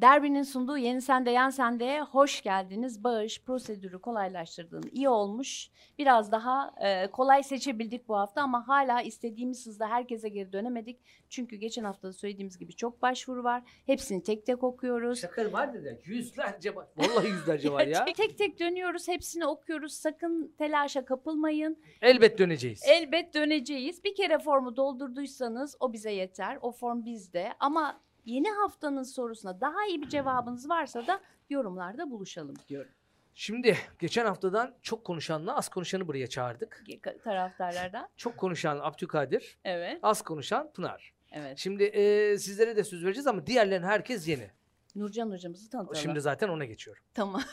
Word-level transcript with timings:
Derbinin 0.00 0.42
sunduğu 0.42 0.78
Yeni 0.78 1.02
Sende 1.02 1.30
Yan 1.30 1.50
Sende'ye 1.50 2.02
hoş 2.02 2.42
geldiniz. 2.42 3.04
Bağış 3.04 3.42
prosedürü 3.42 4.00
kolaylaştırdığın 4.00 4.90
iyi 4.92 5.08
olmuş. 5.08 5.70
Biraz 5.98 6.32
daha 6.32 6.74
e, 6.80 7.06
kolay 7.06 7.42
seçebildik 7.42 8.08
bu 8.08 8.16
hafta 8.16 8.42
ama 8.42 8.68
hala 8.68 9.02
istediğimiz 9.02 9.66
hızda 9.66 9.88
herkese 9.88 10.28
geri 10.28 10.52
dönemedik. 10.52 11.00
Çünkü 11.28 11.56
geçen 11.56 11.84
hafta 11.84 12.08
da 12.08 12.12
söylediğimiz 12.12 12.58
gibi 12.58 12.76
çok 12.76 13.02
başvuru 13.02 13.44
var. 13.44 13.62
Hepsini 13.86 14.22
tek 14.22 14.46
tek 14.46 14.64
okuyoruz. 14.64 15.20
Şaka 15.20 15.52
var 15.52 15.74
dedi. 15.74 16.00
Yüzlerce 16.04 16.74
var. 16.74 16.86
Vallahi 16.96 17.28
yüzlerce 17.28 17.72
var 17.72 17.86
ya. 17.86 18.04
Tek 18.04 18.38
tek 18.38 18.60
dönüyoruz, 18.60 19.08
hepsini 19.08 19.46
okuyoruz. 19.46 19.92
Sakın 19.92 20.54
telaşa 20.58 21.04
kapılmayın. 21.04 21.78
Elbet 22.02 22.38
döneceğiz. 22.38 22.82
Elbet 22.86 23.34
döneceğiz. 23.34 24.04
Bir 24.04 24.14
kere 24.14 24.38
formu 24.38 24.76
doldurduysanız 24.76 25.76
o 25.80 25.92
bize 25.92 26.12
yeter. 26.12 26.58
O 26.62 26.72
form 26.72 27.04
bizde. 27.04 27.52
Ama 27.60 28.00
yeni 28.24 28.50
haftanın 28.50 29.02
sorusuna 29.02 29.60
daha 29.60 29.86
iyi 29.86 30.02
bir 30.02 30.08
cevabınız 30.08 30.68
varsa 30.68 31.06
da 31.06 31.20
yorumlarda 31.50 32.10
buluşalım 32.10 32.54
diyorum. 32.68 32.90
Şimdi 33.34 33.76
geçen 33.98 34.26
haftadan 34.26 34.74
çok 34.82 35.04
konuşanla 35.04 35.56
az 35.56 35.68
konuşanı 35.68 36.08
buraya 36.08 36.26
çağırdık. 36.26 36.84
Taraftarlardan. 37.24 38.08
Çok 38.16 38.36
konuşan 38.36 38.78
Abdülkadir, 38.82 39.58
Evet. 39.64 39.98
az 40.02 40.22
konuşan 40.22 40.72
Pınar. 40.72 41.14
Evet. 41.32 41.58
Şimdi 41.58 41.84
e, 41.84 42.38
sizlere 42.38 42.76
de 42.76 42.84
söz 42.84 43.04
vereceğiz 43.04 43.26
ama 43.26 43.46
diğerlerin 43.46 43.82
herkes 43.82 44.28
yeni. 44.28 44.50
Nurcan 44.94 45.30
hocamızı 45.30 45.70
tanıtalım. 45.70 45.96
Şimdi 45.96 46.20
zaten 46.20 46.48
ona 46.48 46.64
geçiyorum. 46.64 47.02
Tamam. 47.14 47.42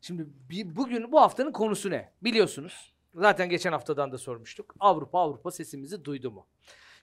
Şimdi 0.00 0.26
bir, 0.50 0.76
bugün 0.76 1.12
bu 1.12 1.20
haftanın 1.20 1.52
konusu 1.52 1.90
ne? 1.90 2.12
Biliyorsunuz. 2.22 2.94
Zaten 3.14 3.48
geçen 3.48 3.72
haftadan 3.72 4.12
da 4.12 4.18
sormuştuk. 4.18 4.74
Avrupa 4.80 5.20
Avrupa 5.20 5.50
sesimizi 5.50 6.04
duydu 6.04 6.30
mu? 6.30 6.46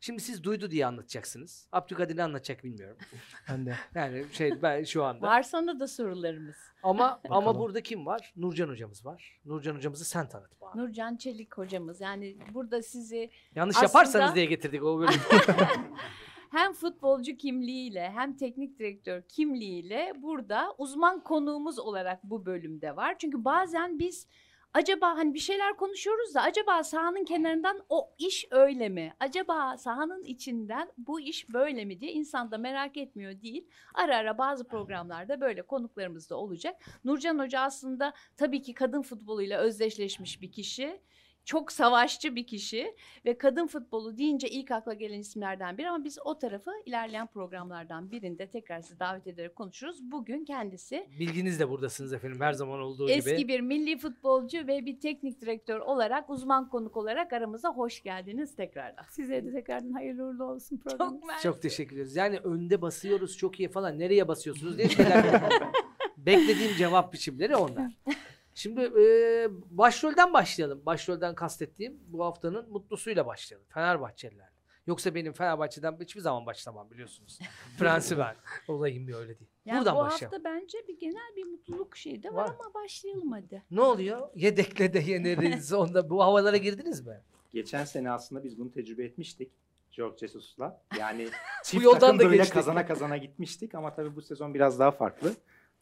Şimdi 0.04 0.22
siz 0.22 0.44
duydu 0.44 0.72
diye 0.72 0.86
anlatacaksınız. 0.86 1.68
Abdülkadir 1.72 2.18
ne 2.18 2.24
anlatacak 2.24 2.64
bilmiyorum. 2.64 2.98
Ben 3.50 3.66
de. 3.66 3.76
Yani 3.96 4.26
şey 4.32 4.62
ben 4.62 4.84
şu 4.84 5.04
anda. 5.04 5.28
Var 5.28 5.44
sana 5.44 5.80
da 5.80 5.88
sorularımız. 5.88 6.56
Ama 6.84 7.22
ama 7.30 7.42
Bakalım. 7.46 7.62
burada 7.62 7.82
kim 7.82 8.06
var? 8.06 8.34
Nurcan 8.36 8.70
hocamız 8.70 9.06
var. 9.06 9.40
Nurcan 9.46 9.76
hocamızı 9.76 10.06
sen 10.06 10.30
tanıt 10.30 10.62
bana. 10.62 10.76
Nurcan 10.76 11.16
Çelik 11.16 11.58
hocamız. 11.58 12.02
Yani 12.02 12.38
burada 12.54 12.82
sizi 12.84 13.30
Yanlış 13.56 13.76
Aslında- 13.76 13.88
yaparsanız 13.88 14.36
diye 14.36 14.46
getirdik 14.46 14.84
o 14.84 15.00
bölümü. 15.00 15.14
hem 16.52 16.74
futbolcu 16.74 17.38
kimliğiyle 17.38 18.10
hem 18.12 18.38
teknik 18.38 18.80
direktör 18.80 19.22
kimliğiyle 19.22 20.14
burada 20.22 20.76
uzman 20.78 21.24
konuğumuz 21.24 21.80
olarak 21.80 22.24
bu 22.24 22.46
bölümde 22.46 22.96
var. 22.96 23.16
Çünkü 23.20 23.46
bazen 23.46 24.00
biz 24.00 24.28
acaba 24.74 25.18
hani 25.18 25.34
bir 25.34 25.40
şeyler 25.40 25.78
konuşuyoruz 25.78 26.36
da 26.36 26.42
acaba 26.42 26.84
sahanın 26.84 27.26
kenarından 27.26 27.86
o 27.90 28.10
iş 28.18 28.48
öyle 28.52 28.90
mi? 28.90 29.14
Acaba 29.20 29.78
sahanın 29.78 30.24
içinden 30.24 30.92
bu 30.98 31.22
iş 31.22 31.50
böyle 31.54 31.86
mi 31.86 32.00
diye 32.00 32.12
insan 32.12 32.52
da 32.52 32.58
merak 32.58 32.98
etmiyor 32.98 33.42
değil. 33.42 33.68
Ara 33.94 34.18
ara 34.18 34.38
bazı 34.38 34.68
programlarda 34.68 35.42
böyle 35.42 35.62
konuklarımız 35.62 36.30
da 36.30 36.36
olacak. 36.36 36.76
Nurcan 37.04 37.40
Hoca 37.40 37.60
aslında 37.62 38.14
tabii 38.38 38.62
ki 38.62 38.74
kadın 38.74 39.02
futboluyla 39.02 39.60
özdeşleşmiş 39.60 40.42
bir 40.42 40.52
kişi. 40.52 41.02
Çok 41.46 41.72
savaşçı 41.72 42.36
bir 42.36 42.48
kişi 42.48 42.96
ve 43.26 43.38
kadın 43.38 43.68
futbolu 43.68 44.18
deyince 44.18 44.50
ilk 44.50 44.72
akla 44.72 44.94
gelen 44.94 45.20
isimlerden 45.20 45.78
biri 45.78 45.90
ama 45.90 46.04
biz 46.04 46.18
o 46.26 46.40
tarafı 46.40 46.72
ilerleyen 46.86 47.28
programlardan 47.28 48.12
birinde 48.12 48.48
tekrar 48.48 48.82
sizi 48.82 49.00
davet 49.00 49.28
ederek 49.28 49.56
konuşuruz. 49.56 50.12
Bugün 50.12 50.46
kendisi 50.46 51.08
Bilginiz 51.20 51.60
de 51.60 51.70
buradasınız 51.70 52.14
efendim 52.14 52.42
her 52.42 52.54
zaman 52.54 52.80
olduğu 52.80 53.10
eski 53.10 53.36
gibi. 53.36 53.48
bir 53.48 53.60
milli 53.60 53.98
futbolcu 53.98 54.68
ve 54.68 54.86
bir 54.86 55.00
teknik 55.00 55.42
direktör 55.42 55.80
olarak 55.80 56.30
uzman 56.30 56.70
konuk 56.70 56.98
olarak 56.98 57.34
aramıza 57.34 57.70
hoş 57.70 58.04
geldiniz 58.04 58.56
tekrardan. 58.56 59.06
Size 59.10 59.46
de 59.46 59.52
tekrardan 59.52 59.92
hayırlı 59.92 60.24
uğurlu 60.24 60.44
olsun 60.44 60.78
program. 60.78 61.10
Çok 61.10 61.28
mersi. 61.28 61.44
Çok 61.44 61.62
teşekkür 61.62 61.96
ederiz. 61.96 62.16
Yani 62.16 62.38
önde 62.38 62.82
basıyoruz 62.82 63.38
çok 63.38 63.60
iyi 63.60 63.70
falan. 63.70 64.00
Nereye 64.00 64.28
basıyorsunuz 64.28 64.78
diye 64.78 64.90
şeyler 64.90 65.26
Beklediğim 66.18 66.76
cevap 66.78 67.14
biçimleri 67.14 67.56
onlar. 67.56 67.92
Şimdi 68.56 68.82
e, 68.82 69.48
başrolden 69.70 70.34
başlayalım. 70.34 70.82
Başrolden 70.86 71.36
kastettiğim 71.36 72.00
bu 72.08 72.26
haftanın 72.26 72.70
mutlusuyla 72.72 73.26
başlayalım. 73.26 73.68
Fenerbahçeliler. 73.70 74.50
Yoksa 74.88 75.16
benim 75.16 75.34
Fenerbahçe'den 75.34 75.98
hiçbir 76.02 76.22
zaman 76.22 76.46
başlamam 76.46 76.92
biliyorsunuz. 76.92 77.40
Prensiben. 77.80 78.36
Olayım 78.68 79.08
bir 79.08 79.14
öyle 79.14 79.40
değil. 79.40 79.50
Yani 79.66 79.80
Buradan 79.80 79.96
bu 79.96 80.00
başlayalım. 80.00 80.36
hafta 80.38 80.50
bence 80.50 80.78
bir 80.88 81.00
genel 81.00 81.36
bir 81.36 81.44
mutluluk 81.44 81.98
şeyi 81.98 82.24
de 82.24 82.34
var, 82.34 82.44
Var. 82.50 82.56
ama 82.60 82.74
başlayalım 82.74 83.32
hadi. 83.32 83.64
Ne 83.72 83.82
oluyor? 83.82 84.30
Yedekle 84.36 84.94
de 84.94 85.00
yeneriz. 85.00 85.74
Onda 85.74 86.10
bu 86.10 86.24
havalara 86.24 86.58
girdiniz 86.58 87.08
mi? 87.08 87.22
Geçen 87.52 87.86
sene 87.86 88.12
aslında 88.12 88.44
biz 88.44 88.60
bunu 88.60 88.72
tecrübe 88.72 89.04
etmiştik. 89.06 89.52
George 89.92 90.18
Jesus'la. 90.18 90.82
Yani 91.00 91.30
çift 91.64 91.84
yoldan 91.84 92.00
takım 92.00 92.20
da 92.20 92.24
böyle 92.24 92.38
geçtik. 92.38 92.54
kazana 92.54 92.86
kazana 92.86 93.18
gitmiştik 93.18 93.76
ama 93.76 93.94
tabii 93.94 94.16
bu 94.16 94.22
sezon 94.22 94.54
biraz 94.54 94.80
daha 94.80 94.92
farklı. 94.92 95.34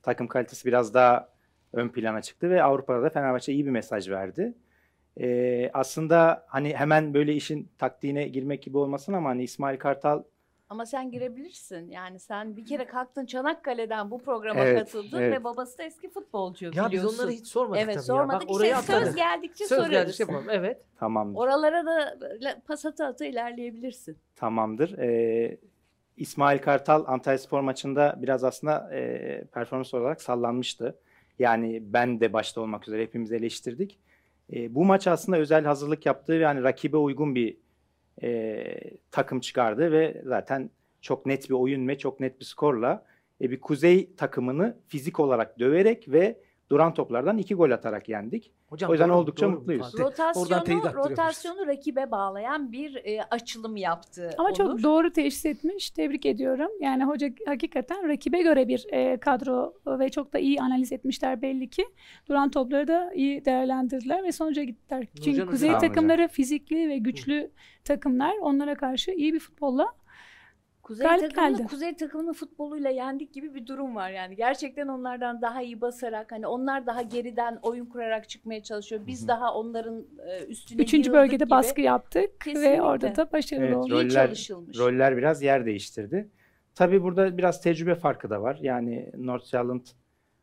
Takım 0.03 0.27
kalitesi 0.27 0.65
biraz 0.65 0.93
daha 0.93 1.29
ön 1.73 1.89
plana 1.89 2.21
çıktı 2.21 2.49
ve 2.49 2.63
Avrupa'da 2.63 3.01
da 3.03 3.09
Fenerbahçe 3.09 3.53
iyi 3.53 3.65
bir 3.65 3.71
mesaj 3.71 4.09
verdi. 4.09 4.53
Ee, 5.21 5.69
aslında 5.73 6.45
hani 6.47 6.75
hemen 6.75 7.13
böyle 7.13 7.33
işin 7.33 7.69
taktiğine 7.77 8.27
girmek 8.27 8.63
gibi 8.63 8.77
olmasın 8.77 9.13
ama 9.13 9.29
hani 9.29 9.43
İsmail 9.43 9.77
Kartal 9.79 10.23
Ama 10.69 10.85
sen 10.85 11.11
girebilirsin. 11.11 11.91
Yani 11.91 12.19
sen 12.19 12.57
bir 12.57 12.65
kere 12.65 12.85
kalktın 12.85 13.25
Çanakkale'den 13.25 14.11
bu 14.11 14.19
programa 14.19 14.59
Evet, 14.59 14.79
katıldın 14.79 15.21
evet. 15.21 15.39
ve 15.39 15.43
babası 15.43 15.77
da 15.77 15.83
eski 15.83 16.09
futbolcu 16.09 16.65
Ya 16.65 16.71
biz 16.71 16.85
biliyorsun. 16.91 17.17
onları 17.19 17.31
hiç 17.31 17.47
sormadık 17.47 17.83
Evet 17.83 17.93
tabii 17.95 18.05
sormadık. 18.05 18.41
ya. 18.43 18.49
Bak 18.49 18.55
oraya 18.55 18.79
işte 18.79 18.93
söz 18.93 19.15
geldikçe 19.15 19.65
Söz 19.65 19.77
sorarız. 19.77 19.91
geldi 19.91 20.13
şey 20.13 20.25
yapalım. 20.27 20.47
Evet. 20.51 20.81
tamamdır. 20.99 21.39
Oralara 21.39 21.85
da 21.85 22.17
pas 22.67 22.85
ata 22.85 23.05
ata 23.07 23.25
ilerleyebilirsin. 23.25 24.17
Tamamdır. 24.35 24.97
Ee, 24.97 25.57
İsmail 26.17 26.59
Kartal 26.59 27.03
Antalya 27.07 27.37
Spor 27.37 27.59
maçında 27.61 28.15
biraz 28.21 28.43
aslında 28.43 28.95
e, 28.95 29.43
performans 29.53 29.93
olarak 29.93 30.21
sallanmıştı. 30.21 30.95
Yani 31.39 31.83
ben 31.85 32.19
de 32.19 32.33
başta 32.33 32.61
olmak 32.61 32.87
üzere 32.87 33.01
hepimiz 33.01 33.31
eleştirdik. 33.31 33.99
E, 34.53 34.75
bu 34.75 34.85
maç 34.85 35.07
aslında 35.07 35.37
özel 35.37 35.65
hazırlık 35.65 36.05
yaptığı 36.05 36.33
yani 36.33 36.63
rakibe 36.63 36.97
uygun 36.97 37.35
bir 37.35 37.57
e, 38.23 38.63
takım 39.11 39.39
çıkardı 39.39 39.91
ve 39.91 40.21
zaten 40.25 40.69
çok 41.01 41.25
net 41.25 41.49
bir 41.49 41.53
oyun 41.53 41.87
ve 41.87 41.97
çok 41.97 42.19
net 42.19 42.39
bir 42.39 42.45
skorla 42.45 43.05
e, 43.41 43.51
bir 43.51 43.61
kuzey 43.61 44.15
takımını 44.17 44.77
fizik 44.87 45.19
olarak 45.19 45.59
döverek 45.59 46.11
ve 46.11 46.39
duran 46.71 46.93
toplardan 46.93 47.37
iki 47.37 47.55
gol 47.55 47.71
atarak 47.71 48.09
yendik. 48.09 48.51
Hocam 48.67 48.89
O 48.89 48.93
yüzden 48.93 49.09
doğru, 49.09 49.17
oldukça 49.17 49.45
doğru. 49.45 49.55
mutluyuz. 49.55 49.99
Rotasyonu, 49.99 50.93
rotasyonu 50.95 51.67
rakibe 51.67 52.11
bağlayan 52.11 52.71
bir 52.71 52.95
e, 52.95 53.23
açılım 53.31 53.77
yaptı. 53.77 54.29
Ama 54.37 54.47
Onur. 54.47 54.55
çok 54.57 54.83
doğru 54.83 55.11
teşhis 55.13 55.45
etmiş. 55.45 55.89
Tebrik 55.89 56.25
ediyorum. 56.25 56.71
Yani 56.81 57.03
hoca 57.03 57.29
hakikaten 57.45 58.07
rakibe 58.07 58.41
göre 58.41 58.67
bir 58.67 58.85
e, 58.91 59.17
kadro 59.17 59.73
ve 59.87 60.09
çok 60.09 60.33
da 60.33 60.39
iyi 60.39 60.61
analiz 60.61 60.91
etmişler 60.91 61.41
belli 61.41 61.69
ki. 61.69 61.85
Duran 62.27 62.51
topları 62.51 62.87
da 62.87 63.13
iyi 63.13 63.45
değerlendirdiler 63.45 64.23
ve 64.23 64.31
sonuca 64.31 64.63
gittiler. 64.63 65.07
Çünkü 65.15 65.31
Hocam, 65.31 65.49
kuzey 65.49 65.69
hocam. 65.69 65.81
takımları 65.81 66.27
fizikli 66.27 66.89
ve 66.89 66.97
güçlü 66.97 67.51
takımlar. 67.83 68.33
Onlara 68.41 68.75
karşı 68.75 69.11
iyi 69.11 69.33
bir 69.33 69.39
futbolla 69.39 69.87
Kuzey 70.89 71.07
galip 71.07 71.35
takımını 71.35 71.57
geldi. 71.57 71.67
Kuzey 71.67 71.95
takımının 71.95 72.33
futboluyla 72.33 72.89
yendik 72.89 73.33
gibi 73.33 73.55
bir 73.55 73.67
durum 73.67 73.95
var 73.95 74.09
yani. 74.09 74.35
Gerçekten 74.35 74.87
onlardan 74.87 75.41
daha 75.41 75.61
iyi 75.61 75.81
basarak 75.81 76.31
hani 76.31 76.47
onlar 76.47 76.85
daha 76.85 77.01
geriden 77.01 77.59
oyun 77.61 77.85
kurarak 77.85 78.29
çıkmaya 78.29 78.63
çalışıyor. 78.63 79.01
Biz 79.07 79.19
Hı 79.19 79.23
hı. 79.23 79.27
daha 79.27 79.53
onların 79.53 80.05
e, 80.27 80.45
üstüne 80.45 80.81
üçüncü 80.81 81.13
bölgede 81.13 81.43
gibi. 81.43 81.49
baskı 81.49 81.81
yaptık 81.81 82.41
Kesinlikle. 82.41 82.71
ve 82.71 82.81
orada 82.81 83.15
da 83.15 83.31
başarılı 83.31 83.65
Evet, 83.65 83.75
olduk. 83.75 83.91
Roller- 83.91 84.09
çalışılmış. 84.13 84.77
Roller 84.77 85.17
biraz 85.17 85.41
yer 85.43 85.65
değiştirdi. 85.65 86.29
Tabii 86.75 87.03
burada 87.03 87.37
biraz 87.37 87.61
tecrübe 87.61 87.95
farkı 87.95 88.29
da 88.29 88.41
var. 88.41 88.57
Yani 88.61 89.11
Nordsjælland 89.17 89.85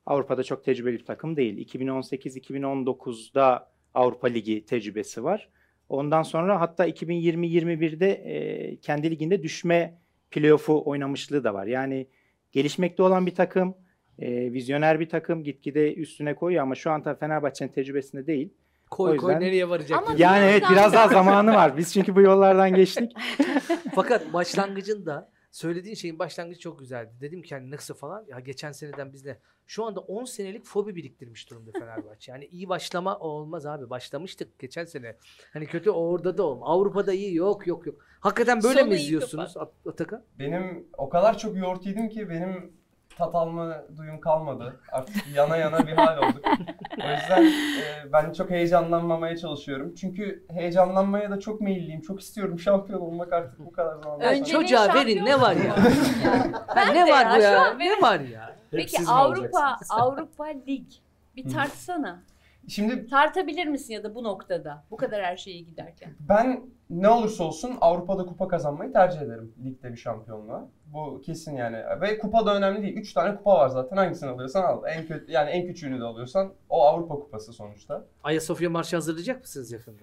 Avrupa'da 0.06 0.42
çok 0.42 0.64
tecrübeli 0.64 0.98
bir 0.98 1.04
takım 1.04 1.36
değil. 1.36 1.68
2018-2019'da 1.68 3.70
Avrupa 3.94 4.28
Ligi 4.28 4.64
tecrübesi 4.66 5.24
var. 5.24 5.48
Ondan 5.88 6.22
sonra 6.22 6.60
hatta 6.60 6.88
2020-21'de 6.88 8.10
e, 8.10 8.76
kendi 8.76 9.10
liginde 9.10 9.42
düşme 9.42 9.98
playoff'u 10.30 10.82
oynamışlığı 10.84 11.44
da 11.44 11.54
var. 11.54 11.66
Yani 11.66 12.06
gelişmekte 12.52 13.02
olan 13.02 13.26
bir 13.26 13.34
takım, 13.34 13.74
e, 14.18 14.52
vizyoner 14.52 15.00
bir 15.00 15.08
takım 15.08 15.44
gitgide 15.44 15.94
üstüne 15.94 16.34
koyuyor 16.34 16.62
ama 16.62 16.74
şu 16.74 16.90
an 16.90 17.02
tabii 17.02 17.18
Fenerbahçe'nin 17.18 17.72
tecrübesinde 17.72 18.26
değil. 18.26 18.54
Koy 18.90 19.12
O 19.12 19.16
koy 19.16 19.32
yüzden- 19.32 19.46
nereye 19.46 19.68
varacak? 19.68 19.98
Ama. 20.08 20.14
Yani 20.18 20.44
evet 20.44 20.62
yandan 20.62 20.72
biraz 20.76 20.92
da- 20.92 20.96
daha 20.96 21.08
zamanı 21.12 21.54
var. 21.54 21.76
Biz 21.76 21.92
çünkü 21.92 22.14
bu 22.14 22.20
yollardan 22.20 22.74
geçtik. 22.74 23.12
Fakat 23.94 24.32
başlangıcında 24.32 25.30
söylediğin 25.56 25.94
şeyin 25.94 26.18
başlangıcı 26.18 26.60
çok 26.60 26.78
güzeldi. 26.78 27.12
Dedim 27.20 27.42
ki 27.42 27.54
hani 27.54 27.70
nasıl 27.70 27.94
falan. 27.94 28.24
Ya 28.28 28.41
geçen 28.41 28.72
seneden 28.72 29.12
biz 29.12 29.24
de 29.24 29.38
şu 29.66 29.84
anda 29.84 30.00
10 30.00 30.24
senelik 30.24 30.64
fobi 30.64 30.97
biriktirmiş 30.97 31.50
durumda 31.50 31.70
Fenerbahçe. 31.72 32.32
Yani 32.32 32.47
iyi 32.47 32.68
başlama 32.68 33.18
olmaz 33.18 33.66
abi. 33.66 33.91
Başlamıştık 33.91 34.58
geçen 34.58 34.84
sene. 34.84 35.16
Hani 35.53 35.66
kötü 35.66 35.91
orada 35.91 36.38
da 36.38 36.42
olmaz. 36.42 36.68
Avrupa'da 36.70 37.12
iyi 37.12 37.34
yok 37.34 37.66
yok 37.66 37.86
yok. 37.86 38.06
Hakikaten 38.20 38.62
böyle 38.62 38.80
Sonu 38.80 38.88
mi 38.88 38.97
izliyorsunuz 38.97 39.56
At- 39.56 39.86
Atakan? 39.86 40.24
Benim 40.38 40.88
o 40.98 41.08
kadar 41.08 41.38
çok 41.38 41.56
yoğurt 41.56 41.86
yedim 41.86 42.09
ki 42.09 42.28
benim 42.28 42.75
tat 43.18 43.34
alma 43.34 43.83
duyum 43.97 44.21
kalmadı. 44.21 44.80
Artık 44.92 45.16
yana 45.34 45.57
yana 45.57 45.86
bir 45.86 45.92
hal 45.92 46.18
olduk. 46.18 46.45
O 47.04 47.10
yüzden 47.10 47.45
e, 47.47 48.13
ben 48.13 48.33
çok 48.33 48.51
heyecanlanmamaya 48.51 49.36
çalışıyorum. 49.36 49.95
Çünkü 49.95 50.45
heyecanlanmaya 50.51 51.30
da 51.30 51.41
çok 51.41 51.60
meyilliyim. 51.60 52.01
Çok 52.01 52.21
istiyorum 52.21 52.59
şampiyon 52.59 53.01
olmak 53.01 53.33
artık 53.33 53.59
bu 53.59 53.72
kadar 53.72 53.97
zaman. 54.03 54.21
Önce- 54.21 54.53
Çocuğa 54.53 54.95
verin 54.95 55.24
ne 55.24 55.41
var 55.41 55.53
ya? 55.57 55.77
Ya, 56.24 56.95
de 56.95 56.95
ne 56.95 57.10
var 57.13 57.30
bu 57.30 57.34
şu 57.34 57.41
ya? 57.42 57.74
Ne 57.74 58.03
var 58.03 58.21
ya? 58.21 58.57
Peki 58.71 58.97
Avrupa? 59.09 59.77
Avrupa 59.91 60.45
Lig 60.69 60.86
bir 61.36 61.48
tartsana. 61.53 62.19
Şimdi 62.68 63.07
Tartabilir 63.07 63.66
misin 63.66 63.95
ya 63.95 64.04
da 64.04 64.15
bu 64.15 64.24
noktada? 64.24 64.84
Bu 64.91 64.97
kadar 64.97 65.22
her 65.24 65.36
şeye 65.36 65.60
giderken. 65.60 66.15
ben 66.28 66.60
ne 66.91 67.09
olursa 67.09 67.45
olsun 67.45 67.77
Avrupa'da 67.80 68.27
kupa 68.27 68.48
kazanmayı 68.48 68.92
tercih 68.92 69.21
ederim. 69.21 69.53
Ligde 69.65 69.92
bir 69.92 69.97
şampiyonluğa. 69.97 70.68
Bu 70.86 71.21
kesin 71.21 71.57
yani. 71.57 71.77
Ve 72.01 72.18
kupa 72.18 72.47
da 72.47 72.57
önemli 72.57 72.83
değil. 72.83 72.97
3 72.97 73.13
tane 73.13 73.36
kupa 73.36 73.54
var 73.54 73.68
zaten. 73.68 73.97
Hangisini 73.97 74.30
alıyorsan 74.30 74.63
al. 74.63 74.83
En 74.86 75.07
kötü 75.07 75.33
yani 75.33 75.51
en 75.51 75.66
küçüğünü 75.66 76.01
de 76.01 76.04
alıyorsan 76.04 76.53
o 76.68 76.83
Avrupa 76.83 77.15
kupası 77.15 77.53
sonuçta. 77.53 78.04
Ayasofya 78.24 78.71
Marşı 78.71 78.97
hazırlayacak 78.97 79.41
mısınız 79.41 79.72
yakında? 79.72 80.03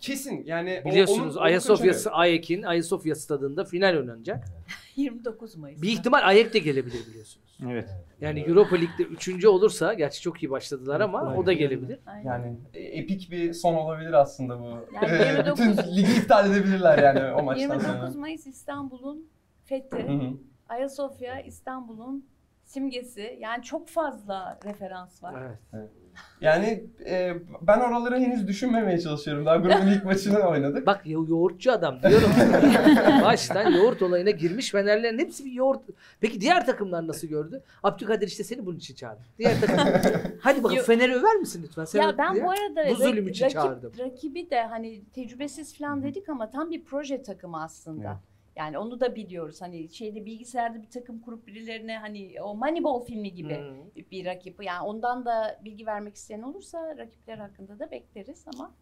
Kesin 0.00 0.44
yani 0.46 0.82
Biliyorsunuz 0.84 1.36
onu 1.36 1.44
Ayasofya. 1.44 1.94
Ayek'in 2.10 2.62
Ayasofya 2.62 3.14
stadında 3.14 3.64
final 3.64 3.96
oynanacak. 3.96 4.44
29 4.96 5.56
Mayıs. 5.56 5.82
Bir 5.82 5.88
ihtimal 5.88 6.20
Ayek 6.28 6.54
de 6.54 6.58
gelebilir 6.58 7.06
biliyorsunuz. 7.10 7.43
Evet. 7.62 7.88
Yani 8.20 8.40
Europa 8.40 8.76
Lig'de 8.76 9.02
üçüncü 9.02 9.48
olursa, 9.48 9.94
gerçi 9.94 10.20
çok 10.20 10.42
iyi 10.42 10.50
başladılar 10.50 11.00
ama 11.00 11.34
o 11.36 11.46
da 11.46 11.52
gelebilir. 11.52 11.98
Aynen. 12.06 12.24
Yani 12.24 12.56
e, 12.74 12.80
epik 12.80 13.30
bir 13.30 13.52
son 13.52 13.74
olabilir 13.74 14.12
aslında 14.12 14.60
bu. 14.60 14.64
Yani 14.94 15.22
Ee, 15.22 15.28
29 15.36 15.78
Bütün 15.78 15.96
ligi 15.96 16.20
iptal 16.20 16.50
edebilirler 16.50 16.98
yani 16.98 17.34
o 17.34 17.42
maçtan 17.42 17.78
sonra. 17.78 17.92
29 17.92 18.16
Mayıs 18.16 18.46
İstanbul'un 18.46 19.28
fethi. 19.64 19.96
Hı 20.08 20.12
hı. 20.12 20.30
Ayasofya 20.68 21.40
İstanbul'un 21.40 22.26
simgesi. 22.64 23.38
Yani 23.40 23.62
çok 23.62 23.88
fazla 23.88 24.58
referans 24.64 25.22
var. 25.22 25.34
Evet. 25.74 25.90
Yani 26.40 26.84
e, 27.06 27.32
ben 27.62 27.80
oraları 27.80 28.18
henüz 28.18 28.48
düşünmemeye 28.48 29.00
çalışıyorum. 29.00 29.46
Daha 29.46 29.56
grubun 29.56 29.86
ilk 29.86 30.04
maçını 30.04 30.38
oynadık. 30.38 30.86
Bak 30.86 31.00
yo- 31.04 31.26
yoğurtçu 31.28 31.72
adam 31.72 32.02
diyorum. 32.02 32.30
Baştan 33.22 33.70
yoğurt 33.70 34.02
olayına 34.02 34.30
girmiş 34.30 34.70
Fenerlerin 34.70 35.18
hepsi 35.18 35.44
bir 35.44 35.52
yoğurt. 35.52 35.80
Peki 36.20 36.40
diğer 36.40 36.66
takımlar 36.66 37.06
nasıl 37.06 37.26
gördü? 37.28 37.62
Abdülkadir 37.82 38.26
işte 38.26 38.44
seni 38.44 38.66
bunun 38.66 38.76
için 38.76 38.94
çağırdı. 38.94 39.20
Diğer 39.38 39.60
takım. 39.60 39.78
Hadi 40.40 40.58
bakalım 40.62 40.76
Yo- 40.78 40.84
Fener'i 40.84 41.14
över 41.14 41.36
misin 41.36 41.62
lütfen? 41.66 41.84
Sen 41.84 42.02
ya 42.02 42.18
ben 42.18 42.34
diye. 42.34 42.44
bu 42.44 42.50
arada 42.50 42.90
Bu 42.90 42.94
zulüm 42.94 43.28
için 43.28 43.48
çağırdım. 43.48 43.92
rakibi 43.98 44.50
de 44.50 44.62
hani 44.62 45.04
tecrübesiz 45.04 45.78
falan 45.78 46.02
dedik 46.02 46.28
ama 46.28 46.50
tam 46.50 46.70
bir 46.70 46.84
proje 46.84 47.22
takımı 47.22 47.62
aslında. 47.62 48.20
Yani 48.56 48.78
onu 48.78 49.00
da 49.00 49.16
biliyoruz. 49.16 49.62
Hani 49.62 49.88
şeyde 49.88 50.26
bilgisayarda 50.26 50.82
bir 50.82 50.90
takım 50.90 51.20
kurup 51.20 51.46
birilerine 51.46 51.98
hani 51.98 52.34
o 52.42 52.54
Moneyball 52.54 53.04
filmi 53.04 53.34
gibi 53.34 53.58
Hmm. 53.58 54.04
bir 54.10 54.24
rakip. 54.24 54.64
Yani 54.64 54.86
ondan 54.86 55.24
da 55.24 55.60
bilgi 55.64 55.86
vermek 55.86 56.14
isteyen 56.14 56.42
olursa 56.42 56.96
rakipler 56.98 57.38
hakkında 57.38 57.78
da 57.78 57.90
bekleriz 57.90 58.44
ama 58.54 58.74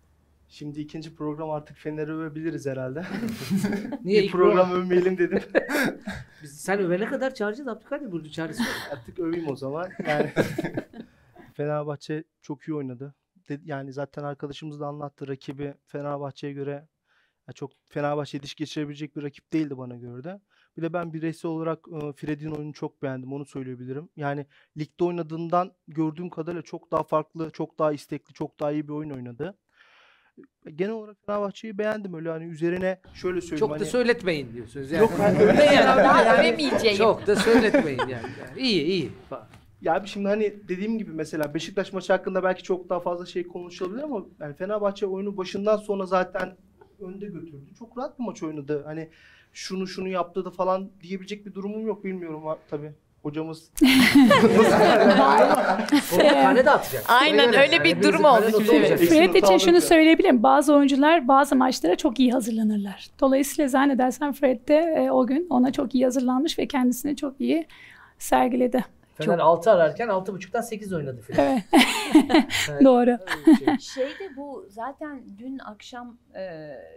Şimdi 0.48 0.80
ikinci 0.80 1.14
program 1.14 1.50
artık 1.50 1.76
Fener'i 1.76 2.12
övebiliriz 2.12 2.66
herhalde. 2.66 3.02
Niye 4.04 4.22
bir 4.22 4.30
program 4.30 4.72
övmeyelim 4.72 5.18
dedim. 5.18 5.40
Biz, 6.42 6.60
sen 6.60 6.78
övene 6.78 7.04
kadar 7.06 7.34
çağıracağız 7.34 7.68
Abdülkadir 7.68 8.12
Burcu 8.12 8.32
çağrısı. 8.32 8.62
artık 8.92 9.18
öveyim 9.18 9.48
o 9.48 9.56
zaman. 9.56 9.88
Yani 10.08 10.30
Fenerbahçe 11.54 12.24
çok 12.42 12.62
iyi 12.62 12.74
oynadı. 12.74 13.14
Yani 13.64 13.92
zaten 13.92 14.24
arkadaşımız 14.24 14.80
da 14.80 14.86
anlattı. 14.86 15.28
Rakibi 15.28 15.74
Fenerbahçe'ye 15.86 16.52
göre 16.52 16.88
ya 17.48 17.52
çok 17.52 17.70
Fenerbahçe 17.88 18.42
diş 18.42 18.54
geçirebilecek 18.54 19.16
bir 19.16 19.22
rakip 19.22 19.52
değildi 19.52 19.78
bana 19.78 19.96
göre 19.96 20.24
de. 20.24 20.40
Bir 20.76 20.82
de 20.82 20.92
ben 20.92 21.12
bireysel 21.12 21.50
olarak 21.50 21.78
e, 22.02 22.12
Fred'in 22.12 22.50
oyununu 22.50 22.72
çok 22.72 23.02
beğendim. 23.02 23.32
Onu 23.32 23.46
söyleyebilirim. 23.46 24.08
Yani 24.16 24.46
ligde 24.78 25.04
oynadığından 25.04 25.72
gördüğüm 25.88 26.30
kadarıyla 26.30 26.62
çok 26.62 26.92
daha 26.92 27.02
farklı, 27.02 27.50
çok 27.50 27.78
daha 27.78 27.92
istekli, 27.92 28.32
çok 28.34 28.60
daha 28.60 28.72
iyi 28.72 28.88
bir 28.88 28.92
oyun 28.92 29.10
oynadı. 29.10 29.58
Genel 30.74 30.92
olarak 30.92 31.16
Fenerbahçe'yi 31.26 31.78
beğendim 31.78 32.14
öyle 32.14 32.30
hani 32.30 32.44
üzerine 32.44 33.00
şöyle 33.14 33.40
söyleyeyim 33.40 33.58
Çok 33.60 33.70
da 33.70 33.74
hani 33.74 33.84
söyletmeyin 33.84 34.52
diyorsunuz 34.52 34.90
yani. 34.90 35.00
Yok, 35.02 35.12
hani 35.18 35.38
öyle 35.42 35.64
yani. 35.64 35.86
daha 35.98 36.22
Yani- 36.22 36.40
övemeyeceğim. 36.40 36.96
Çok 36.98 37.26
da 37.26 37.36
söyletmeyin 37.36 37.98
yani. 37.98 38.10
yani. 38.12 38.60
İyi 38.60 38.82
iyi. 38.84 39.10
Ya 39.80 39.94
abi 39.94 40.08
şimdi 40.08 40.28
hani 40.28 40.54
dediğim 40.68 40.98
gibi 40.98 41.10
mesela 41.12 41.54
Beşiktaş 41.54 41.92
maçı 41.92 42.12
hakkında 42.12 42.42
belki 42.42 42.62
çok 42.62 42.88
daha 42.88 43.00
fazla 43.00 43.26
şey 43.26 43.46
konuşulabilir 43.46 44.02
ama 44.02 44.24
yani 44.40 44.54
Fenerbahçe 44.54 45.06
oyunu 45.06 45.36
başından 45.36 45.76
sonra 45.76 46.06
zaten 46.06 46.56
önde 47.02 47.26
götürdü. 47.26 47.74
Çok 47.78 47.98
rahat 47.98 48.18
bir 48.18 48.24
maç 48.24 48.42
oynadı. 48.42 48.82
Hani 48.86 49.08
şunu 49.52 49.86
şunu 49.86 50.08
yaptı 50.08 50.44
da 50.44 50.50
falan 50.50 50.90
diyebilecek 51.02 51.46
bir 51.46 51.54
durumum 51.54 51.86
yok 51.86 52.04
bilmiyorum 52.04 52.42
tabii. 52.70 52.92
Hocamız 53.22 53.70
tane 56.18 56.64
de 56.64 56.70
atacak. 56.70 57.04
Aynen, 57.08 57.54
öyle 57.54 57.84
bir 57.84 58.02
durum 58.02 58.24
oldu 58.24 58.60
Fred 58.96 59.34
için 59.34 59.58
şunu 59.58 59.80
söyleyebilirim. 59.80 60.42
Bazı 60.42 60.74
oyuncular 60.74 61.28
bazı 61.28 61.56
maçlara 61.56 61.96
çok 61.96 62.20
iyi 62.20 62.32
hazırlanırlar. 62.32 63.08
Dolayısıyla 63.20 63.68
zannedersem 63.68 64.32
Fred 64.32 64.68
de 64.68 64.94
e, 64.96 65.10
o 65.10 65.26
gün 65.26 65.46
ona 65.50 65.72
çok 65.72 65.94
iyi 65.94 66.04
hazırlanmış 66.04 66.58
ve 66.58 66.66
kendisini 66.66 67.16
çok 67.16 67.40
iyi 67.40 67.66
sergiledi. 68.18 68.84
Fener 69.24 69.38
6 69.38 69.70
ararken 69.70 70.08
6.5'tan 70.08 70.62
8 70.62 70.92
oynadı 70.92 71.20
filan. 71.20 71.46
Evet. 71.46 71.62
Evet. 72.70 72.84
Doğru. 72.84 73.18
Şey. 73.58 73.78
Şeyde 73.78 74.36
bu 74.36 74.66
zaten 74.68 75.24
dün 75.38 75.58
akşam 75.58 76.18
e, 76.34 76.42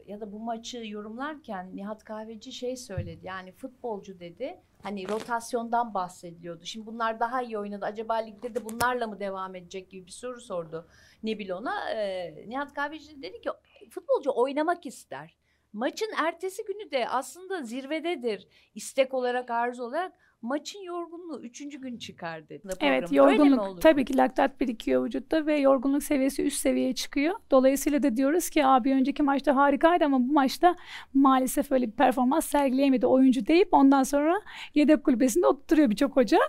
ya 0.07 0.21
da 0.21 0.31
bu 0.31 0.39
maçı 0.39 0.81
yorumlarken 0.85 1.75
Nihat 1.75 2.03
Kahveci 2.03 2.51
şey 2.51 2.77
söyledi. 2.77 3.19
Yani 3.23 3.51
futbolcu 3.51 4.19
dedi. 4.19 4.59
Hani 4.83 5.09
rotasyondan 5.09 5.93
bahsediliyordu. 5.93 6.65
Şimdi 6.65 6.85
bunlar 6.85 7.19
daha 7.19 7.41
iyi 7.41 7.57
oynadı. 7.57 7.85
Acaba 7.85 8.15
ligde 8.15 8.55
de 8.55 8.65
bunlarla 8.65 9.07
mı 9.07 9.19
devam 9.19 9.55
edecek 9.55 9.89
gibi 9.89 10.05
bir 10.05 10.11
soru 10.11 10.41
sordu 10.41 10.87
Nebil 11.23 11.49
ona. 11.49 11.89
E, 11.91 12.33
Nihat 12.47 12.73
Kahveci 12.73 13.21
dedi 13.21 13.41
ki 13.41 13.49
futbolcu 13.89 14.31
oynamak 14.35 14.85
ister. 14.85 15.37
Maçın 15.73 16.11
ertesi 16.17 16.65
günü 16.65 16.91
de 16.91 17.09
aslında 17.09 17.63
zirvededir. 17.63 18.47
İstek 18.75 19.13
olarak, 19.13 19.49
arzu 19.49 19.83
olarak 19.83 20.13
maçın 20.41 20.79
yorgunluğu 20.79 21.41
üçüncü 21.41 21.81
gün 21.81 21.97
çıkar 21.97 22.49
dedi. 22.49 22.67
Evet 22.81 23.11
yorgunluk 23.11 23.81
tabii 23.81 24.05
ki 24.05 24.17
laktat 24.17 24.61
birikiyor 24.61 25.05
vücutta 25.05 25.45
ve 25.45 25.59
yorgunluk 25.59 26.03
seviyesi 26.03 26.43
üst 26.43 26.57
seviyeye 26.57 26.93
çıkıyor. 26.95 27.35
Dolayısıyla 27.51 28.03
da 28.03 28.17
diyoruz 28.17 28.49
ki 28.49 28.65
abi 28.65 28.93
önceki 28.93 29.23
maçta 29.23 29.55
harikaydı 29.55 30.05
ama 30.05 30.19
bu 30.19 30.33
maçta 30.33 30.75
maalesef 31.13 31.71
öyle 31.71 31.87
bir 31.87 31.91
performans 31.91 32.45
sergileyemedi 32.45 33.07
oyuncu 33.07 33.45
deyip 33.45 33.67
ondan 33.71 34.03
sonra 34.03 34.41
yedek 34.73 35.03
kulübesinde 35.03 35.47
oturtuyor 35.47 35.89
birçok 35.89 36.15
hoca. 36.15 36.39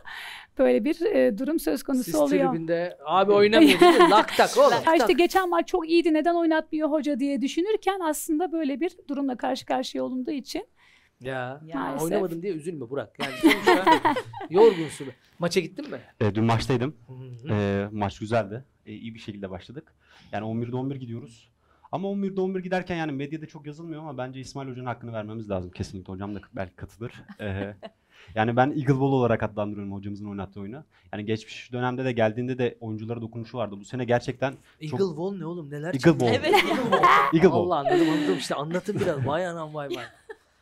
Böyle 0.59 0.85
bir 0.85 1.01
e, 1.01 1.39
durum 1.39 1.59
söz 1.59 1.83
konusu 1.83 2.05
Siz 2.05 2.15
oluyor. 2.15 2.53
tribünde 2.53 2.99
abi 3.05 3.33
oynamıyor 3.33 3.81
değil 3.81 3.95
mi? 3.95 3.99
Lak 4.11 4.37
tak 4.37 4.59
oğlum. 4.59 4.73
Ya 4.87 4.95
işte 4.95 5.13
geçen 5.13 5.49
maç 5.49 5.69
çok 5.69 5.89
iyiydi 5.89 6.15
neden 6.15 6.35
oynatmıyor 6.35 6.91
hoca 6.91 7.21
diye 7.21 7.41
düşünürken 7.41 8.01
aslında 8.01 8.53
böyle 8.53 8.81
bir 8.81 8.97
durumla 9.09 9.37
karşı 9.37 9.67
karşıya 9.67 10.05
olunduğu 10.05 10.31
için 10.31 10.67
Ya. 11.21 11.61
Ya. 11.67 11.81
Maalesef. 11.81 12.03
Oynamadım 12.03 12.43
diye 12.43 12.53
üzülme 12.53 12.91
Burak. 12.91 13.17
Yani 13.21 13.33
sonuçta 13.43 14.15
yorgunsun. 14.51 15.07
Maça 15.39 15.61
gittin 15.61 15.91
mi? 15.91 16.01
E, 16.21 16.35
dün 16.35 16.45
maçtaydım. 16.45 16.97
Hı. 17.09 17.53
E, 17.53 17.89
maç 17.93 18.19
güzeldi. 18.19 18.65
E, 18.87 18.93
iyi 18.93 19.15
bir 19.15 19.19
şekilde 19.21 19.51
başladık. 19.51 19.95
Yani 20.33 20.45
11'de 20.47 20.77
11 20.77 20.97
gidiyoruz. 20.97 21.51
Ama 21.93 22.09
11'de 22.09 22.41
11 22.41 22.61
giderken 22.61 22.97
yani 22.97 23.13
medyada 23.13 23.47
çok 23.47 23.67
yazılmıyor 23.67 24.01
ama 24.03 24.19
bence 24.19 24.41
İsmail 24.41 24.69
Hoca'nın 24.69 24.87
hakkını 24.87 25.13
vermemiz 25.13 25.51
lazım. 25.51 25.71
Kesinlikle 25.71 26.13
hocam 26.13 26.35
da 26.35 26.41
belki 26.53 26.77
katılır. 26.77 27.13
E, 27.41 27.75
yani 28.35 28.57
ben 28.57 28.71
Eagle 28.71 28.95
Ball 29.01 29.13
olarak 29.13 29.43
adlandırıyorum 29.43 29.93
hocamızın 29.95 30.27
oynattığı 30.31 30.61
oyunu. 30.61 30.85
Yani 31.13 31.25
geçmiş 31.25 31.73
dönemde 31.73 32.05
de 32.05 32.13
geldiğinde 32.13 32.59
de 32.59 32.77
oyunculara 32.81 33.21
dokunuşu 33.21 33.59
vardı. 33.59 33.75
Bu 33.81 33.85
sene 33.85 34.05
gerçekten 34.05 34.55
Eagle 34.81 34.97
Wall 34.99 35.37
ne 35.39 35.47
oğlum 35.47 35.71
neler 35.71 35.87
Eagle 35.87 35.99
çıktı? 35.99 36.21
Ball. 36.21 36.29
Evet. 36.29 36.55
Eagle 37.35 37.51
Ball. 37.51 37.65
Allah 37.67 37.79
anladım 37.79 38.11
anladım 38.11 38.37
işte 38.39 38.55
anlatın 38.55 39.01
biraz. 39.01 39.27
Vay 39.27 39.47
anam 39.47 39.75
vay 39.75 39.89
vay. 39.89 40.05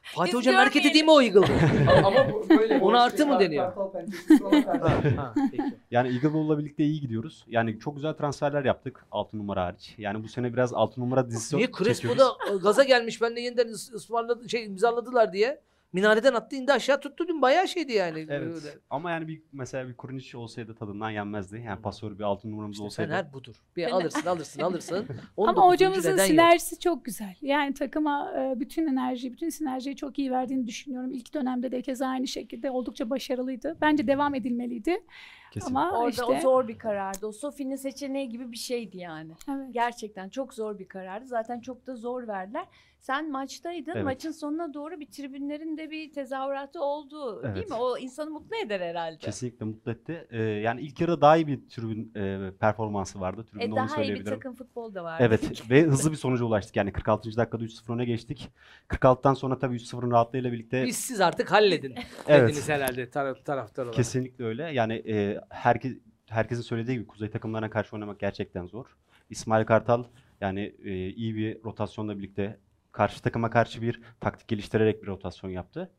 Fatih 0.05 0.33
Biz 0.33 0.39
Hoca'nın 0.39 0.57
hareketi 0.57 0.89
görmeyelim. 0.89 0.95
değil 0.95 1.05
mi 1.05 1.37
o 1.37 1.41
Eagle? 1.43 2.03
Ama 2.05 2.33
bu 2.33 2.49
böyle. 2.49 2.79
Ona 2.79 2.95
bu 2.95 3.01
artı 3.01 3.27
mı 3.27 3.41
deniyor? 3.41 3.65
kartal 3.75 3.93
pençesi 3.93 4.39
falan 4.39 4.63
kartal. 4.63 4.89
ha, 4.89 5.17
ha, 5.17 5.35
peki. 5.51 5.63
Yani 5.91 6.09
Eagle 6.15 6.35
Ball'la 6.35 6.59
birlikte 6.59 6.85
iyi 6.85 7.01
gidiyoruz. 7.01 7.45
Yani 7.49 7.79
çok 7.81 7.97
güzel 7.97 8.13
transferler 8.13 8.65
yaptık 8.65 9.07
6 9.11 9.39
numara 9.39 9.65
hariç. 9.65 9.95
Yani 9.99 10.25
bu 10.25 10.29
sene 10.29 10.53
biraz 10.53 10.75
6 10.75 11.01
numara 11.01 11.27
dizisi 11.29 11.57
Niye 11.57 11.67
çekiyoruz. 11.67 12.01
Crespo'da 12.01 12.57
gaza 12.63 12.85
gelmiş 12.85 13.23
ben 13.23 13.37
de 13.37 13.41
yeniden 13.41 13.67
ıs- 13.69 13.95
ısmarladı 13.95 14.49
şey 14.49 14.65
imzaladılar 14.65 15.33
diye. 15.33 15.61
Minareden 15.95 16.35
attı 16.35 16.57
indi 16.57 16.73
aşağı 16.73 17.01
tuttu 17.01 17.29
dün 17.29 17.43
bayağı 17.43 17.69
şeydi 17.69 17.93
yani. 17.93 18.27
Evet. 18.29 18.55
Öyle. 18.55 18.79
Ama 18.91 19.11
yani 19.11 19.29
bir 19.29 19.43
mesela 19.53 19.89
bir 19.89 19.97
Kurnic 19.97 20.39
olsaydı 20.39 20.75
tadından 20.75 21.11
yenmezdi. 21.11 21.63
Yani 21.67 21.83
pasör 21.83 22.19
bir 22.19 22.25
altın 22.25 22.53
numaramız 22.53 22.75
İşte 22.75 22.85
olsaydı. 22.85 23.11
Fener 23.11 23.33
budur. 23.33 23.57
Bir 23.77 23.91
alırsın 23.91 24.27
alırsın 24.27 24.63
alırsın. 24.63 25.07
Ama 25.37 25.51
19. 25.51 25.65
hocamızın 25.73 26.13
neden 26.13 26.23
yok? 26.23 26.27
sinerjisi 26.27 26.79
çok 26.79 27.05
güzel. 27.05 27.37
Yani 27.43 27.75
takıma 27.75 28.33
e, 28.39 28.61
bütün 28.61 28.87
enerjiyi, 28.87 29.33
bütün 29.33 29.49
sinerjiyi 29.49 29.97
çok 29.97 30.19
iyi 30.19 30.31
verdiğini 30.31 30.67
düşünüyorum. 30.67 31.13
İlk 31.13 31.35
dönemde 31.35 31.73
de 31.73 31.83
keza 31.83 32.07
aynı 32.07 32.27
şekilde 32.27 32.71
oldukça 32.71 33.11
başarılıydı. 33.11 33.77
Bence 33.81 34.07
devam 34.07 34.35
edilmeliydi. 34.35 35.03
Kesin. 35.51 35.69
Ama 35.69 35.99
Orada 35.99 36.11
işte 36.11 36.25
o 36.25 36.41
zor 36.41 36.69
bir 36.69 36.79
karardı. 36.79 37.27
O 37.27 37.33
Sofi'nin 37.33 37.77
seçeneği 37.77 38.29
gibi 38.29 38.53
bir 38.53 38.57
şeydi 38.57 38.99
yani. 38.99 39.33
evet. 39.49 39.75
Gerçekten 39.75 40.29
çok 40.29 40.55
zor 40.55 40.79
bir 40.79 40.89
karardı. 40.89 41.27
Zaten 41.27 41.61
çok 41.61 41.87
da 41.87 41.97
zor 41.97 42.29
verdiler. 42.29 42.67
Sen 43.05 43.31
maçtaydın. 43.31 43.93
Evet. 43.95 44.05
Maçın 44.05 44.31
sonuna 44.31 44.75
doğru 44.75 45.01
bir 45.01 45.07
tribünlerin 45.07 45.77
de 45.77 45.91
bir 45.91 46.13
tezahüratı 46.13 46.83
oldu. 46.83 47.43
Değil 47.43 47.55
Evet. 47.57 47.71
mi? 47.71 47.77
O 47.77 47.99
insanı 47.99 48.31
mutlu 48.31 48.57
eder 48.57 48.81
herhalde. 48.81 49.19
Kesinlikle 49.19 49.65
mutlu 49.67 49.93
etti. 49.93 50.27
Ee, 50.31 50.43
yani 50.43 50.81
ilk 50.81 51.01
yarıda 51.01 51.21
daha 51.21 51.37
iyi 51.37 51.47
bir 51.47 51.69
tribün 51.69 52.13
e, 52.17 52.51
performansı 52.61 53.21
vardı. 53.21 53.45
Tribünde 53.45 53.65
E 53.65 53.69
onu 53.69 53.77
daha 53.77 54.03
iyi 54.03 54.15
bir 54.15 54.25
takım 54.25 54.55
futbol 54.55 54.95
da 54.95 55.05
vardı. 55.05 55.25
Evet 55.27 55.63
ve 55.71 55.83
hızlı 55.83 56.11
bir 56.13 56.17
sonuca 56.17 56.45
ulaştık. 56.45 56.77
Yani 56.77 56.93
46. 56.93 57.37
dakikada 57.37 57.65
3-0 57.65 57.93
öne 57.95 58.05
geçtik. 58.05 58.51
46'tan 58.89 59.35
sonra 59.35 59.59
tabii 59.59 59.77
3-0'ın 59.77 60.11
rahatlığıyla 60.11 60.53
birlikte 60.53 60.85
Biz 60.87 60.97
siz 60.97 61.21
artık 61.21 61.53
halledin. 61.53 61.95
Evet. 62.29 62.49
Dediniz 62.49 62.69
herhalde 62.69 63.11
taraf, 63.11 63.45
taraftar 63.45 63.83
olarak. 63.83 63.95
kesinlikle 63.95 64.45
öyle. 64.45 64.63
Yani 64.63 64.95
e, 65.09 65.41
herkes 65.51 65.93
herkesin 66.29 66.63
söylediği 66.63 66.97
gibi 66.99 67.07
kuzey 67.07 67.31
takımlarına 67.31 67.71
karşı 67.71 67.97
oynamak 67.97 68.21
gerçekten 68.21 68.67
zor. 68.67 68.87
İsmail 69.31 69.65
Kartal 69.67 70.05
yani 70.41 70.75
e, 70.85 71.09
iyi 71.09 71.35
bir 71.37 71.65
rotasyonla 71.65 72.19
birlikte 72.19 72.59
karşı 72.95 73.23
takıma 73.23 73.51
karşı 73.51 73.83
bir 73.83 74.01
taktik 74.21 74.49
geliştirerek 74.49 75.03
bir 75.03 75.09
rotasyon 75.09 75.51
yaptı. 75.51 75.91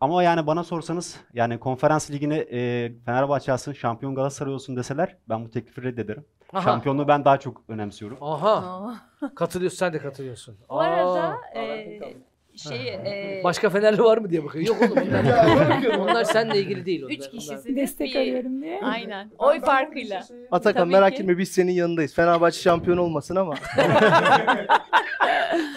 Ama 0.00 0.22
yani 0.22 0.46
bana 0.46 0.64
sorsanız 0.64 1.20
yani 1.32 1.60
konferans 1.60 2.10
ligine 2.10 2.36
e, 2.38 2.92
Fenerbahçe 3.04 3.52
alsın, 3.52 3.72
şampiyon 3.72 4.14
Galatasaray 4.14 4.52
olsun 4.54 4.76
deseler 4.76 5.16
ben 5.28 5.44
bu 5.44 5.50
teklifi 5.50 5.82
reddederim. 5.82 6.24
Aha. 6.52 6.62
Şampiyonluğu 6.62 7.08
ben 7.08 7.24
daha 7.24 7.38
çok 7.38 7.62
önemsiyorum. 7.68 8.18
Aha. 8.20 8.94
Katılıyorsun 9.34 9.78
sen 9.78 9.92
de 9.92 9.98
katılıyorsun. 9.98 10.58
Bu 10.70 10.80
arada 10.80 11.22
Aa. 11.22 11.58
e, 11.58 12.16
şey 12.56 12.88
e, 12.88 13.40
Başka 13.44 13.70
Fenerli 13.70 14.02
var 14.02 14.18
mı 14.18 14.30
diye 14.30 14.44
bakıyor. 14.44 14.66
Yok 14.66 14.76
oğlum 14.82 15.02
onlar, 15.08 15.98
onlar 15.98 16.24
seninle 16.24 16.58
ilgili 16.58 16.86
değil. 16.86 17.02
Onlar. 17.02 17.12
üç 17.12 17.20
Onlar- 17.20 17.30
kişisiniz. 17.30 17.76
destek 17.76 18.14
bir- 18.14 18.20
arıyorum 18.20 18.62
diye. 18.62 18.80
Aynen. 18.82 19.30
Oy 19.38 19.60
farkıyla. 19.60 20.24
Atakan 20.50 20.80
Tabii 20.82 20.92
merak 20.92 21.16
ki. 21.16 21.22
etme 21.22 21.38
biz 21.38 21.48
senin 21.48 21.72
yanındayız. 21.72 22.14
Fenerbahçe 22.14 22.60
şampiyon 22.60 22.96
olmasın 22.96 23.36
ama. 23.36 23.54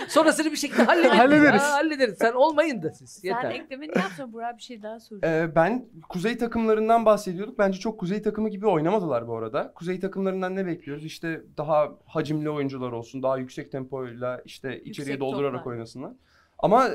Sonrasını 0.07 0.51
bir 0.51 0.55
şekilde 0.57 0.83
hallederiz. 0.83 1.17
Hallederiz. 1.19 1.62
Aa, 1.62 1.71
hallederiz. 1.74 2.17
Sen 2.17 2.33
olmayın 2.33 2.83
da 2.83 2.89
siz. 2.91 3.09
Sen 3.09 3.27
Yeter. 3.29 3.51
eklemeni 3.51 3.91
yapsın. 3.98 4.33
Burak 4.33 4.57
bir 4.57 4.63
şey 4.63 4.83
daha 4.83 5.00
soracağım. 5.00 5.33
Ee, 5.51 5.55
ben 5.55 5.86
kuzey 6.09 6.38
takımlarından 6.38 7.05
bahsediyorduk. 7.05 7.59
Bence 7.59 7.79
çok 7.79 8.00
kuzey 8.00 8.21
takımı 8.21 8.50
gibi 8.50 8.67
oynamadılar 8.67 9.27
bu 9.27 9.38
arada. 9.38 9.71
Kuzey 9.75 10.00
takımlarından 10.00 10.55
ne 10.55 10.65
bekliyoruz? 10.65 11.05
İşte 11.05 11.41
daha 11.57 11.89
hacimli 12.05 12.50
oyuncular 12.50 12.91
olsun, 12.91 13.24
daha 13.24 13.38
yüksek 13.38 13.71
tempoyla 13.71 14.41
işte 14.45 14.69
içeriye 14.69 15.13
Yüksek 15.13 15.19
doldurarak 15.19 15.57
toplar. 15.59 15.71
oynasınlar. 15.71 16.12
Ama 16.59 16.89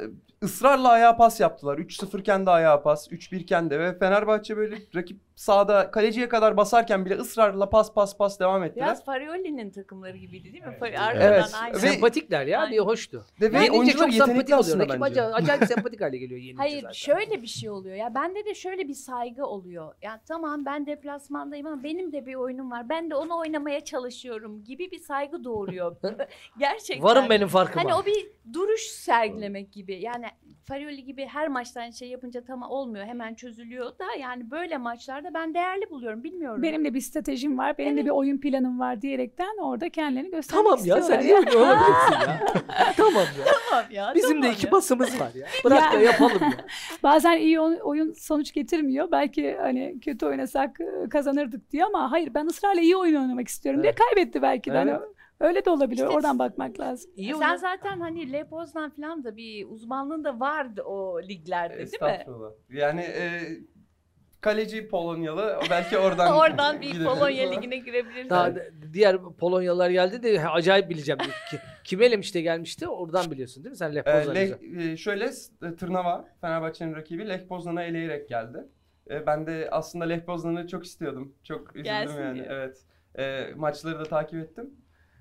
ısrarla 0.44 0.88
ayağa 0.88 1.16
pas 1.16 1.40
yaptılar. 1.40 1.78
3-0 1.78 2.20
iken 2.20 2.46
de 2.46 2.50
ayağa 2.50 2.82
pas, 2.82 3.12
3-1 3.12 3.36
iken 3.36 3.70
de 3.70 3.78
ve 3.78 3.98
Fenerbahçe 3.98 4.56
böyle 4.56 4.76
rakip 4.94 5.20
sahada 5.36 5.90
kaleciye 5.90 6.28
kadar 6.28 6.56
basarken 6.56 7.04
bile 7.04 7.14
ısrarla 7.14 7.70
pas 7.70 7.94
pas 7.94 8.16
pas 8.16 8.40
devam 8.40 8.64
ettiler. 8.64 8.86
Biraz 8.86 9.04
Farioli'nin 9.04 9.70
takımları 9.70 10.16
gibiydi 10.16 10.52
değil 10.52 10.64
mi? 10.64 10.76
Evet. 10.80 10.98
Arkadan 10.98 11.48
aynı. 11.62 11.74
Ve- 11.74 11.78
Sempatikler 11.78 12.46
ya. 12.46 12.68
Bir 12.70 12.78
hoştu. 12.78 13.24
Ve, 13.40 13.52
ve 13.52 13.56
Yenince 13.56 13.72
oyuncular 13.78 14.04
çok 14.04 14.12
sempatik 14.14 14.28
yetenekli 14.28 14.54
aslında 14.54 14.88
bence. 14.88 15.04
acayip, 15.22 15.34
acayip 15.34 15.64
sempatik 15.64 16.00
hale 16.00 16.16
geliyor 16.18 16.40
yenince 16.40 16.56
Hayır 16.62 16.82
zaten. 16.82 16.92
şöyle 16.92 17.42
bir 17.42 17.46
şey 17.46 17.70
oluyor 17.70 17.96
ya 17.96 18.14
bende 18.14 18.44
de 18.44 18.54
şöyle 18.54 18.88
bir 18.88 18.94
saygı 18.94 19.46
oluyor. 19.46 19.94
Ya 20.02 20.20
tamam 20.28 20.64
ben 20.66 20.86
deplasmandayım 20.86 21.66
ama 21.66 21.82
benim 21.82 22.12
de 22.12 22.26
bir 22.26 22.34
oyunum 22.34 22.70
var. 22.70 22.88
Ben 22.88 23.10
de 23.10 23.14
onu 23.14 23.38
oynamaya 23.38 23.80
çalışıyorum 23.84 24.64
gibi 24.64 24.90
bir 24.90 24.98
saygı 24.98 25.44
doğuruyor. 25.44 25.96
Gerçekten. 26.58 27.02
Varım 27.04 27.30
benim 27.30 27.48
farkıma. 27.48 27.84
Hani 27.84 27.94
o 27.94 28.06
bir 28.06 28.26
duruş 28.52 28.80
sergilemek 28.82 29.72
gibi. 29.72 29.94
Yani 29.94 30.26
Farioli 30.68 31.04
gibi 31.04 31.26
her 31.26 31.48
maçtan 31.48 31.90
şey 31.90 32.08
yapınca 32.08 32.44
tam 32.44 32.62
olmuyor. 32.62 33.04
Hemen 33.06 33.34
çözülüyor 33.34 33.86
da 33.98 34.04
yani 34.20 34.50
böyle 34.50 34.76
maçlarda 34.78 35.34
ben 35.34 35.54
değerli 35.54 35.90
buluyorum. 35.90 36.24
Bilmiyorum. 36.24 36.62
Benim 36.62 36.84
de 36.84 36.94
bir 36.94 37.00
stratejim 37.00 37.58
var, 37.58 37.78
benim 37.78 37.90
de 37.96 38.00
Evet. 38.00 38.04
bir 38.04 38.10
oyun 38.10 38.38
planım 38.38 38.80
var 38.80 39.02
diyerekten 39.02 39.56
orada 39.62 39.88
kendilerini 39.88 40.30
göstermek 40.30 40.64
Tamam 40.64 40.78
ya 40.86 40.96
istiyorlar. 40.98 41.06
sen 41.06 41.20
iyi 41.28 41.32
mi 41.32 41.36
olabilirsin 41.38 42.30
ya. 42.30 42.40
tamam 42.96 43.22
ya. 43.22 43.52
Tamam 43.70 43.84
ya. 43.90 44.12
Bizim 44.14 44.28
tamam 44.30 44.42
de 44.42 44.50
iki 44.56 44.66
ya. 44.66 44.72
basımız 44.72 45.20
var 45.20 45.30
ya. 45.34 45.46
Bırak 45.64 45.92
da 45.92 45.96
Ya. 45.96 46.02
yapalım 46.02 46.42
ya. 46.42 46.52
Bazen 47.02 47.36
iyi 47.38 47.60
oy- 47.60 47.80
oyun 47.82 48.12
sonuç 48.12 48.52
getirmiyor. 48.52 49.08
Belki 49.12 49.56
hani 49.60 50.00
kötü 50.00 50.26
oynasak 50.26 50.80
e, 50.80 51.08
kazanırdık 51.08 51.70
diyor 51.70 51.86
ama 51.86 52.10
hayır 52.12 52.34
ben 52.34 52.46
ısrarla 52.46 52.80
iyi 52.80 52.96
oyun 52.96 53.14
oynamak 53.22 53.48
istiyorum 53.48 53.82
diye 53.82 53.90
Evet. 53.92 54.00
kaybetti 54.14 54.42
belki 54.42 54.70
de. 54.72 54.76
Hani. 54.76 54.92
Öyle 55.40 55.64
de 55.64 55.70
olabiliyor. 55.70 56.08
İşte- 56.08 56.16
Oradan 56.16 56.38
bakmak 56.38 56.80
lazım. 56.80 57.10
İyi 57.16 57.32
Sen 57.34 57.48
oyun. 57.48 57.56
zaten 57.56 58.00
hani 58.00 58.32
Le 58.32 58.44
Poznan 58.44 58.90
falan 58.90 59.24
da 59.24 59.36
bir 59.36 59.66
uzmanlığın 59.68 60.24
da 60.24 60.40
vardı 60.40 60.82
o 60.82 61.22
liglerde 61.22 61.74
değil 61.74 61.80
mi? 61.80 61.84
Estağfurullah. 61.94 62.50
Yani 62.70 63.00
e, 63.00 63.42
kaleci 64.40 64.88
Polonyalı 64.88 65.58
belki 65.70 65.98
oradan 65.98 66.36
Oradan 66.36 66.80
bir 66.80 67.04
Polonya 67.04 67.50
ligine 67.56 67.76
girebilirsin. 67.76 68.30
Daha 68.30 68.52
diğer 68.92 69.22
Polonyalılar 69.22 69.90
geldi 69.90 70.22
de 70.22 70.48
acayip 70.48 70.90
bileceğim. 70.90 71.18
Ki, 71.50 71.58
kim 71.84 72.02
elemişte 72.02 72.40
gelmişti 72.40 72.88
oradan 72.88 73.30
biliyorsun 73.30 73.64
değil 73.64 73.70
mi? 73.70 73.76
Sen 73.76 73.94
Lech 73.94 74.06
Ee, 74.08 74.12
Poznan'ı. 74.18 74.38
Leh- 74.38 74.92
e, 74.92 74.96
şöyle 74.96 75.24
e, 75.62 75.76
Tırnava 75.76 76.24
Fenerbahçe'nin 76.40 76.94
rakibi 76.94 77.28
Lech 77.28 77.46
Poznan'a 77.48 77.82
eleyerek 77.82 78.28
geldi. 78.28 78.58
E, 79.10 79.26
ben 79.26 79.46
de 79.46 79.68
aslında 79.70 80.04
Lech 80.04 80.24
Poznan'ı 80.24 80.66
çok 80.66 80.84
istiyordum. 80.84 81.34
Çok 81.42 81.68
üzüldüm 81.70 81.84
Gelsin 81.84 82.20
yani. 82.22 82.34
diye. 82.34 82.46
Evet. 82.50 82.82
E, 83.18 83.46
maçları 83.56 83.98
da 83.98 84.04
takip 84.04 84.38
ettim. 84.40 84.70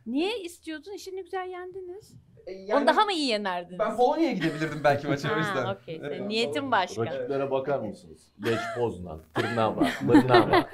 Niye 0.06 0.40
istiyordun? 0.40 0.92
İşini 0.92 1.24
güzel 1.24 1.50
yendiniz. 1.50 2.14
E, 2.48 2.54
Onu 2.56 2.66
yani 2.68 2.88
daha 2.88 3.06
mı 3.06 3.14
iyi 3.14 3.28
yenerdiniz? 3.28 3.80
ben 3.80 3.98
Polonya'ya 3.98 4.32
gidebilirdim 4.34 4.82
belki 4.84 5.08
maça 5.08 5.34
o 5.36 5.38
yüzden. 5.38 5.66
Ha. 5.66 5.78
Senin 5.86 6.04
Evet. 6.04 6.22
niyetin 6.28 6.72
başka. 6.72 7.06
Rakiplere 7.06 7.52
bakar 7.52 7.80
mısınız? 7.80 8.32
Leş 8.46 8.60
Poznan, 8.78 9.22
Tırnava, 9.34 9.88
Mırnava. 10.06 10.66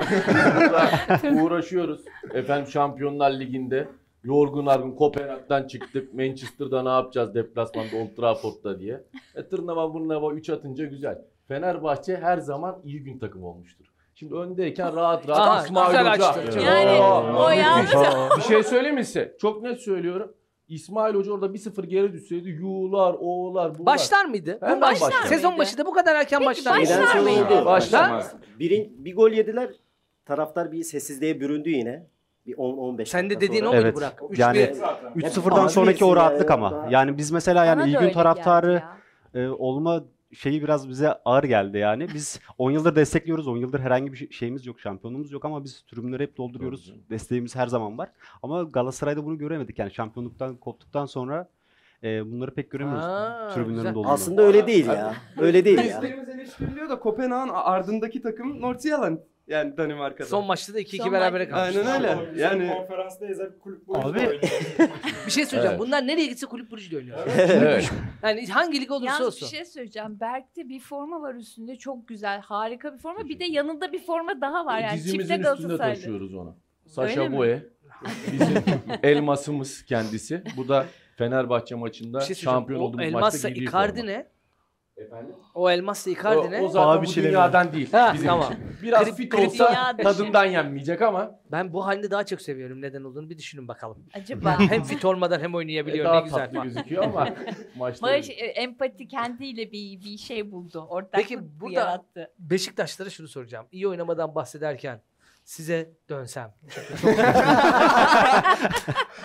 Uğraşıyoruz. 1.43 2.01
Efendim 2.33 2.67
Şampiyonlar 2.71 3.31
Ligi'nde 3.39 3.87
yorgun 4.23 4.65
argın 4.65 4.91
Kopenhag'dan 4.91 5.67
çıktık. 5.67 6.13
Manchester'da 6.13 6.83
ne 6.83 6.89
yapacağız 6.89 7.35
deplasmanda 7.35 7.97
Old 7.97 8.15
Trafford'da 8.15 8.79
diye. 8.79 9.03
E, 9.35 9.43
Tırnava 9.47 9.87
Mırnava 9.87 10.33
3 10.33 10.49
atınca 10.49 10.85
güzel. 10.85 11.21
Fenerbahçe 11.47 12.17
her 12.17 12.37
zaman 12.37 12.81
iyi 12.83 13.03
gün 13.03 13.19
takım 13.19 13.43
olmuştur. 13.43 13.85
Şimdi 14.19 14.35
öndeyken 14.35 14.95
rahat 14.95 15.27
rahat 15.27 15.47
Aha, 15.47 15.63
İsmail 15.63 15.87
güzel 15.87 16.13
Hoca. 16.13 16.25
açtın. 16.27 16.59
Yani 16.59 17.03
o 17.37 17.49
yalnız-. 17.49 18.37
Bir 18.37 18.41
şey 18.41 18.63
söyleyeyim 18.63 18.95
mi 18.95 19.05
size? 19.05 19.35
Çok 19.41 19.61
net 19.63 19.79
söylüyorum. 19.81 20.33
İsmail 20.67 21.15
Hoca 21.15 21.31
orada 21.31 21.45
1-0 21.45 21.85
geri 21.85 22.13
düşseydi 22.13 22.49
yuğular, 22.49 23.13
oğlar, 23.19 23.69
buğular. 23.79 23.85
Başlar 23.85 24.25
mıydı? 24.25 24.57
Hemen 24.61 24.77
Bu 24.77 24.81
baş- 24.81 25.01
başlar. 25.01 25.27
Sezon 25.27 25.51
mıydı? 25.51 25.61
başında 25.61 25.85
bu 25.85 25.93
kadar 25.93 26.15
erken 26.15 26.39
Peki 26.39 26.49
başlar 26.49 26.81
başlar 26.81 26.99
mıydı? 27.15 27.23
mıydı? 27.23 27.39
Nedense 27.41 27.55
oldu. 27.55 27.65
Başlar. 27.65 28.23
Birin, 28.59 29.05
bir 29.05 29.15
gol 29.15 29.31
yediler. 29.31 29.69
Taraftar 30.25 30.71
bir 30.71 30.83
sessizliğe 30.83 31.39
büründü 31.39 31.69
yine. 31.69 32.07
Bir 32.45 32.53
10-15 32.57 33.05
Sen 33.09 33.29
de 33.29 33.41
dediğin 33.41 33.63
o 33.63 33.67
sonra. 33.67 33.75
muydu 33.75 33.85
Evet. 33.87 33.95
Burak? 33.95 34.21
Üç 34.29 34.39
Yani- 34.39 34.57
bir- 35.15 35.21
3-0'dan 35.21 35.63
Abi 35.63 35.69
sonraki 35.71 36.05
o 36.05 36.15
rahatlık 36.15 36.51
ama. 36.51 36.71
daha- 36.71 36.87
Yani 36.89 37.17
biz 37.17 37.31
mesela 37.31 37.65
yani 37.65 37.81
da 37.81 37.85
iyi 37.85 37.97
gün 37.97 38.11
taraftarı 38.13 38.83
e, 39.33 39.47
olma 39.47 40.03
şeyi 40.33 40.63
biraz 40.63 40.89
bize 40.89 41.13
ağır 41.13 41.43
geldi 41.43 41.77
yani. 41.77 42.07
Biz 42.13 42.39
10 42.57 42.71
yıldır 42.71 42.95
destekliyoruz. 42.95 43.47
10 43.47 43.57
yıldır 43.57 43.79
herhangi 43.79 44.11
bir 44.11 44.17
şey- 44.17 44.31
şeyimiz 44.31 44.65
yok, 44.65 44.79
şampiyonluğumuz 44.79 45.31
yok 45.31 45.45
ama 45.45 45.63
biz 45.63 45.81
tribünleri 45.81 46.23
hep 46.23 46.37
dolduruyoruz. 46.37 46.85
Canım. 46.87 47.01
Desteğimiz 47.09 47.55
her 47.55 47.67
zaman 47.67 47.97
var. 47.97 48.09
Ama 48.43 48.63
Galatasaray'da 48.63 49.25
bunu 49.25 49.37
göremedik. 49.37 49.79
Yani 49.79 49.91
şampiyonluktan 49.91 50.55
koptuktan 50.57 51.05
sonra 51.05 51.49
e, 52.03 52.31
bunları 52.31 52.53
pek 52.53 52.71
göremiyoruz. 52.71 53.03
Ha, 53.03 53.49
Tribünlerin 53.53 53.75
güzel. 53.75 53.95
dolduğunu. 53.95 54.11
Aslında 54.11 54.41
öyle 54.41 54.67
değil 54.67 54.85
ya. 54.85 55.13
Öyle 55.37 55.65
değil 55.65 55.77
ya. 55.77 55.83
Desteğimiz 55.83 56.29
eleştiriliyor 56.29 56.89
da 56.89 56.99
Kopenhag'ın 56.99 57.49
ardındaki 57.53 58.21
takım 58.21 58.61
Nordsjælland 58.61 59.17
yani 59.49 59.77
Danimarka'da. 59.77 60.27
Son 60.27 60.45
maçta 60.45 60.73
da 60.73 60.81
2-2 60.81 60.97
Son 60.97 61.11
berabere 61.11 61.43
maç- 61.43 61.49
kalmışlar. 61.73 61.85
Aynen 61.95 62.19
öyle. 62.27 62.41
Yani 62.41 62.73
konferansdayız 62.73 63.39
hep 63.39 63.61
kulüp 63.61 63.81
Abi- 63.95 64.19
Bir 65.25 65.31
şey 65.31 65.45
söyleyeceğim. 65.45 65.67
Evet. 65.69 65.79
Bunlar 65.79 66.07
nereye 66.07 66.27
gitse 66.27 66.45
kulüp 66.45 66.71
Brugge'de 66.71 66.97
oynuyor. 66.97 67.17
Evet. 67.37 67.91
Yani 68.23 68.47
hangi 68.47 68.81
lig 68.81 68.91
olursa 68.91 69.05
Yalnız 69.05 69.21
bir 69.21 69.25
olsun. 69.25 69.47
şey 69.47 69.65
söyleyeceğim. 69.65 70.19
Berk'te 70.19 70.69
bir 70.69 70.79
forma 70.79 71.21
var 71.21 71.35
üstünde. 71.35 71.75
Çok 71.75 72.07
güzel. 72.07 72.41
Harika 72.41 72.93
bir 72.93 72.99
forma. 72.99 73.29
Bir 73.29 73.39
de 73.39 73.45
yanında 73.45 73.91
bir 73.93 74.05
forma 74.05 74.41
daha 74.41 74.65
var. 74.65 74.79
Yani 74.79 74.95
Dizimizin 74.97 75.19
çifte 75.35 75.51
üstünde 75.51 75.67
Galatasaraylı. 75.67 75.95
taşıyoruz 75.95 76.33
onu. 76.35 76.49
Öyle 76.97 77.09
Saşa 77.13 77.29
mi? 77.29 77.37
Boye. 77.37 77.65
Bizim 78.31 78.63
elmasımız 79.03 79.83
kendisi. 79.85 80.43
Bu 80.57 80.67
da 80.67 80.85
Fenerbahçe 81.17 81.75
maçında 81.75 82.19
Bir 82.19 82.23
şey 82.25 82.35
söyleyeceğim. 82.35 82.55
şampiyon 82.57 82.79
o 82.79 82.83
olduğumuz 82.83 82.97
maçta 83.11 83.17
elmasla 83.17 83.49
giydiği 83.49 83.69
Icardi 83.69 83.99
forma. 83.99 84.11
ne? 84.11 84.27
Efendim? 84.99 85.35
O 85.53 85.69
elmasla 85.69 86.11
Icardi 86.11 86.51
ne? 86.51 86.61
O, 86.61 86.65
o 86.65 86.69
zaten 86.69 86.87
Abi 86.87 87.05
bu 87.05 87.11
çilemi. 87.11 87.27
dünyadan 87.31 87.73
değil. 87.73 87.91
Ha, 87.91 88.11
bizim 88.13 88.27
tamam. 88.27 88.51
için. 88.53 88.63
Biraz 88.81 89.07
Krip- 89.07 89.15
fit 89.15 89.33
olsa 89.35 89.95
tadından 89.97 90.45
yenmeyecek 90.45 91.01
ama 91.01 91.31
Ben 91.51 91.73
bu 91.73 91.85
halini 91.85 92.11
daha 92.11 92.25
çok 92.25 92.41
seviyorum. 92.41 92.81
Neden 92.81 93.03
olduğunu 93.03 93.29
bir 93.29 93.37
düşünün 93.37 93.67
bakalım. 93.67 94.05
Acaba. 94.13 94.59
hem 94.69 94.83
fit 94.83 95.05
olmadan 95.05 95.39
hem 95.39 95.53
e, 95.53 95.57
oynayabiliyor. 95.57 96.05
daha 96.05 96.19
ne 96.19 96.23
güzel. 96.23 96.37
tatlı 96.37 96.63
gözüküyor 96.63 97.03
ama 97.03 97.27
maçta 97.77 98.07
Barış 98.07 98.29
e, 98.29 98.33
empati 98.33 99.07
kendiyle 99.07 99.71
bir 99.71 99.99
bir 100.01 100.17
şey 100.17 100.51
buldu. 100.51 100.85
Ortaklık 100.89 101.11
Peki, 101.29 101.39
bu 101.41 101.59
burada- 101.61 101.79
yarattı. 101.79 102.31
Beşiktaşlara 102.39 103.09
şunu 103.09 103.27
soracağım. 103.27 103.65
İyi 103.71 103.87
oynamadan 103.87 104.35
bahsederken 104.35 105.01
size 105.49 105.93
dönsem. 106.09 106.53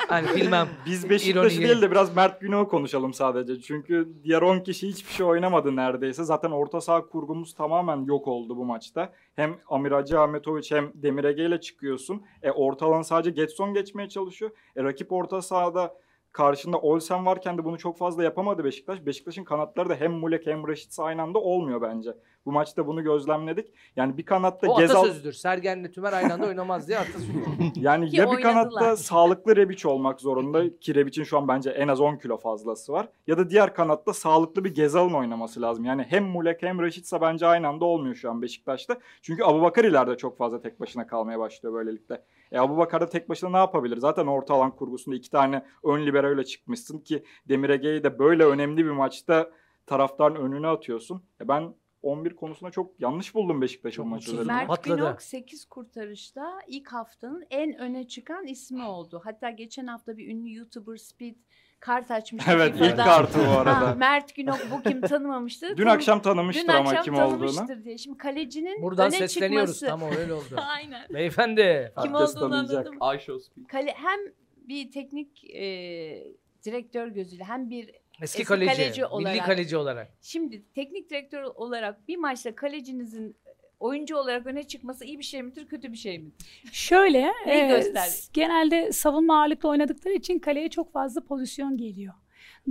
Hani 0.09 0.29
bilmem. 0.37 0.69
Biz 0.87 1.11
Beşiktaş'ı 1.11 1.63
değil 1.63 1.83
de 1.83 1.91
biraz 1.91 2.17
Mert 2.17 2.41
Günok'u 2.41 2.71
konuşalım 2.71 3.15
sadece. 3.15 3.61
Çünkü 3.61 4.13
diğer 4.25 4.43
10 4.43 4.61
kişi 4.61 4.89
hiçbir 4.89 5.13
şey 5.13 5.27
oynamadı 5.27 5.77
neredeyse. 5.77 6.25
Zaten 6.25 6.51
orta 6.51 6.81
saha 6.81 7.07
kurgumuz 7.07 7.55
tamamen 7.55 8.05
yok 8.05 8.29
oldu 8.29 8.57
bu 8.57 8.65
maçta. 8.65 9.13
Hem 9.37 9.57
Amir 9.69 9.93
Hacı 9.93 10.21
Ahmetoviç 10.21 10.73
hem 10.73 10.93
Demir 10.95 11.25
Ege 11.25 11.45
ile 11.45 11.61
çıkıyorsun. 11.61 12.23
E, 12.43 12.51
orta 12.51 12.87
alan 12.87 13.03
sadece 13.03 13.31
Getson 13.31 13.75
geçmeye 13.75 14.09
çalışıyor. 14.09 14.51
E, 14.77 14.83
rakip 14.83 15.13
orta 15.13 15.43
sahada 15.43 15.95
karşında 16.33 16.79
Olsen 16.79 17.27
varken 17.27 17.59
de 17.59 17.65
bunu 17.65 17.79
çok 17.79 17.99
fazla 17.99 18.25
yapamadı 18.25 18.65
Beşiktaş. 18.65 19.07
Beşiktaş'ın 19.07 19.45
kanatları 19.45 19.89
da 19.89 19.95
hem 19.95 20.13
Mulek 20.13 20.47
hem 20.47 20.69
Reşit 20.69 20.99
aynı 20.99 21.23
anda 21.23 21.39
olmuyor 21.39 21.83
bence. 21.83 22.11
Bu 22.47 22.53
maçta 22.53 22.87
bunu 22.87 23.03
gözlemledik. 23.05 23.73
Yani 23.97 24.19
bir 24.19 24.25
kanatta 24.25 24.69
O 24.69 24.79
Gezal... 24.79 25.01
atasözüdür. 25.01 25.33
Sergen'le 25.33 25.85
Tümer 25.93 26.13
aynı 26.13 26.35
anda 26.35 26.47
oynamaz 26.47 26.89
diye 26.89 26.99
atasözü. 26.99 27.33
Yani 27.77 28.09
Ki 28.11 28.17
ya 28.17 28.25
bir 28.25 28.37
oynadılar. 28.37 28.71
kanatta 28.71 28.97
sağlıklı 28.97 29.57
Rebic 29.57 29.89
olmak 29.89 30.21
zorunda 30.21 30.79
ki 30.79 30.95
Rebic'in 30.95 31.25
şu 31.25 31.39
an 31.39 31.49
bence 31.49 31.71
en 31.71 31.89
az 31.89 32.01
10 32.01 32.17
kilo 32.17 32.37
fazlası 32.37 32.93
var. 32.93 33.09
Ya 33.27 33.39
da 33.39 33.51
diğer 33.51 33.75
kanatta 33.75 34.13
sağlıklı 34.13 34.65
bir 34.65 34.75
Gezal'ın 34.75 35.15
oynaması 35.15 35.63
lazım. 35.63 35.85
Yani 35.85 36.03
hem 36.09 36.25
Mulek 36.25 36.63
hem 36.63 36.83
Reşitsa 36.83 37.21
bence 37.21 37.47
aynı 37.47 37.69
anda 37.69 37.85
olmuyor 37.85 38.15
şu 38.15 38.31
an 38.31 38.43
Beşiktaş'ta. 38.43 38.99
Çünkü 39.23 39.45
Abubakar 39.45 39.85
ileride 39.85 40.17
çok 40.17 40.39
fazla 40.39 40.61
tek 40.61 40.81
başına 40.81 41.07
kalmaya 41.07 41.39
başlıyor 41.39 41.75
böylelikle. 41.75 42.23
E 42.53 42.59
Abubakar 42.59 43.01
da 43.01 43.09
tek 43.09 43.29
başına 43.29 43.51
ne 43.51 43.57
yapabilir? 43.57 43.97
Zaten 43.97 44.27
orta 44.27 44.55
alan 44.55 44.71
kurgusunda 44.77 45.17
iki 45.17 45.31
tane 45.31 45.65
ön 45.85 46.07
liberoyla 46.07 46.45
çıkmışsın 46.45 46.99
ki 46.99 47.25
Demir 47.49 47.71
Ege'yi 47.71 48.05
de 48.05 48.19
böyle 48.19 48.45
önemli 48.45 48.85
bir 48.85 48.91
maçta 48.91 49.51
taraftarın 49.87 50.35
önüne 50.35 50.67
atıyorsun. 50.67 51.23
E 51.41 51.49
ben 51.49 51.75
11 52.05 52.37
konusunda 52.37 52.71
çok 52.71 53.01
yanlış 53.01 53.35
buldum 53.35 53.63
Beşiktaş'ın 53.63 54.03
Çok 54.03 54.07
maçı. 54.07 54.45
Mert 54.45 54.69
Patladı. 54.69 54.97
Günok 54.97 55.23
8 55.23 55.65
kurtarışta 55.65 56.59
ilk 56.67 56.89
haftanın 56.93 57.45
en 57.51 57.79
öne 57.79 58.09
çıkan 58.09 58.47
ismi 58.47 58.83
oldu. 58.85 59.21
Hatta 59.25 59.51
geçen 59.51 59.87
hafta 59.87 60.17
bir 60.17 60.29
ünlü 60.29 60.55
YouTuber 60.55 60.97
Speed 60.97 61.35
kart 61.81 62.11
açmıştı. 62.11 62.51
Evet 62.55 62.75
ilk 62.81 62.97
kartı 62.97 63.39
bu 63.39 63.43
Ha, 63.45 63.59
arada. 63.61 63.95
Mert 63.95 64.35
Günok 64.35 64.59
bu 64.71 64.83
kim 64.89 65.01
tanımamıştı. 65.01 65.77
Dün 65.77 65.87
akşam 65.87 66.23
tanımıştır 66.23 66.63
Dün 66.65 66.73
ama 66.73 66.89
akşam 66.91 67.05
kim 67.05 67.15
olduğunu. 67.15 67.31
tanımıştır 67.53 67.85
diye. 67.85 67.99
Şimdi 67.99 68.19
kalecinin 68.19 68.83
Buradan 68.83 69.07
öne 69.09 69.17
sesleniyoruz. 69.17 69.75
çıkması. 69.81 70.01
Tamam 70.01 70.17
öyle 70.19 70.33
oldu. 70.33 70.57
Aynen. 70.77 71.07
Beyefendi. 71.15 71.93
Kim 72.03 72.15
Herkes 72.15 72.37
olduğunu 72.37 72.51
tanıyacak. 72.51 72.79
anladım. 72.79 72.97
Ayşe 73.01 73.39
Speed. 73.41 73.67
Kale, 73.67 73.91
hem 73.97 74.21
bir 74.69 74.91
teknik 74.91 75.45
e, 75.55 75.65
direktör 76.65 77.09
gözüyle 77.09 77.45
hem 77.45 77.71
bir 77.71 77.91
Eski, 78.23 78.43
Eski 78.43 78.45
kaleci. 78.45 78.77
kaleci 78.77 79.01
milli 79.01 79.07
olarak. 79.07 79.47
kaleci 79.47 79.77
olarak. 79.77 80.09
şimdi 80.21 80.63
teknik 80.75 81.11
direktör 81.11 81.43
olarak 81.43 82.09
bir 82.09 82.17
maçta 82.17 82.55
kalecinizin 82.55 83.37
oyuncu 83.81 84.17
olarak 84.17 84.47
öne 84.47 84.63
çıkması 84.63 85.05
iyi 85.05 85.19
bir 85.19 85.25
şey 85.25 85.43
midir, 85.43 85.67
kötü 85.67 85.93
bir 85.93 85.97
şey 85.97 86.19
midir? 86.19 86.47
Şöyle, 86.73 87.19
e, 87.47 87.83
genelde 88.33 88.93
savunma 88.93 89.41
ağırlıklı 89.41 89.69
oynadıkları 89.69 90.15
için 90.15 90.39
kaleye 90.39 90.69
çok 90.69 90.93
fazla 90.93 91.21
pozisyon 91.21 91.77
geliyor. 91.77 92.15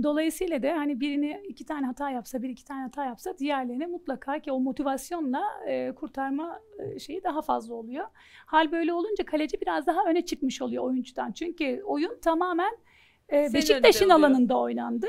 Dolayısıyla 0.02 0.62
da 0.62 0.72
hani 0.72 1.00
birini 1.00 1.42
iki 1.48 1.64
tane 1.64 1.86
hata 1.86 2.10
yapsa, 2.10 2.42
bir 2.42 2.48
iki 2.48 2.64
tane 2.64 2.82
hata 2.82 3.04
yapsa 3.04 3.38
diğerlerine 3.38 3.86
mutlaka 3.86 4.38
ki 4.38 4.52
o 4.52 4.60
motivasyonla 4.60 5.42
e, 5.66 5.92
kurtarma 5.92 6.60
e, 6.78 6.98
şeyi 6.98 7.22
daha 7.22 7.42
fazla 7.42 7.74
oluyor. 7.74 8.06
Hal 8.46 8.72
böyle 8.72 8.92
olunca 8.92 9.24
kaleci 9.24 9.60
biraz 9.60 9.86
daha 9.86 10.04
öne 10.06 10.24
çıkmış 10.24 10.62
oluyor 10.62 10.84
oyuncudan. 10.84 11.32
Çünkü 11.32 11.82
oyun 11.84 12.18
tamamen 12.20 12.76
e, 13.34 13.48
Senin 13.48 13.54
Beşiktaş'ın 13.54 14.08
alanında 14.08 14.58
oynandı. 14.58 15.06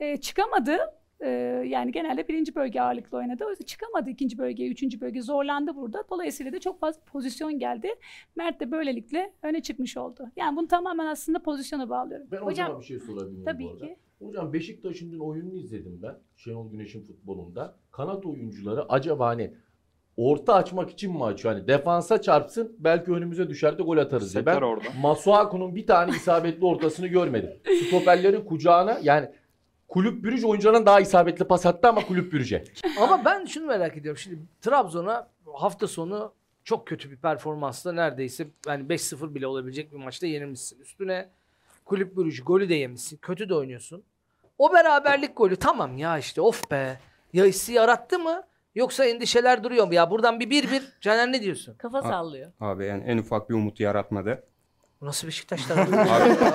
E, 0.00 0.16
çıkamadı. 0.16 0.78
E, 1.20 1.28
yani 1.66 1.92
genelde 1.92 2.28
birinci 2.28 2.54
bölge 2.54 2.80
ağırlıklı 2.80 3.18
oynadı. 3.18 3.44
O 3.46 3.50
yüzden 3.50 3.64
çıkamadı 3.64 4.10
ikinci 4.10 4.38
bölgeye, 4.38 4.70
üçüncü 4.70 5.00
bölge 5.00 5.22
zorlandı 5.22 5.76
burada. 5.76 6.04
Dolayısıyla 6.10 6.52
da 6.52 6.60
çok 6.60 6.80
fazla 6.80 7.00
pozisyon 7.06 7.58
geldi. 7.58 7.94
Mert 8.36 8.60
de 8.60 8.70
böylelikle 8.70 9.32
öne 9.42 9.62
çıkmış 9.62 9.96
oldu. 9.96 10.30
Yani 10.36 10.56
bunu 10.56 10.68
tamamen 10.68 11.06
aslında 11.06 11.42
pozisyona 11.42 11.90
bağlıyorum. 11.90 12.26
Ben 12.30 12.36
Hocam, 12.36 12.48
hocama 12.50 12.80
bir 12.80 12.84
şey 12.84 12.98
sorabilir 12.98 13.30
miyim 13.30 13.40
bu 13.40 13.44
Tabii 13.44 13.68
arada? 13.68 13.86
ki. 13.86 13.96
Hocam 14.18 14.52
Beşiktaş'ın 14.52 15.12
dün 15.12 15.18
oyununu 15.18 15.56
izledim 15.56 16.00
ben. 16.02 16.18
Şenol 16.36 16.70
Güneş'in 16.70 17.02
futbolunda. 17.02 17.76
Kanat 17.90 18.26
oyuncuları 18.26 18.92
acaba 18.92 19.26
hani 19.26 19.54
orta 20.18 20.54
açmak 20.54 20.90
için 20.90 21.12
mi 21.12 21.24
açıyor? 21.24 21.54
Hani 21.54 21.68
defansa 21.68 22.22
çarpsın 22.22 22.76
belki 22.78 23.12
önümüze 23.12 23.48
düşer 23.48 23.78
de 23.78 23.82
gol 23.82 23.96
atarız 23.96 24.34
diye. 24.34 24.46
Ben 24.46 24.60
orada. 24.60 24.88
Masuaku'nun 25.00 25.74
bir 25.74 25.86
tane 25.86 26.16
isabetli 26.16 26.64
ortasını 26.64 27.06
görmedim. 27.06 27.50
Stoperlerin 27.86 28.44
kucağına 28.44 28.98
yani 29.02 29.28
kulüp 29.88 30.24
bürüc 30.24 30.46
oyuncularından 30.46 30.86
daha 30.86 31.00
isabetli 31.00 31.44
pas 31.44 31.66
attı 31.66 31.88
ama 31.88 32.06
kulüp 32.06 32.32
bürüce. 32.32 32.64
Ama 33.00 33.24
ben 33.24 33.44
şunu 33.44 33.66
merak 33.66 33.96
ediyorum. 33.96 34.18
Şimdi 34.18 34.38
Trabzon'a 34.60 35.28
hafta 35.54 35.88
sonu 35.88 36.32
çok 36.64 36.86
kötü 36.86 37.10
bir 37.10 37.16
performansla 37.16 37.92
neredeyse 37.92 38.46
yani 38.66 38.86
5-0 38.86 39.34
bile 39.34 39.46
olabilecek 39.46 39.92
bir 39.92 39.96
maçta 39.96 40.26
yenilmişsin. 40.26 40.80
Üstüne 40.80 41.28
kulüp 41.84 42.16
bürücü 42.16 42.44
golü 42.44 42.68
de 42.68 42.74
yemişsin. 42.74 43.16
Kötü 43.16 43.48
de 43.48 43.54
oynuyorsun. 43.54 44.02
O 44.58 44.72
beraberlik 44.72 45.36
golü 45.36 45.56
tamam 45.56 45.98
ya 45.98 46.18
işte 46.18 46.40
of 46.40 46.70
be. 46.70 46.98
Ya 47.32 47.44
hissi 47.44 47.72
yarattı 47.72 48.18
mı? 48.18 48.42
Yoksa 48.78 49.04
endişeler 49.04 49.64
duruyor 49.64 49.86
mu? 49.86 49.94
Ya 49.94 50.10
buradan 50.10 50.40
bir 50.40 50.50
1-1 50.50 50.82
Caner 51.00 51.32
ne 51.32 51.42
diyorsun? 51.42 51.74
Kafa 51.74 52.02
sallıyor. 52.02 52.52
Abi 52.60 52.86
yani 52.86 53.04
en 53.06 53.18
ufak 53.18 53.50
bir 53.50 53.54
umut 53.54 53.80
yaratmadı. 53.80 54.42
Bu 55.00 55.06
nasıl 55.06 55.26
Beşiktaşlar? 55.26 55.78
Abi 55.78 55.90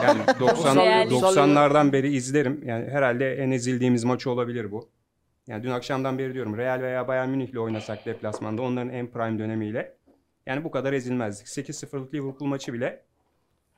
yani 0.04 0.22
90 0.40 0.78
Değerli. 0.78 1.14
90'lardan 1.14 1.92
beri 1.92 2.16
izlerim. 2.16 2.64
Yani 2.66 2.90
herhalde 2.90 3.36
en 3.36 3.52
ezildiğimiz 3.52 4.04
maçı 4.04 4.32
olabilir 4.32 4.72
bu. 4.72 4.90
Yani 5.48 5.64
dün 5.64 5.70
akşamdan 5.70 6.18
beri 6.18 6.34
diyorum 6.34 6.58
Real 6.58 6.82
veya 6.82 7.08
Bayern 7.08 7.30
Münih'le 7.30 7.58
oynasak 7.58 8.06
deplasmanda 8.06 8.62
onların 8.62 8.90
en 8.90 9.08
prime 9.08 9.40
dönemiyle 9.40 9.94
yani 10.46 10.64
bu 10.64 10.72
kadar 10.72 10.94
ezilmezdik. 10.94 11.48
8-0'lık 11.48 12.14
Liverpool 12.14 12.48
maçı 12.48 12.74
bile 12.74 13.04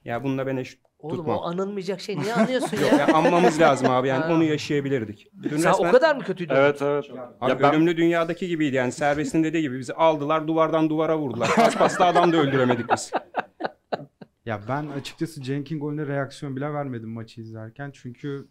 ya 0.06 0.24
bununla 0.24 0.48
ben 0.48 0.58
eş 0.58 0.78
Oğlum 1.00 1.18
tutmam. 1.18 1.38
o 1.38 1.42
anılmayacak 1.42 2.02
şey 2.02 2.18
niye 2.20 2.34
anlıyorsun 2.34 2.78
ya? 2.78 2.88
ya 2.98 3.08
anmamız 3.14 3.60
lazım 3.60 3.90
abi 3.90 4.08
yani 4.08 4.34
onu 4.34 4.44
yaşayabilirdik. 4.44 5.28
Dün 5.44 5.58
Sen 5.58 5.72
o 5.74 5.92
kadar 5.92 6.16
mı 6.16 6.24
kötüydün? 6.24 6.56
Evet 6.56 6.82
evet. 6.82 7.06
Abi 7.42 7.50
Ya 7.52 7.60
ben- 7.60 7.74
ölümlü 7.74 7.98
dünyadaki 7.98 8.48
gibiydi 8.48 8.76
yani 8.76 8.92
Serbest'in 8.92 9.44
dediği 9.44 9.62
gibi 9.62 9.80
bizi 9.80 9.94
aldılar 9.94 10.48
duvardan 10.48 10.90
duvara 10.90 11.18
vurdular. 11.18 11.50
Paspasla 11.56 12.06
adam 12.06 12.32
da 12.34 12.38
öldüremedik 12.38 12.86
biz. 12.94 13.12
Ya 14.46 14.62
ben 14.68 14.88
açıkçası 14.88 15.42
Cenk'in 15.42 15.80
golüne 15.80 16.08
reaksiyon 16.08 16.56
bile 16.56 16.74
vermedim 16.74 17.10
maçı 17.10 17.42
izlerken. 17.42 17.92
Çünkü 17.94 18.48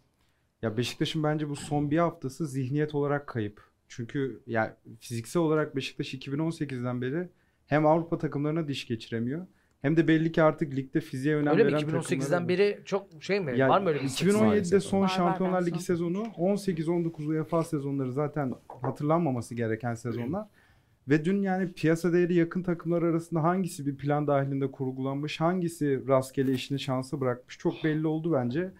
ya 0.61 0.77
Beşiktaş'ın 0.77 1.23
bence 1.23 1.49
bu 1.49 1.55
son 1.55 1.91
bir 1.91 1.97
haftası 1.97 2.47
zihniyet 2.47 2.95
olarak 2.95 3.27
kayıp. 3.27 3.61
Çünkü 3.87 4.43
ya 4.47 4.77
fiziksel 4.99 5.41
olarak 5.41 5.75
Beşiktaş 5.75 6.13
2018'den 6.13 7.01
beri 7.01 7.29
hem 7.67 7.85
Avrupa 7.85 8.17
takımlarına 8.17 8.67
diş 8.67 8.87
geçiremiyor. 8.87 9.47
Hem 9.81 9.97
de 9.97 10.07
belli 10.07 10.31
ki 10.31 10.43
artık 10.43 10.75
ligde 10.75 11.01
fiziğe 11.01 11.35
önem 11.35 11.53
Öyle 11.53 11.63
mi? 11.63 11.71
veren 11.71 11.79
2018'den 11.79 12.19
takımlara- 12.19 12.47
beri 12.47 12.79
çok 12.85 13.07
şey 13.19 13.39
mi? 13.39 13.59
Ya 13.59 13.69
Var 13.69 13.81
mı 13.81 13.89
öyle 13.89 13.99
bir 13.99 14.03
istatistik? 14.05 14.31
2017'de 14.31 14.45
Maalesef 14.47 14.83
son 14.83 14.97
var. 14.99 15.03
Var, 15.03 15.09
Şampiyonlar 15.09 15.57
var, 15.57 15.65
Ligi 15.65 15.71
son. 15.79 15.79
sezonu 15.85 16.23
18-19 16.37 17.27
UEFA 17.27 17.63
sezonları 17.63 18.11
zaten 18.11 18.53
hatırlanmaması 18.81 19.55
gereken 19.55 19.93
sezonlar. 19.93 20.47
Ve 21.09 21.25
dün 21.25 21.41
yani 21.41 21.71
piyasa 21.73 22.13
değeri 22.13 22.33
yakın 22.33 22.63
takımlar 22.63 23.03
arasında 23.03 23.43
hangisi 23.43 23.85
bir 23.85 23.97
plan 23.97 24.27
dahilinde 24.27 24.71
kurgulanmış, 24.71 25.41
hangisi 25.41 26.07
rastgele 26.07 26.51
işini 26.51 26.79
şansa 26.79 27.21
bırakmış 27.21 27.57
çok 27.57 27.73
belli 27.83 28.07
oldu 28.07 28.33
bence. 28.33 28.71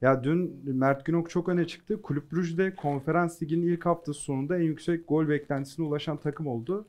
Ya 0.00 0.24
dün 0.24 0.60
Mert 0.64 1.04
Günok 1.06 1.30
çok 1.30 1.48
öne 1.48 1.66
çıktı. 1.66 2.02
Kulüp 2.02 2.32
Brugge'de 2.32 2.74
konferans 2.74 3.42
liginin 3.42 3.66
ilk 3.66 3.86
haftası 3.86 4.20
sonunda 4.20 4.56
en 4.58 4.62
yüksek 4.62 5.08
gol 5.08 5.28
beklentisine 5.28 5.86
ulaşan 5.86 6.16
takım 6.16 6.46
oldu. 6.46 6.86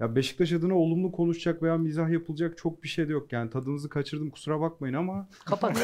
Ya 0.00 0.16
Beşiktaş 0.16 0.52
adına 0.52 0.74
olumlu 0.74 1.12
konuşacak 1.12 1.62
veya 1.62 1.76
mizah 1.76 2.10
yapılacak 2.10 2.58
çok 2.58 2.82
bir 2.82 2.88
şey 2.88 3.08
de 3.08 3.12
yok. 3.12 3.32
Yani 3.32 3.50
tadınızı 3.50 3.88
kaçırdım 3.88 4.30
kusura 4.30 4.60
bakmayın 4.60 4.94
ama 4.94 5.28
Kapat. 5.44 5.76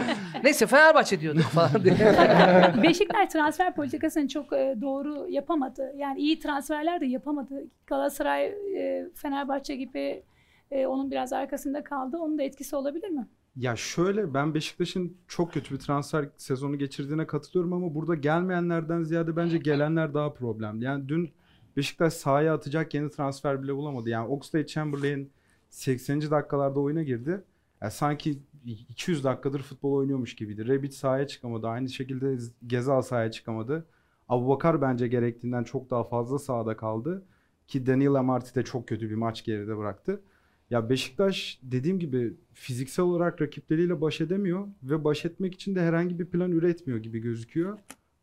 Neyse 0.44 0.66
Fenerbahçe 0.66 1.20
diyorduk 1.20 1.42
falan 1.42 1.84
diye. 1.84 1.94
Beşiktaş 2.82 3.28
transfer 3.28 3.74
politikasını 3.74 4.28
çok 4.28 4.52
e, 4.52 4.76
doğru 4.80 5.26
yapamadı. 5.28 5.92
Yani 5.96 6.20
iyi 6.20 6.38
transferler 6.38 7.00
de 7.00 7.06
yapamadı. 7.06 7.64
Galatasaray, 7.86 8.46
e, 8.46 9.10
Fenerbahçe 9.14 9.76
gibi 9.76 10.22
e, 10.70 10.86
onun 10.86 11.10
biraz 11.10 11.32
arkasında 11.32 11.84
kaldı. 11.84 12.18
Onun 12.18 12.38
da 12.38 12.42
etkisi 12.42 12.76
olabilir 12.76 13.08
mi? 13.08 13.28
Ya 13.56 13.76
şöyle 13.76 14.34
ben 14.34 14.54
Beşiktaş'ın 14.54 15.16
çok 15.28 15.52
kötü 15.52 15.74
bir 15.74 15.80
transfer 15.80 16.28
sezonu 16.36 16.78
geçirdiğine 16.78 17.26
katılıyorum 17.26 17.72
ama 17.72 17.94
burada 17.94 18.14
gelmeyenlerden 18.14 19.02
ziyade 19.02 19.36
bence 19.36 19.58
gelenler 19.58 20.14
daha 20.14 20.32
problemli. 20.32 20.84
Yani 20.84 21.08
dün 21.08 21.30
Beşiktaş 21.78 22.12
sahaya 22.12 22.54
atacak 22.54 22.94
yeni 22.94 23.10
transfer 23.10 23.62
bile 23.62 23.76
bulamadı. 23.76 24.10
Yani 24.10 24.28
Oxlade 24.28 24.66
Chamberlain 24.66 25.30
80. 25.70 26.20
dakikalarda 26.30 26.80
oyuna 26.80 27.02
girdi. 27.02 27.44
Ya 27.82 27.90
sanki 27.90 28.38
200 28.64 29.24
dakikadır 29.24 29.62
futbol 29.62 29.92
oynuyormuş 29.92 30.36
gibiydi. 30.36 30.68
Rebic 30.68 30.92
sahaya 30.92 31.26
çıkamadı. 31.26 31.68
Aynı 31.68 31.88
şekilde 31.88 32.36
Gezal 32.66 33.02
sahaya 33.02 33.30
çıkamadı. 33.30 33.86
Abubakar 34.28 34.82
bence 34.82 35.08
gerektiğinden 35.08 35.64
çok 35.64 35.90
daha 35.90 36.04
fazla 36.04 36.38
sahada 36.38 36.76
kaldı. 36.76 37.24
Ki 37.68 37.86
Daniel 37.86 38.14
Amarty 38.14 38.60
de 38.60 38.64
çok 38.64 38.88
kötü 38.88 39.10
bir 39.10 39.14
maç 39.14 39.44
geride 39.44 39.78
bıraktı. 39.78 40.20
Ya 40.70 40.90
Beşiktaş 40.90 41.60
dediğim 41.62 41.98
gibi 41.98 42.36
fiziksel 42.54 43.04
olarak 43.04 43.42
rakipleriyle 43.42 44.00
baş 44.00 44.20
edemiyor 44.20 44.68
ve 44.82 45.04
baş 45.04 45.24
etmek 45.24 45.54
için 45.54 45.74
de 45.74 45.80
herhangi 45.82 46.18
bir 46.18 46.26
plan 46.26 46.52
üretmiyor 46.52 46.98
gibi 46.98 47.18
gözüküyor. 47.18 47.78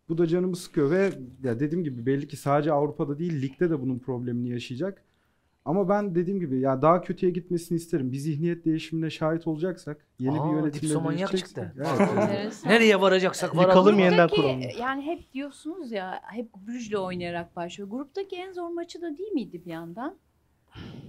Bu 0.10 0.18
da 0.18 0.28
canımı 0.28 0.56
sıkıyor 0.56 0.92
ve 0.92 1.10
ya 1.44 1.60
dediğim 1.60 1.84
gibi 1.84 2.06
belli 2.06 2.28
ki 2.28 2.38
sadece 2.38 2.72
Avrupa'da 2.72 3.20
değil 3.20 3.42
ligde 3.42 3.70
de 3.70 3.82
bunun 3.82 4.00
problemini 4.00 4.50
yaşayacak. 4.50 5.02
Ama 5.66 5.90
ben 5.90 6.16
dediğim 6.16 6.40
gibi 6.40 6.60
ya 6.60 6.82
daha 6.82 7.02
kötüye 7.02 7.32
gitmesini 7.32 7.76
isterim. 7.76 8.12
Bir 8.12 8.18
zihniyet 8.18 8.66
değişimine 8.66 9.10
şahit 9.10 9.48
olacaksak, 9.48 10.06
yeni 10.20 10.40
Aa, 10.42 10.50
bir 10.52 10.58
yönetimle 10.58 10.94
değişecek- 10.94 11.38
çıktı. 11.38 11.74
Evet. 12.30 12.62
Nereye 12.66 13.02
varacaksak 13.02 13.56
varalım. 13.56 13.70
Yıkalım 13.70 14.00
yeniden 14.00 14.30
kuralım. 14.30 14.62
yani 14.80 15.02
hep 15.02 15.34
diyorsunuz 15.34 15.92
ya 15.92 16.20
hep 16.24 16.50
Brüj'le 16.68 16.96
oynayarak 16.98 17.56
başlıyor. 17.56 17.90
Gruptaki 17.90 18.36
en 18.36 18.52
zor 18.54 18.70
maçı 18.70 19.02
da 19.02 19.18
değil 19.18 19.32
miydi 19.32 19.62
bir 19.66 19.72
yandan? 19.72 20.16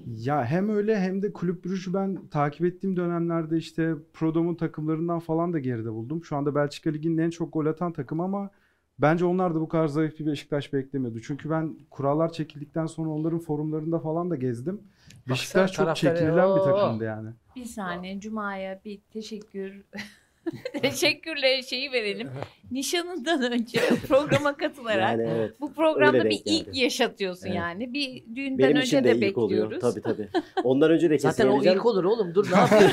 Ya 0.07 0.45
hem 0.45 0.69
öyle 0.69 1.01
hem 1.01 1.23
de 1.23 1.33
Kulüp 1.33 1.65
Brugge'ü 1.65 1.95
ben 1.95 2.19
takip 2.31 2.67
ettiğim 2.67 2.97
dönemlerde 2.97 3.57
işte 3.57 3.95
Prodom'un 4.13 4.55
takımlarından 4.55 5.19
falan 5.19 5.53
da 5.53 5.59
geride 5.59 5.93
buldum. 5.93 6.25
Şu 6.25 6.37
anda 6.37 6.55
Belçika 6.55 6.91
Ligi'nin 6.91 7.19
en 7.19 7.31
çok 7.31 7.53
gol 7.53 7.67
atan 7.67 7.93
takım 7.93 8.21
ama 8.21 8.51
bence 8.99 9.25
onlar 9.25 9.55
da 9.55 9.61
bu 9.61 9.69
kadar 9.69 9.89
zayıf 9.89 10.21
bir 10.21 10.27
Beşiktaş 10.27 10.73
beklemiyordu. 10.73 11.21
Çünkü 11.21 11.51
ben 11.51 11.77
kurallar 11.91 12.33
çekildikten 12.33 12.87
sonra 12.87 13.11
onların 13.11 13.39
forumlarında 13.39 13.99
falan 13.99 14.31
da 14.31 14.37
gezdim. 14.37 14.81
Beşiktaş 15.29 15.73
çok 15.73 15.87
taraftarı, 15.87 16.15
çekinilen 16.17 16.57
bir 16.57 16.61
takımdı 16.61 17.05
yani. 17.05 17.31
Bir 17.57 17.65
saniye 17.65 18.21
Cuma'ya 18.21 18.81
bir 18.85 19.01
teşekkür 19.11 19.85
teşekkürle 20.83 21.63
şeyi 21.63 21.93
verelim. 21.93 22.29
Nişanından 22.71 23.53
önce 23.53 23.81
programa 24.09 24.57
katılarak 24.57 25.01
Yani 25.19 25.29
evet. 25.37 25.61
bu 25.61 25.73
programda 25.73 26.25
bir 26.25 26.43
ilk 26.45 26.67
geldi. 26.67 26.79
yaşatıyorsun 26.79 27.47
Evet. 27.47 27.57
yani. 27.57 27.93
Bir 27.95 28.25
düğünden 28.37 28.59
Benim 28.59 28.77
önce 28.77 28.87
için 28.87 29.05
de, 29.05 29.21
de 29.21 29.29
ilk 29.29 29.39
oluyor. 29.39 29.71
bekliyoruz. 29.71 29.95
Tabii 29.95 30.03
tabii. 30.03 30.29
Ondan 30.65 30.91
önce 30.91 31.11
de 31.11 31.19
Zaten 31.19 31.49
o 31.49 31.63
ilk 31.63 31.87
olur 31.87 32.05
oğlum. 32.05 32.35
Dur 32.35 32.47
ne 32.53 32.57
yapıyorsun? 32.59 32.91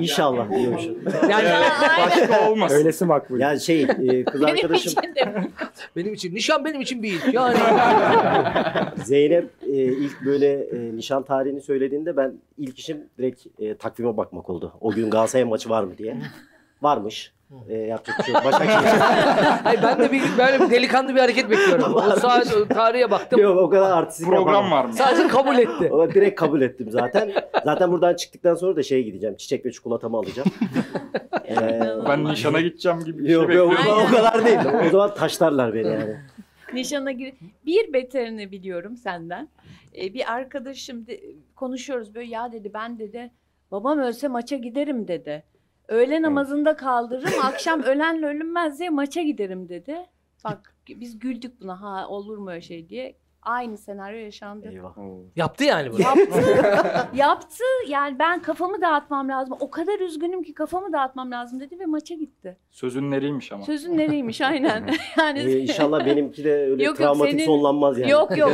İnşallah 0.00 0.50
diyormuşum. 0.58 0.96
yani 1.30 1.48
Başka 2.06 2.50
olmaz. 2.50 2.72
Öylesi 2.72 3.04
makbul. 3.04 3.40
Yani 3.40 3.60
şey 3.60 3.82
e, 3.82 4.24
kız 4.24 4.40
Benim 4.42 4.54
arkadaşım 4.54 4.92
için 4.92 5.14
de 5.14 5.48
benim 5.96 6.14
için 6.14 6.34
nişan 6.34 6.64
benim 6.64 6.80
için 6.80 7.02
bir 7.02 7.12
ilk. 7.12 7.34
Yani 7.34 7.58
Zeynep 9.04 9.50
e, 9.66 9.72
ilk 9.82 10.24
böyle 10.24 10.52
e, 10.52 10.96
nişan 10.96 11.22
tarihini 11.22 11.60
söylediğinde 11.60 12.16
ben 12.16 12.32
ilk 12.58 12.78
işim 12.78 12.98
direkt 13.18 13.46
e, 13.58 13.74
takvime 13.76 14.16
bakmak 14.16 14.50
oldu. 14.50 14.72
O 14.80 14.90
gün 14.92 15.10
Galatasaray 15.10 15.44
maçı 15.44 15.70
var 15.70 15.84
mı 15.84 15.98
diye. 15.98 16.16
Varmış. 16.82 17.32
E, 17.68 17.76
yapacak 17.76 18.18
bir 18.18 18.24
şey 18.24 18.34
yok. 18.34 18.44
Başakşehir. 18.44 18.98
Hayır, 19.64 19.80
ben 19.82 19.98
de 19.98 20.12
bir 20.12 20.22
böyle 20.38 20.70
delikanlı 20.70 21.14
bir 21.14 21.20
hareket 21.20 21.50
bekliyorum. 21.50 21.94
O 21.94 21.98
o 22.62 22.68
tarihe 22.68 23.10
baktım. 23.10 23.40
Yok 23.40 23.58
o 23.58 23.70
kadar 23.70 23.90
artistik 23.90 24.26
Program 24.26 24.46
yapamam. 24.54 24.70
var 24.70 24.84
mı? 24.84 24.92
Sadece 24.92 25.28
kabul 25.28 25.58
etti. 25.58 25.90
Ama 25.92 26.10
direkt 26.10 26.40
kabul 26.40 26.60
ettim 26.60 26.90
zaten. 26.90 27.32
Zaten 27.64 27.92
buradan 27.92 28.14
çıktıktan 28.14 28.54
sonra 28.54 28.76
da 28.76 28.82
şeye 28.82 29.02
gideceğim. 29.02 29.36
Çiçek 29.36 29.66
ve 29.66 29.72
çikolatamı 29.72 30.16
alacağım. 30.16 30.48
Ee, 31.48 31.80
Ben 32.08 32.24
nişana 32.24 32.60
gideceğim 32.60 33.04
gibi 33.04 33.18
bir 33.18 33.24
şey 33.24 33.34
yok 33.34 33.54
yok 33.54 33.70
bekliyorum. 33.72 34.02
o 34.02 34.16
kadar 34.16 34.44
değil. 34.46 34.58
O 34.86 34.90
zaman 34.90 35.14
taşlarlar 35.14 35.74
beni 35.74 35.88
yani. 35.88 36.16
nişana 36.74 37.12
gir. 37.12 37.34
Bir 37.66 37.92
beterini 37.92 38.52
biliyorum 38.52 38.96
senden. 38.96 39.48
Ee, 39.98 40.14
bir 40.14 40.32
arkadaşım 40.32 41.06
de, 41.06 41.20
konuşuyoruz 41.56 42.14
böyle 42.14 42.30
ya 42.30 42.52
dedi 42.52 42.70
ben 42.74 42.98
dedi 42.98 43.30
babam 43.70 43.98
ölse 43.98 44.28
maça 44.28 44.56
giderim 44.56 45.08
dedi. 45.08 45.42
Öğle 45.88 46.22
namazında 46.22 46.76
kaldırırım 46.76 47.40
akşam 47.44 47.82
ölenle 47.82 48.26
ölünmez 48.26 48.78
diye 48.78 48.90
maça 48.90 49.22
giderim 49.22 49.68
dedi. 49.68 50.06
Bak 50.44 50.76
biz 50.88 51.18
güldük 51.18 51.60
buna 51.60 51.80
ha 51.80 52.08
olur 52.08 52.38
mu 52.38 52.50
öyle 52.50 52.60
şey 52.60 52.88
diye. 52.88 53.18
Aynı 53.42 53.78
senaryo 53.78 54.18
yaşandı. 54.18 54.68
Eyvah. 54.68 54.94
Yaptı 55.36 55.64
yani 55.64 55.92
bunu. 55.92 56.00
Yaptı. 56.00 56.40
yaptı. 57.14 57.64
Yani 57.88 58.18
ben 58.18 58.42
kafamı 58.42 58.80
dağıtmam 58.80 59.28
lazım. 59.28 59.56
O 59.60 59.70
kadar 59.70 60.00
üzgünüm 60.00 60.42
ki 60.42 60.54
kafamı 60.54 60.92
dağıtmım 60.92 61.30
lazım 61.30 61.60
dedi 61.60 61.78
ve 61.78 61.86
maça 61.86 62.14
gitti. 62.14 62.56
Sözün 62.70 63.10
nereymiş 63.10 63.52
ama. 63.52 63.64
Sözün 63.64 63.98
nereymiş 63.98 64.40
aynen. 64.40 64.88
yani 65.18 65.38
Ee, 65.38 65.58
inşallah 65.58 66.06
benimki 66.06 66.44
de 66.44 66.52
öyle 66.54 66.70
Yok, 66.70 66.80
yok, 66.82 66.96
travmatik 66.96 67.32
senin- 67.34 67.46
sonlanmaz 67.46 67.98
yani. 67.98 68.10
Yok 68.10 68.36
yok 68.38 68.50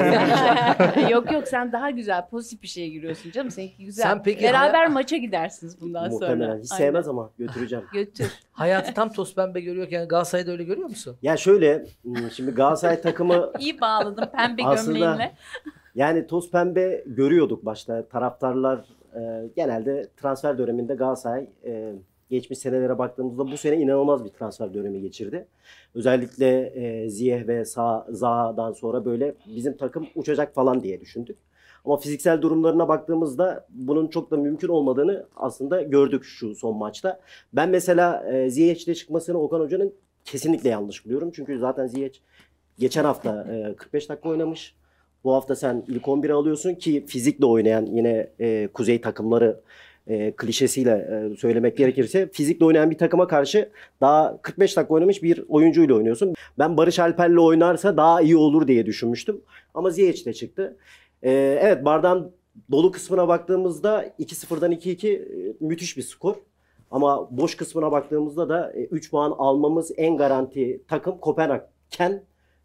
yok 1.11 1.33
yok 1.33 1.49
sen 1.49 1.73
daha 1.73 1.91
güzel 1.91 2.29
pozitif 2.29 2.63
bir 2.63 2.69
şeye 2.69 2.89
giriyorsun 2.89 3.31
canım 3.31 3.51
seninki 3.51 3.85
güzel. 3.85 4.03
Sen 4.03 4.23
peki 4.23 4.43
Beraber 4.45 4.89
maça 4.89 5.17
gidersiniz 5.17 5.81
bundan 5.81 6.11
Muhtemelen. 6.11 6.47
sonra. 6.47 6.63
Hiç 6.63 6.73
Aynen. 6.73 6.85
sevmez 6.85 7.09
ama 7.09 7.31
götüreceğim. 7.39 7.85
Götür. 7.93 8.33
Hayatı 8.55 8.95
tam 8.95 9.13
toz 9.13 9.35
pembe 9.35 9.61
görüyorken 9.61 10.09
Galatasaray'da 10.09 10.51
öyle 10.51 10.65
görüyor 10.65 10.89
musun? 10.89 11.17
Ya 11.23 11.37
şöyle 11.37 11.87
hmm, 12.03 12.31
şimdi 12.31 12.51
Galatasaray 12.51 13.01
takımı 13.01 13.53
İyi 13.59 13.81
bağladın 13.81 14.25
pembe 14.37 14.63
Aslında- 14.65 14.99
gömleğinle. 14.99 15.33
yani 15.95 16.27
toz 16.27 16.51
pembe 16.51 17.05
görüyorduk 17.07 17.65
başta. 17.65 18.09
Taraftarlar 18.09 18.85
e, 19.17 19.49
genelde 19.57 20.09
transfer 20.17 20.59
döneminde 20.59 20.95
Galatasaray 20.95 21.47
e, 21.65 21.93
geçmiş 22.31 22.59
senelere 22.59 22.99
baktığımızda 22.99 23.53
bu 23.53 23.57
sene 23.57 23.77
inanılmaz 23.77 24.25
bir 24.25 24.31
transfer 24.31 24.75
dönemi 24.75 25.01
geçirdi. 25.01 25.47
Özellikle 25.95 26.61
e, 26.67 27.11
Ziyeh 27.11 27.47
ve 27.47 27.65
Sa 27.65 28.07
Zaha'dan 28.11 28.73
sonra 28.73 29.05
böyle 29.05 29.35
bizim 29.47 29.77
takım 29.77 30.07
uçacak 30.15 30.55
falan 30.55 30.83
diye 30.83 31.01
düşündük. 31.01 31.39
Ama 31.85 31.97
fiziksel 31.97 32.43
durumlarına 32.43 32.89
baktığımızda 32.89 33.67
bunun 33.69 34.09
çok 34.09 34.31
da 34.31 34.37
mümkün 34.37 34.69
olmadığını 34.69 35.27
aslında 35.37 35.83
gördük 35.83 36.25
şu 36.25 36.55
son 36.55 36.77
maçta. 36.77 37.21
Ben 37.53 37.69
mesela 37.69 38.33
e, 38.33 38.51
Ziyech'te 38.51 38.95
çıkmasını 38.95 39.39
Okan 39.39 39.61
Hoca'nın 39.61 39.95
kesinlikle 40.25 40.69
yanlış 40.69 41.05
buluyorum. 41.05 41.31
Çünkü 41.35 41.59
zaten 41.59 41.87
Ziyech 41.87 42.19
geçen 42.79 43.05
hafta 43.05 43.47
e, 43.53 43.77
45 43.77 44.09
dakika 44.09 44.29
oynamış. 44.29 44.75
Bu 45.25 45.35
hafta 45.35 45.57
sen 45.57 45.85
ilk 45.89 46.03
11'e 46.03 46.33
alıyorsun 46.33 46.75
ki 46.75 47.05
fizikle 47.07 47.47
oynayan 47.47 47.87
yine 47.87 48.31
e, 48.41 48.69
kuzey 48.75 49.01
takımları 49.01 49.61
e, 50.07 50.33
klişesiyle 50.37 50.91
e, 50.91 51.37
söylemek 51.37 51.77
gerekirse 51.77 52.29
fizikle 52.33 52.65
oynayan 52.65 52.91
bir 52.91 52.99
takıma 52.99 53.27
karşı 53.27 53.71
daha 54.01 54.39
45 54.43 54.77
dakika 54.77 54.95
oynamış 54.95 55.23
bir 55.23 55.45
oyuncuyla 55.49 55.95
oynuyorsun. 55.95 56.35
Ben 56.59 56.77
Barış 56.77 56.99
Alper'le 56.99 57.39
oynarsa 57.39 57.97
daha 57.97 58.21
iyi 58.21 58.37
olur 58.37 58.69
diye 58.69 58.87
düşünmüştüm. 58.87 59.41
Ama 59.75 59.91
Ziyech 59.91 60.27
de 60.27 60.33
çıktı. 60.33 60.77
E, 61.25 61.31
evet 61.63 61.85
bardağın 61.85 62.33
dolu 62.71 62.93
kısmına 62.93 63.29
baktığımızda 63.29 64.07
2-0'dan 64.07 64.73
2-2 64.73 65.09
e, 65.09 65.57
müthiş 65.61 65.97
bir 65.97 66.03
skor. 66.03 66.35
Ama 66.91 67.29
boş 67.39 67.57
kısmına 67.57 67.93
baktığımızda 67.93 68.49
da 68.49 68.73
3 68.73 69.11
puan 69.11 69.35
almamız 69.39 69.93
en 69.97 70.17
garanti 70.17 70.83
takım 70.89 71.19
Kopenhag'ken 71.19 72.23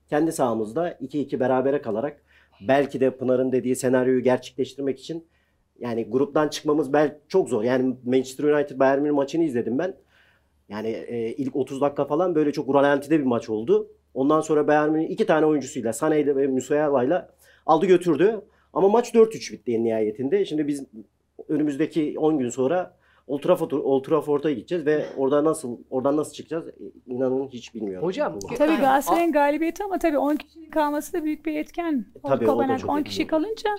kendi 0.10 0.32
sahamızda 0.32 0.92
2-2 0.92 1.40
berabere 1.40 1.82
kalarak 1.82 2.24
belki 2.68 3.00
de 3.00 3.18
Pınar'ın 3.18 3.52
dediği 3.52 3.76
senaryoyu 3.76 4.24
gerçekleştirmek 4.24 5.00
için 5.00 5.28
yani 5.80 6.10
gruptan 6.10 6.48
çıkmamız 6.48 6.94
belki 6.94 7.16
çok 7.28 7.50
zor. 7.50 7.64
Yani 7.64 7.96
Manchester 8.06 8.44
United 8.44 8.80
Bayern 8.80 9.02
Münih 9.02 9.14
maçını 9.14 9.44
izledim 9.44 9.78
ben. 9.78 9.94
Yani 10.70 10.88
e, 10.88 11.34
ilk 11.34 11.56
30 11.56 11.82
dakika 11.82 12.06
falan 12.06 12.36
böyle 12.36 12.52
çok 12.52 12.76
ralantide 12.76 13.20
bir 13.20 13.26
maç 13.26 13.50
oldu. 13.50 13.92
Ondan 14.14 14.42
sonra 14.42 14.68
Bayern 14.68 14.90
Münih 14.90 15.10
iki 15.10 15.26
tane 15.26 15.46
oyuncusuyla 15.46 15.92
Sané 15.92 16.22
ile 16.22 16.36
ve 16.36 16.48
Musayala'yla 16.48 17.30
aldı 17.66 17.86
götürdü. 17.86 18.42
Ama 18.74 18.90
maç 18.90 19.14
4-3 19.14 19.54
bitti 19.54 19.84
nihayetinde. 19.84 20.46
Şimdi 20.46 20.68
biz 20.68 20.84
önümüzdeki 21.48 22.16
10 22.20 22.40
gün 22.40 22.50
sonra 22.50 22.99
Old, 23.30 23.42
Trafford, 23.42 23.72
Old 23.72 24.04
Trafford'a 24.04 24.52
gideceğiz 24.52 24.86
ve 24.86 25.06
orada 25.18 25.44
nasıl 25.44 25.78
oradan 25.90 26.18
nasıl 26.18 26.34
çıkacağız 26.34 26.68
e, 26.68 26.74
inanın 27.08 27.48
hiç 27.48 27.76
bilmiyorum. 27.76 28.08
Hocam, 28.08 28.40
Tabii 28.58 28.76
Galatasaray'ın 28.76 29.32
galibiyeti 29.32 29.84
ama 29.84 30.00
tabii 30.00 30.18
10 30.18 30.36
kişinin 30.36 30.70
kalması 30.70 31.14
da 31.14 31.24
büyük 31.24 31.46
bir 31.46 31.56
etken. 31.56 32.06
Tabii, 32.24 32.46
o 32.46 32.48
da 32.48 32.52
Kopenhag 32.52 32.80
çok 32.80 32.90
10 32.90 32.98
etkili. 32.98 33.10
kişi 33.10 33.28
kalınca 33.28 33.70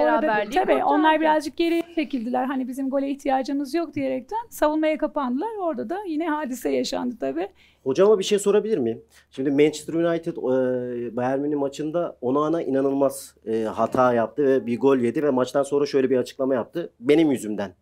orada, 0.00 0.44
tabii 0.54 0.84
onlar 0.84 1.20
birazcık 1.20 1.56
geri 1.56 1.82
çekildiler. 1.94 2.44
Hani 2.44 2.68
bizim 2.68 2.90
gole 2.90 3.10
ihtiyacımız 3.10 3.74
yok 3.74 3.94
diyerekten 3.94 4.38
savunmaya 4.50 4.98
kapandılar. 4.98 5.48
Orada 5.62 5.90
da 5.90 5.98
yine 6.08 6.28
hadise 6.28 6.70
yaşandı 6.70 7.16
tabii. 7.20 7.48
Hocama 7.84 8.18
bir 8.18 8.24
şey 8.24 8.38
sorabilir 8.38 8.78
miyim? 8.78 9.02
Şimdi 9.30 9.50
Manchester 9.50 9.94
United 9.94 10.36
e, 10.36 11.16
Bayern 11.16 11.40
Münih 11.40 11.56
maçında 11.56 12.16
Onana 12.20 12.62
inanılmaz 12.62 13.34
e, 13.46 13.62
hata 13.62 14.14
yaptı 14.14 14.46
ve 14.46 14.66
bir 14.66 14.80
gol 14.80 14.98
yedi 14.98 15.22
ve 15.22 15.30
maçtan 15.30 15.62
sonra 15.62 15.86
şöyle 15.86 16.10
bir 16.10 16.16
açıklama 16.16 16.54
yaptı. 16.54 16.92
Benim 17.00 17.30
yüzümden 17.30 17.74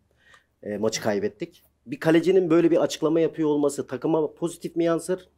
e, 0.63 0.77
maçı 0.77 1.01
kaybettik. 1.01 1.63
Bir 1.85 1.99
kalecinin 1.99 2.49
böyle 2.49 2.71
bir 2.71 2.77
açıklama 2.77 3.19
yapıyor 3.19 3.49
olması 3.49 3.87
takıma 3.87 4.33
pozitif 4.33 4.75
mi 4.75 4.83
yansır, 4.83 5.29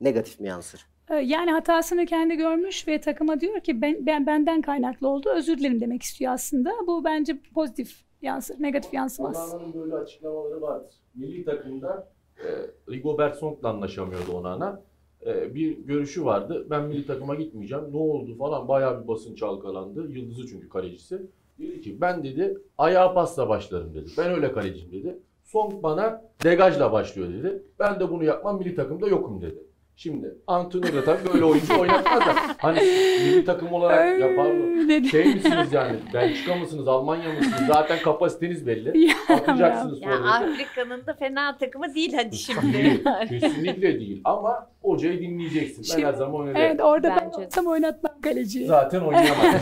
negatif 0.00 0.40
mi 0.40 0.48
yansır? 0.48 0.86
Ee, 1.10 1.14
Yani 1.14 1.50
hatasını 1.50 2.06
kendi 2.06 2.36
görmüş 2.36 2.88
ve 2.88 3.00
takıma 3.00 3.40
diyor 3.40 3.60
ki 3.60 3.82
ben, 3.82 4.06
ben 4.06 4.26
benden 4.26 4.62
kaynaklı 4.62 5.08
oldu 5.08 5.30
özür 5.36 5.58
dilerim 5.58 5.80
demek 5.80 6.02
istiyor 6.02 6.32
aslında. 6.32 6.72
Bu 6.86 7.04
bence 7.04 7.38
pozitif 7.54 8.04
yansır, 8.22 8.62
negatif 8.62 8.94
yansımaz. 8.94 9.54
Onana'nın 9.54 9.74
böyle 9.74 9.94
açıklamaları 9.94 10.60
vardır. 10.62 10.94
Milli 11.14 11.44
takımda 11.44 12.12
e, 12.38 12.46
Rigobert 12.92 13.36
Song'la 13.36 13.68
anlaşamıyordu 13.68 14.32
Onana. 14.32 14.82
E, 15.26 15.54
bir 15.54 15.78
görüşü 15.78 16.24
vardı. 16.24 16.66
Ben 16.70 16.84
milli 16.84 17.06
takıma 17.06 17.34
gitmeyeceğim. 17.34 17.84
Ne 17.92 17.96
oldu 17.96 18.36
falan 18.38 18.68
bayağı 18.68 19.02
bir 19.02 19.08
basın 19.08 19.34
çalkalandı. 19.34 20.12
Yıldızı 20.12 20.46
çünkü 20.48 20.68
kalecisi. 20.68 21.22
Dedi 21.58 21.80
ki 21.80 22.00
ben 22.00 22.24
dedi 22.24 22.58
ayağa 22.78 23.14
pasla 23.14 23.48
başlarım 23.48 23.94
dedi. 23.94 24.10
Ben 24.18 24.30
öyle 24.30 24.52
kaleciyim 24.52 24.92
dedi. 24.92 25.18
Song 25.44 25.82
bana 25.82 26.24
degajla 26.44 26.92
başlıyor 26.92 27.28
dedi. 27.28 27.62
Ben 27.78 28.00
de 28.00 28.10
bunu 28.10 28.24
yapmam 28.24 28.58
milli 28.58 28.74
takımda 28.74 29.08
yokum 29.08 29.40
dedi. 29.40 29.67
Şimdi 29.98 30.34
antrenör 30.46 30.92
de 30.92 31.04
tabii 31.04 31.32
böyle 31.32 31.44
oyuncu 31.44 31.80
oynatmaz 31.80 32.20
da 32.20 32.34
hani 32.58 32.80
milli 32.80 33.44
takım 33.44 33.72
olarak 33.72 34.20
yapar 34.20 34.50
mı? 34.50 35.04
Şey 35.04 35.24
misiniz 35.34 35.72
yani? 35.72 35.96
Belçika 36.14 36.54
mısınız? 36.54 36.88
Almanya 36.88 37.32
mısınız? 37.32 37.60
Zaten 37.66 37.98
kapasiteniz 38.02 38.66
belli. 38.66 39.12
Atacaksınız 39.28 40.02
Ya. 40.02 40.10
Afrika'nın 40.10 41.06
da 41.06 41.14
fena 41.14 41.56
takımı 41.56 41.94
değil 41.94 42.12
hadi 42.14 42.36
şimdi. 42.36 42.72
Değil. 42.72 43.04
Kesinlikle 43.28 44.00
değil. 44.00 44.20
Ama 44.24 44.66
hocayı 44.82 45.20
dinleyeceksin. 45.20 45.78
Ben 45.78 45.92
Şimdi- 45.92 46.06
her 46.06 46.12
zaman 46.12 46.48
öyle. 46.48 46.58
Evet 46.58 46.80
orada 46.80 47.10
Bence 47.10 47.30
ben 47.38 47.44
olsam 47.44 47.66
oynatmam 47.66 48.20
kaleciyi. 48.20 48.66
Zaten 48.66 49.00
oynayamaz. 49.00 49.54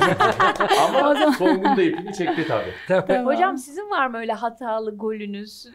Ama 0.94 1.32
Songun 1.32 1.76
da 1.76 1.82
ipini 1.82 2.14
çekti 2.14 2.46
tabii. 2.48 3.04
Tamam. 3.06 3.26
Hocam 3.26 3.58
sizin 3.58 3.90
var 3.90 4.06
mı 4.06 4.18
öyle 4.18 4.32
hatalı 4.32 4.96
golünüz? 4.96 5.66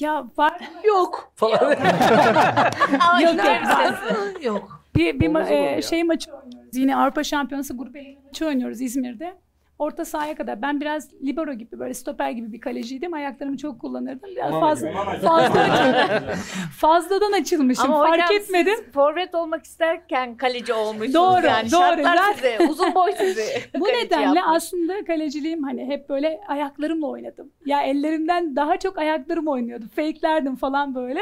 Ya 0.00 0.26
var 0.36 0.60
Yok 0.84 1.32
falan. 1.36 1.70
Yok, 1.70 3.34
yok. 3.44 4.42
Yok. 4.42 4.80
Bir, 4.96 5.20
bir 5.20 5.28
ma- 5.28 5.76
e, 5.76 5.82
şey 5.82 6.04
maçı 6.04 6.30
oynuyoruz. 6.32 6.76
Yine 6.76 6.96
Avrupa 6.96 7.24
Şampiyonası 7.24 7.76
grup 7.76 7.96
eleme 7.96 8.16
maçı 8.26 8.46
oynuyoruz 8.46 8.80
İzmir'de. 8.80 9.34
Orta 9.78 10.04
sahaya 10.04 10.34
kadar. 10.34 10.62
Ben 10.62 10.80
biraz 10.80 11.12
libero 11.22 11.52
gibi 11.52 11.78
böyle 11.78 11.94
stoper 11.94 12.30
gibi 12.30 12.52
bir 12.52 12.60
kaleciydim. 12.60 13.14
Ayaklarımı 13.14 13.56
çok 13.56 13.80
kullanırdım. 13.80 14.30
Biraz 14.36 14.50
Onana 14.52 14.60
fazla, 14.60 14.88
gibi. 14.88 14.98
fazla 15.26 15.60
fazladan 16.78 17.32
açılmışım. 17.32 17.84
Ama 17.92 17.98
Fark 18.06 18.12
hocam 18.22 18.36
etmedim. 18.40 18.74
siz 18.76 18.92
forvet 18.92 19.34
olmak 19.34 19.64
isterken 19.64 20.36
kaleci 20.36 20.72
olmuşsunuz 20.72 21.14
Doğru, 21.14 21.46
yani. 21.46 21.72
doğru. 21.72 21.80
Şartlar 21.80 22.16
Ben- 22.16 22.32
size, 22.32 22.58
uzun 22.70 22.94
boy 22.94 23.12
sizi. 23.18 23.42
Bu 23.80 23.84
nedenle 23.88 24.38
yapmış. 24.38 24.56
aslında 24.56 25.04
kaleciliğim 25.04 25.62
hani 25.62 25.86
hep 25.86 26.08
böyle 26.08 26.40
ayaklarımla 26.48 27.06
oynadım. 27.06 27.52
Ya 27.66 27.82
ellerimden 27.82 28.56
daha 28.56 28.76
çok 28.76 28.98
ayaklarım 28.98 29.48
oynuyordu. 29.48 29.84
Fake'lerdim 29.96 30.56
falan 30.56 30.94
böyle. 30.94 31.20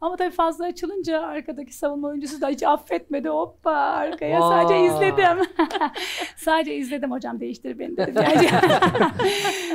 Ama 0.00 0.16
tabii 0.16 0.30
fazla 0.30 0.64
açılınca 0.64 1.20
arkadaki 1.20 1.74
savunma 1.74 2.08
oyuncusu 2.08 2.40
da 2.40 2.48
hiç 2.48 2.62
affetmedi. 2.62 3.28
Hoppa 3.28 3.70
arkaya 3.70 4.40
sadece 4.40 4.74
Vay. 4.74 4.86
izledim. 4.86 5.44
sadece 6.36 6.74
izledim 6.74 7.10
hocam 7.10 7.40
değiştir 7.40 7.78
beni 7.78 7.96
dedim. 7.96 8.14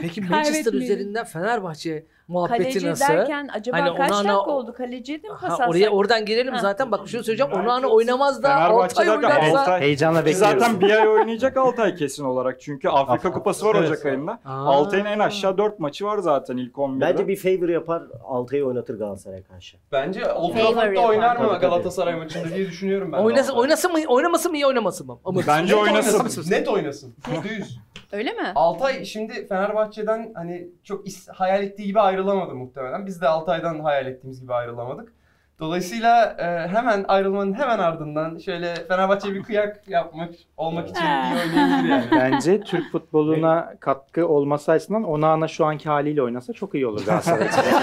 Peki 0.02 0.22
Manchester 0.22 0.74
üzerinden 0.74 1.26
Fenerbahçe 1.26 2.06
muhabbeti 2.28 2.64
Kaleci 2.64 2.90
nasıl? 2.90 3.14
derken 3.14 3.50
acaba 3.54 3.78
Hani 3.80 3.98
kaç 3.98 4.12
Onana- 4.12 4.18
dakika 4.36 4.52
oldu? 4.52 4.74
Kaleciye 4.78 5.24
de 5.24 5.28
mi 5.28 5.34
pas 5.34 5.42
Ha, 5.44 5.54
atsak? 5.54 5.70
oraya 5.70 5.90
oradan 5.90 6.26
girelim 6.26 6.54
Ha. 6.54 6.60
zaten. 6.60 6.92
Bak 6.92 7.00
şunu 7.08 7.24
söyleyeceğim. 7.24 7.54
Onu 7.54 7.72
ana 7.72 7.88
oynamaz 7.88 8.44
da 8.44 8.56
Altay 8.56 9.10
oynarsa. 9.10 9.38
Altay- 9.64 9.80
Heyecanla 9.82 10.26
bekliyoruz. 10.26 10.60
Zaten 10.62 10.82
bir 10.82 10.90
ay 10.90 11.08
oynayacak 11.10 11.58
Altay 11.58 11.96
kesin 11.96 12.24
olarak. 12.24 12.62
Çünkü 12.62 12.90
Afrika. 12.90 13.32
Kupası 13.32 13.66
var 13.66 13.76
Evet. 13.76 13.90
Ocak 13.92 14.06
ayında. 14.06 14.40
Altay'ın 14.46 15.06
en 15.06 15.20
aşağı 15.20 15.58
4 15.58 15.80
maçı 15.80 16.06
var 16.06 16.18
zaten 16.18 16.58
ilk 16.58 16.78
11'de. 16.78 17.02
Bence 17.02 17.28
bir 17.28 17.36
favor 17.36 17.70
yapar 17.70 18.04
Altay'ı 18.24 18.66
oynatır 18.66 19.00
Galatasaray'a 19.00 19.44
karşı. 19.44 19.78
Bence 19.92 20.34
Old 20.34 20.54
Trafford'da 20.54 21.00
oynar 21.02 21.36
mı. 21.38 21.58
Galatasaray 21.62 22.16
maçında 22.16 22.56
diye 22.56 22.68
düşünüyorum 22.68 23.12
ben. 23.12 23.18
Oynasın, 23.18 23.54
oynasın 23.54 23.92
mı? 23.92 24.00
Oynamasın 24.08 24.52
mı? 24.52 24.58
iyi 24.58 24.66
oynamasın 24.66 25.08
mı? 25.08 25.20
Ama 25.26 25.42
Bence 25.48 25.76
oynasın. 25.76 26.52
Net 26.52 26.68
oynasın. 26.68 27.16
%100. 27.44 27.78
Öyle 28.12 28.32
mi? 28.34 28.52
Altay 28.56 29.06
şimdi 29.06 29.48
Fenerbahçe'den 29.48 30.32
hani 30.36 30.68
çok 30.84 31.04
hayal 31.34 31.64
ettiği 31.64 31.84
gibi 31.84 32.00
ayrılamadı 32.14 32.56
muhtemelen. 32.56 33.06
Biz 33.06 33.22
de 33.22 33.28
Altay'dan 33.28 33.80
hayal 33.80 34.06
ettiğimiz 34.08 34.42
gibi 34.42 34.54
ayrılamadık. 34.54 35.14
Dolayısıyla 35.60 36.36
e, 36.40 36.68
hemen 36.68 37.06
ayrılmanın 37.08 37.54
hemen 37.54 37.80
ardından 37.80 38.38
şöyle 38.38 38.76
Fenerbahçe'ye 38.76 39.36
bir 39.36 39.44
kıyak 39.44 39.88
yapmak 39.88 40.30
olmak 40.58 40.90
için 40.90 41.02
iyi 41.02 41.36
oynayabilir 41.36 41.90
yani. 41.90 42.06
Bence 42.12 42.62
Türk 42.62 42.92
futboluna 42.92 43.74
katkı 43.80 44.28
olması 44.28 44.72
açısından 44.72 45.04
Onana 45.04 45.48
şu 45.48 45.66
anki 45.66 45.90
haliyle 45.90 46.22
oynasa 46.24 46.54
çok 46.54 46.76
iyi 46.76 46.88
olur 46.88 47.06
Galatasaray 47.06 47.48
için. 47.48 47.62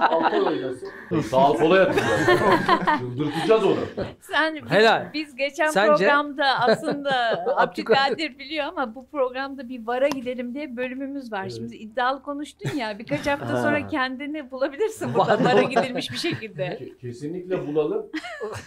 Altay 0.00 0.40
oynasın. 0.40 0.88
Sağa 1.30 1.54
sola 1.54 1.76
yatacağız. 1.78 2.28
Yıldırtacağız 3.00 3.64
onu. 3.64 3.76
Sen 4.20 4.54
biz, 4.54 4.70
Helal. 4.70 5.06
biz 5.14 5.36
geçen 5.36 5.68
Sence? 5.70 5.92
programda 6.06 6.46
aslında 6.60 7.44
Abdülkadir. 7.56 8.38
Biliyor 8.38 8.66
ama 8.66 8.94
bu 8.94 9.06
programda 9.06 9.68
bir 9.68 9.86
vara 9.86 10.08
gidelim 10.08 10.54
diye 10.54 10.76
bölümümüz 10.76 11.32
var. 11.32 11.48
Şimdi 11.48 11.76
iddialı 11.76 12.22
konuştun 12.22 12.76
ya 12.76 12.98
birkaç 12.98 13.26
hafta 13.26 13.62
sonra 13.62 13.86
kendini 13.86 14.50
bulabilirsin 14.50 15.14
burada 15.14 15.38
Var, 15.38 15.44
vara 15.44 15.56
var. 15.56 15.62
gidilmiş 15.62 16.10
bir 16.10 16.16
şekilde. 16.16 16.49
Ke- 16.56 16.96
Kesinlikle 16.98 17.66
bulalım. 17.66 18.06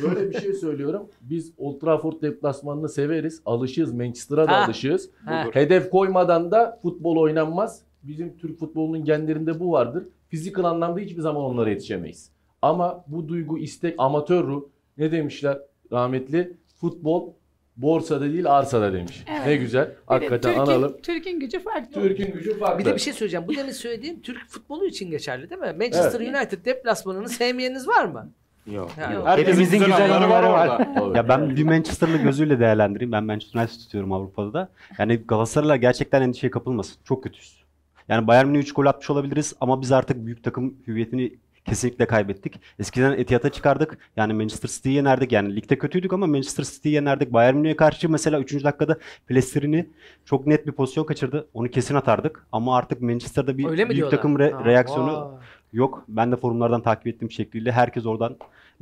Böyle 0.03 0.29
bir 0.29 0.39
şey 0.41 0.53
söylüyorum. 0.53 1.07
Biz 1.21 1.53
Old 1.57 1.79
Trafford 1.79 2.21
deplasmanını 2.21 2.89
severiz. 2.89 3.41
Alışığız. 3.45 3.93
Manchester'a 3.93 4.47
da 4.47 4.51
Ha. 4.51 4.65
alışığız. 4.65 5.09
Ha. 5.25 5.45
Hedef 5.53 5.89
koymadan 5.89 6.51
da 6.51 6.79
futbol 6.81 7.17
oynanmaz. 7.17 7.81
Bizim 8.03 8.37
Türk 8.37 8.59
futbolunun 8.59 9.05
genlerinde 9.05 9.59
bu 9.59 9.71
vardır. 9.71 10.03
Fizikal 10.29 10.63
anlamda 10.63 10.99
hiçbir 10.99 11.21
zaman 11.21 11.43
onlara 11.43 11.69
yetişemeyiz. 11.69 12.31
Ama 12.61 13.03
bu 13.07 13.27
duygu, 13.27 13.57
istek, 13.57 13.95
amatör 13.97 14.43
ruh 14.47 14.63
ne 14.97 15.11
demişler 15.11 15.57
rahmetli? 15.91 16.57
Futbol 16.75 17.33
borsada 17.77 18.21
değil 18.33 18.51
arsada 18.51 18.93
demiş. 18.93 19.23
Evet. 19.31 19.45
Ne 19.47 19.55
güzel. 19.55 19.89
Bir 19.89 19.95
Hakikaten 20.05 20.53
Türk'ün- 20.53 20.71
analım. 20.71 20.97
Türk'ün 21.03 21.39
gücü 21.39 21.59
farklı. 21.59 21.91
Türk'ün 22.01 22.33
gücü 22.33 22.59
farklı. 22.59 22.79
Bir 22.79 22.85
de 22.85 22.95
bir 22.95 22.99
şey 22.99 23.13
söyleyeceğim. 23.13 23.47
Bu 23.47 23.55
demin 23.55 23.71
söylediğin 23.71 24.19
Türk 24.21 24.49
futbolu 24.49 24.85
için 24.85 25.11
geçerli 25.11 25.49
değil 25.49 25.61
mi? 25.61 25.73
Manchester 25.79 26.19
Evet. 26.21 26.35
United 26.35 26.65
deplasmanını 26.65 27.29
sevmeyeniniz 27.29 27.87
var 27.87 28.05
mı? 28.05 28.29
Yok. 28.71 28.91
Yani 29.01 29.15
Yok. 29.15 29.27
Hepimizin 29.27 29.77
güzel 29.79 29.85
güzel 29.85 30.15
anıları 30.15 30.49
var 30.49 30.67
var. 30.67 31.15
Ya 31.15 31.29
ben 31.29 31.55
bir 31.55 31.63
Manchester'lı 31.63 32.17
gözüyle 32.17 32.59
değerlendireyim. 32.59 33.11
Ben 33.11 33.23
Manchester 33.23 33.59
United 33.59 33.75
tutuyorum 33.79 34.11
Avrupa'da 34.13 34.53
da. 34.53 34.69
Yani 34.97 35.15
Galatasaray'la 35.27 35.75
gerçekten 35.75 36.21
endişeye 36.21 36.51
kapılmasın. 36.51 36.95
Çok 37.03 37.23
kötüyüz. 37.23 37.63
Yani 38.09 38.27
Bayern 38.27 38.47
Münih 38.47 38.59
3 38.59 38.73
gol 38.73 38.85
atmış 38.85 39.09
olabiliriz 39.09 39.53
ama 39.61 39.81
biz 39.81 39.91
artık 39.91 40.25
büyük 40.25 40.43
takım 40.43 40.75
hüviyetini 40.87 41.33
kesinlikle 41.65 42.05
kaybettik. 42.05 42.59
Eskiden 42.79 43.11
Etihad'a 43.11 43.49
çıkardık. 43.49 43.97
Yani 44.17 44.33
Manchester 44.33 44.69
City'yi 44.69 44.95
yenerdik. 44.95 45.31
Yani 45.31 45.55
ligde 45.55 45.77
kötüydük 45.77 46.13
ama 46.13 46.27
Manchester 46.27 46.63
City'yi 46.63 46.95
yenerdik. 46.95 47.33
Bayern 47.33 47.55
Münih'e 47.55 47.75
karşı 47.75 48.09
mesela 48.09 48.39
3. 48.39 48.63
dakikada 48.63 48.97
Plesterini 49.27 49.89
çok 50.25 50.47
net 50.47 50.67
bir 50.67 50.71
pozisyon 50.71 51.05
kaçırdı. 51.05 51.47
Onu 51.53 51.69
kesin 51.69 51.95
atardık. 51.95 52.45
Ama 52.51 52.77
artık 52.77 53.01
Manchester'da 53.01 53.57
bir 53.57 53.65
Öyle 53.65 53.85
büyük 53.89 53.95
diyorlar? 53.97 54.17
takım 54.17 54.35
re- 54.35 54.51
Ha, 54.51 54.65
reaksiyonu 54.65 55.13
vay. 55.31 55.39
Yok. 55.73 56.03
Ben 56.07 56.31
de 56.31 56.35
forumlardan 56.35 56.81
takip 56.81 57.07
ettiğim 57.07 57.31
şekliyle 57.31 57.71
herkes 57.71 58.05
oradan 58.05 58.37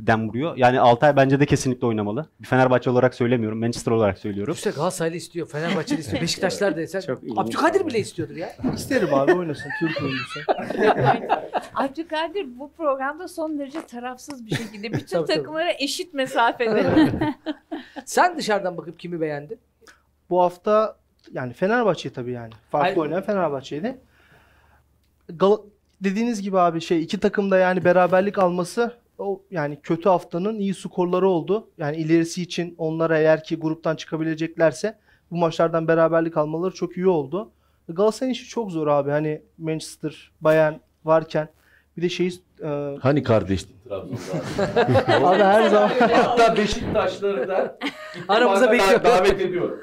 dem 0.07 0.29
vuruyor. 0.29 0.57
Yani 0.57 0.79
Altay 0.79 1.15
bence 1.15 1.39
de 1.39 1.45
kesinlikle 1.45 1.87
oynamalı. 1.87 2.29
Bir 2.39 2.47
Fenerbahçe 2.47 2.89
olarak 2.89 3.15
söylemiyorum. 3.15 3.59
Manchester 3.59 3.91
olarak 3.91 4.17
söylüyorum. 4.17 4.53
İşte 4.53 4.69
Galatasaraylı 4.69 5.15
istiyor, 5.15 5.47
Fenerbahçeli 5.47 5.99
istiyor, 5.99 6.21
Beşiktaşlar 6.23 6.77
da 6.77 6.87
sen. 6.87 7.01
Abdülkadir 7.37 7.87
bile 7.87 7.99
istiyordur 7.99 8.35
ya. 8.35 8.49
İsterim 8.75 9.13
abi 9.13 9.33
oynasın 9.33 9.69
Türk 9.79 10.01
oyuncusu. 10.03 10.39
Abdülkadir 11.75 12.59
bu 12.59 12.71
programda 12.71 13.27
son 13.27 13.59
derece 13.59 13.85
tarafsız 13.85 14.45
bir 14.45 14.55
şekilde 14.55 14.93
bütün 14.93 15.05
Tabii, 15.17 15.25
tabii. 15.27 15.37
takımlara 15.37 15.71
eşit 15.79 16.13
mesafede. 16.13 16.85
Sen 18.05 18.37
dışarıdan 18.37 18.77
bakıp 18.77 18.99
kimi 18.99 19.21
beğendin? 19.21 19.59
Bu 20.29 20.41
hafta 20.41 20.95
yani 21.31 21.53
Fenerbahçe 21.53 22.09
tabii 22.13 22.31
yani. 22.31 22.53
Farklı 22.71 22.85
Hayır. 22.85 22.97
oynayan 22.97 23.21
Fenerbahçe'ydi. 23.23 23.97
Gal- 25.29 25.61
dediğiniz 26.01 26.41
gibi 26.41 26.59
abi 26.59 26.81
şey 26.81 27.03
iki 27.03 27.19
takım 27.19 27.51
da 27.51 27.57
yani 27.57 27.85
beraberlik 27.85 28.37
alması 28.39 29.00
o 29.21 29.41
yani 29.51 29.79
kötü 29.84 30.10
haftanın 30.10 30.60
iyi 30.60 30.73
skorları 30.73 31.27
oldu. 31.27 31.67
Yani 31.77 31.97
ilerisi 31.97 32.41
için 32.41 32.75
onlara 32.77 33.17
eğer 33.19 33.43
ki 33.43 33.55
gruptan 33.55 33.95
çıkabileceklerse 33.95 34.97
bu 35.31 35.36
maçlardan 35.36 35.88
beraberlik 35.88 36.38
almaları 36.38 36.73
çok 36.73 36.97
iyi 36.97 37.07
oldu. 37.07 37.51
Galatasaray'ın 37.89 38.34
işi 38.34 38.47
çok 38.47 38.71
zor 38.71 38.88
abi. 38.88 39.12
Hani 39.12 39.41
Manchester, 39.57 40.31
Bayern 40.41 40.73
varken 41.05 41.49
bir 41.97 42.01
de 42.01 42.10
şey 42.10 42.27
e, 42.63 42.95
Hani 43.01 43.23
kardeştin 43.23 43.75
Trabzon'da? 43.89 45.27
abi 45.29 45.43
her 45.43 45.69
zaman 45.69 45.89
Hatta 46.13 46.57
Beşiktaşları 46.57 47.47
da 47.47 47.77
Aramıza 48.27 48.71
bekliyor. 48.71 49.03
davet 49.03 49.41
ediyorum. 49.41 49.79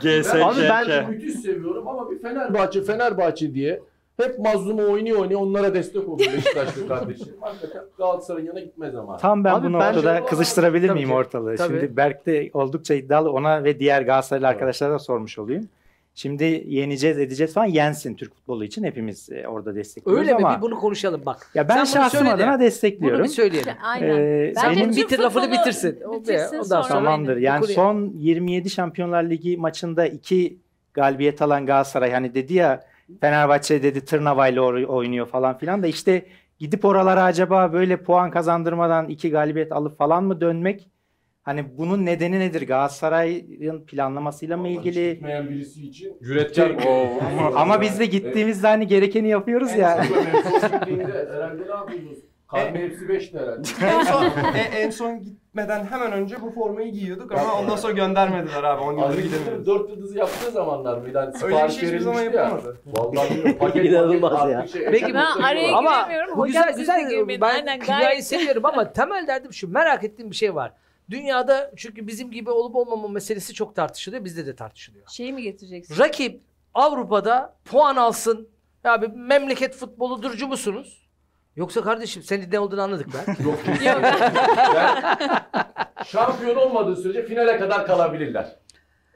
GSK. 0.00 0.34
Abi 0.34 0.60
ben- 0.60 1.10
Müthiş 1.10 1.34
seviyorum 1.34 1.88
ama 1.88 2.10
bir 2.10 2.18
Fenerbahçe 2.18 2.82
Fenerbahçe 2.82 3.54
diye 3.54 3.80
hep 4.24 4.38
mazlumu 4.38 4.92
oynuyor 4.92 5.18
oynuyor 5.18 5.40
onlara 5.40 5.74
destek 5.74 6.08
oluyor 6.08 6.32
Beşiktaşlı 6.32 6.88
kardeşim. 6.88 7.28
Hakikaten 7.40 7.82
Galatasaray'ın 7.98 8.46
yanına 8.46 8.60
gitmez 8.60 8.94
ama. 8.96 9.16
Tam 9.16 9.44
ben 9.44 9.54
Abi 9.54 9.66
bu 9.68 9.72
noktada 9.72 10.24
kızıştırabilir 10.24 10.88
Tabii 10.88 10.96
miyim 10.98 11.08
ki. 11.08 11.14
ortalığı? 11.14 11.56
Tabii. 11.56 11.80
Şimdi 11.80 11.96
Berk 11.96 12.26
de 12.26 12.50
oldukça 12.54 12.94
iddialı 12.94 13.32
ona 13.32 13.64
ve 13.64 13.80
diğer 13.80 14.02
Galatasaraylı 14.02 14.46
arkadaşlara 14.48 14.92
da 14.94 14.98
sormuş 14.98 15.38
olayım. 15.38 15.68
Şimdi 16.14 16.64
yeneceğiz 16.66 17.18
edeceğiz 17.18 17.54
falan 17.54 17.66
yensin 17.66 18.14
Türk 18.14 18.34
futbolu 18.34 18.64
için 18.64 18.84
hepimiz 18.84 19.30
e, 19.32 19.48
orada 19.48 19.74
destekliyoruz 19.74 20.20
Öyle 20.22 20.32
mi? 20.34 20.46
ama 20.46 20.56
Bir 20.56 20.62
bunu 20.62 20.78
konuşalım 20.78 21.22
bak. 21.26 21.50
ya 21.54 21.68
ben 21.68 21.74
Sen 21.74 21.84
bunu 21.84 21.92
şahsım 22.10 22.26
de. 22.26 22.32
adına 22.32 22.52
Bunu 22.52 22.60
destekliyorum. 22.60 23.22
bir 23.24 23.28
söyleyelim. 23.28 23.72
Aynen. 23.82 24.08
Ee, 24.18 24.52
Bence 24.56 24.80
benim 24.80 24.90
bitir 24.90 25.18
lafını 25.18 25.42
futbolu 25.42 25.58
bitirsin. 25.60 25.98
O- 26.08 26.20
bitirsin 26.20 26.56
ondan 26.56 26.62
sonra. 26.62 26.82
sonra- 26.82 26.94
Tamamdır. 27.04 27.30
aynen. 27.36 27.42
Yani 27.42 27.66
son 27.66 28.12
27 28.14 28.70
Şampiyonlar 28.70 29.22
Ligi 29.24 29.56
maçında 29.56 30.06
iki 30.06 30.56
galibiyet 30.94 31.42
alan 31.42 31.66
Galatasaray 31.66 32.12
hani 32.12 32.34
dedi 32.34 32.54
ya 32.54 32.80
Fenerbahçe 33.20 33.82
dedi 33.82 34.04
tırnavayla 34.04 34.62
oy- 34.62 34.86
oynuyor 34.88 35.26
falan 35.26 35.58
filan 35.58 35.82
da 35.82 35.86
işte 35.86 36.26
gidip 36.58 36.84
oralara 36.84 37.22
acaba 37.24 37.72
böyle 37.72 38.02
puan 38.02 38.30
kazandırmadan 38.30 39.08
iki 39.08 39.30
galibiyet 39.30 39.72
alıp 39.72 39.98
falan 39.98 40.24
mı 40.24 40.40
dönmek? 40.40 40.88
Hani 41.42 41.78
bunun 41.78 42.06
nedeni 42.06 42.40
nedir? 42.40 42.62
Galatasaray'ın 42.68 43.86
planlamasıyla 43.86 44.56
mı 44.56 44.68
ilgili? 44.68 45.12
Gitmeyen 45.14 45.50
birisi 45.50 45.86
için 45.86 46.16
cüretkar. 46.22 46.76
Ama 47.56 47.80
biz 47.80 47.98
de 48.00 48.06
gittiğimizde 48.06 48.66
hani 48.66 48.86
gerekeni 48.86 49.28
yapıyoruz 49.28 49.74
ya. 49.74 50.04
Herhalde 50.04 51.62
ne 51.62 51.74
yapıyorsunuz? 51.74 52.29
Karne 52.50 52.78
hepsi 52.78 53.08
5 53.08 53.34
herhalde. 53.34 53.68
en 53.86 54.02
son 54.04 54.24
e- 54.54 54.58
en 54.80 54.90
son 54.90 55.22
gitmeden 55.22 55.84
hemen 55.86 56.12
önce 56.12 56.42
bu 56.42 56.50
formayı 56.50 56.92
giyiyorduk 56.92 57.32
ama 57.32 57.54
ondan 57.60 57.76
sonra 57.76 57.92
göndermediler 57.92 58.62
abi. 58.64 58.80
10 58.82 58.96
yıldır 58.98 59.18
gidemiyoruz. 59.22 59.66
4 59.66 59.90
yıldızı 59.90 60.18
yaptığı 60.18 60.50
zamanlar 60.50 60.98
mıydı? 60.98 61.18
Hani 61.18 61.26
Öyle 61.28 61.34
bir 61.34 61.38
sipariş 61.50 61.74
şey 61.74 61.82
hiçbir 61.88 62.00
zaman 62.00 62.18
verilmişti 62.18 62.38
ya. 62.38 62.44
yapamadı. 62.44 62.80
Vallahi 62.86 63.30
bilmiyorum. 63.34 63.58
Paket 63.58 63.84
İnanılmaz 63.84 64.32
paket 64.32 64.52
ya. 64.52 64.66
şey- 64.66 64.90
Peki 64.90 65.14
Ben 65.14 65.42
araya 65.42 65.76
ama 65.76 65.90
giremiyorum. 65.96 66.36
bu 66.36 66.40
Hocam 66.40 66.46
güzel 66.46 66.68
siz 66.68 66.76
de 66.76 66.80
güzel. 67.02 67.10
girmeyin. 67.10 67.40
Ben 67.40 67.54
Aynen, 67.54 67.78
kimyayı 67.80 68.04
gayet- 68.04 68.22
seviyorum 68.26 68.66
ama 68.66 68.92
temel 68.92 69.26
derdim 69.26 69.52
şu. 69.52 69.68
Merak 69.72 70.04
ettiğim 70.04 70.30
bir 70.30 70.36
şey 70.36 70.54
var. 70.54 70.72
Dünyada 71.10 71.70
çünkü 71.76 72.06
bizim 72.06 72.30
gibi 72.30 72.50
olup 72.50 72.76
olmama 72.76 73.08
meselesi 73.08 73.54
çok 73.54 73.76
tartışılıyor. 73.76 74.24
Bizde 74.24 74.46
de 74.46 74.56
tartışılıyor. 74.56 75.06
Şey 75.08 75.32
mi 75.32 75.42
getireceksin? 75.42 75.98
Rakip 75.98 76.40
Avrupa'da 76.74 77.54
puan 77.64 77.96
alsın. 77.96 78.48
Ya 78.84 79.02
bir 79.02 79.08
memleket 79.08 79.74
futbolu 79.74 80.22
durcu 80.22 80.46
musunuz? 80.48 80.99
Yoksa 81.56 81.82
kardeşim 81.82 82.22
senin 82.22 82.52
ne 82.52 82.60
olduğunu 82.60 82.82
anladık 82.82 83.06
ben. 83.28 83.44
Yok. 83.44 83.58
Yani 83.84 84.06
şampiyon 86.06 86.56
olmadığı 86.56 86.96
sürece 86.96 87.22
finale 87.26 87.58
kadar 87.58 87.86
kalabilirler. 87.86 88.56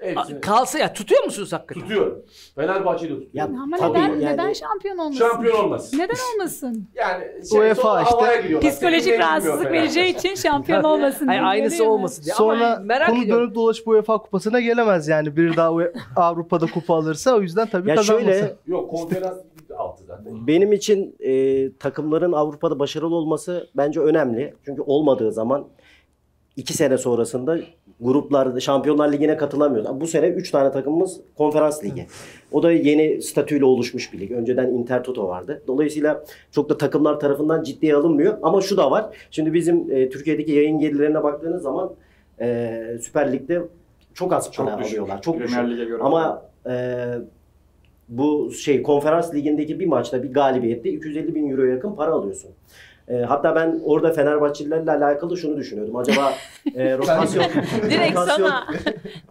Hepsini 0.00 0.40
Kalsa 0.40 0.78
ya 0.78 0.92
tutuyor 0.92 1.24
musunuz 1.24 1.52
hakikaten? 1.52 1.82
tutuyorum. 1.82 2.22
Fenerbahçe'yi 2.54 3.10
de 3.12 3.24
tutuyorum. 3.24 3.60
Ama 3.60 3.76
Tabii, 3.76 3.98
neden, 3.98 4.08
yani- 4.08 4.24
neden 4.26 4.52
şampiyon 4.52 4.98
olmasın? 4.98 5.18
Şampiyon 5.28 5.64
olmasın. 5.64 5.98
Neden 5.98 6.14
olmasın? 6.34 6.88
Yani 6.94 7.24
şey, 7.50 7.60
UEFA 7.60 8.02
işte. 8.02 8.60
Psikolojik 8.60 9.18
rahatsızlık 9.18 9.72
vereceği 9.72 10.14
için 10.16 10.34
şampiyon 10.34 10.82
olmasın. 10.84 11.26
Hayır, 11.26 11.42
aynısı 11.42 11.84
olmasın 11.90 12.24
diye. 12.24 12.34
Sonra 12.34 12.66
ama 12.74 12.82
merak 12.84 13.08
konu 13.08 13.22
ediyorum. 13.24 13.42
dönüp 13.44 13.54
dolaşıp 13.54 13.88
UEFA 13.88 14.18
kupasına 14.18 14.60
gelemez 14.60 15.08
yani. 15.08 15.36
Bir 15.36 15.56
daha 15.56 15.72
UE 15.72 15.92
Avrupa'da 16.16 16.66
kupa 16.66 16.94
alırsa 16.94 17.34
o 17.34 17.40
yüzden 17.40 17.66
tabii 17.66 17.88
Ya 17.90 17.96
kazanması. 17.96 18.26
şöyle 18.30 18.56
Yok 18.66 18.90
konferans 18.90 19.36
altı 19.78 20.04
zaten. 20.04 20.46
benim 20.46 20.72
için 20.72 21.16
e, 21.20 21.72
takımların 21.72 22.32
Avrupa'da 22.32 22.78
başarılı 22.78 23.14
olması 23.14 23.68
bence 23.76 24.00
önemli. 24.00 24.54
Çünkü 24.64 24.82
olmadığı 24.82 25.32
zaman 25.32 25.64
iki 26.56 26.72
sene 26.74 26.98
sonrasında 26.98 27.58
gruplarda 28.00 28.60
Şampiyonlar 28.60 29.12
Ligi'ne 29.12 29.36
katılamıyoruz. 29.36 30.00
Bu 30.00 30.06
sene 30.06 30.26
3 30.28 30.50
tane 30.50 30.72
takımımız 30.72 31.20
konferans 31.36 31.84
ligi. 31.84 32.06
O 32.52 32.62
da 32.62 32.72
yeni 32.72 33.22
statüyle 33.22 33.64
oluşmuş 33.64 34.12
bir 34.12 34.20
lig. 34.20 34.32
Önceden 34.32 34.68
Inter 34.68 35.04
Toto 35.04 35.28
vardı. 35.28 35.62
Dolayısıyla 35.66 36.24
çok 36.52 36.68
da 36.68 36.78
takımlar 36.78 37.20
tarafından 37.20 37.62
ciddiye 37.62 37.94
alınmıyor. 37.96 38.38
Ama 38.42 38.60
şu 38.60 38.76
da 38.76 38.90
var. 38.90 39.16
Şimdi 39.30 39.54
bizim 39.54 39.90
e, 39.92 40.08
Türkiye'deki 40.08 40.52
yayın 40.52 40.78
gelirlerine 40.78 41.22
baktığınız 41.22 41.62
zaman 41.62 41.94
e, 42.40 42.98
Süper 43.00 43.32
Lig'de 43.32 43.62
çok 44.14 44.32
az 44.32 44.52
Çok 44.52 44.66
para 44.66 44.78
düşük. 44.78 44.92
alıyorlar. 44.92 45.22
Çok 45.22 45.38
düşük. 45.40 45.56
Premier 45.56 45.86
göre. 45.86 46.02
Ama 46.02 46.42
e, 46.66 47.04
bu 48.08 48.52
şey 48.52 48.82
konferans 48.82 49.34
ligindeki 49.34 49.80
bir 49.80 49.86
maçta 49.86 50.22
bir 50.22 50.32
galibiyette 50.32 50.90
250 50.90 51.34
bin 51.34 51.50
euroya 51.50 51.74
yakın 51.74 51.94
para 51.94 52.10
alıyorsun. 52.10 52.50
E, 53.08 53.14
hatta 53.16 53.54
ben 53.54 53.80
orada 53.84 54.12
Fenerbahçelilerle 54.12 54.90
alakalı 54.90 55.36
şunu 55.36 55.56
düşünüyordum. 55.56 55.96
Acaba 55.96 56.32
e, 56.74 56.98
rotasyon, 56.98 57.44
Direkt 57.90 58.16
rotasyon, 58.16 58.48
sana. 58.48 58.66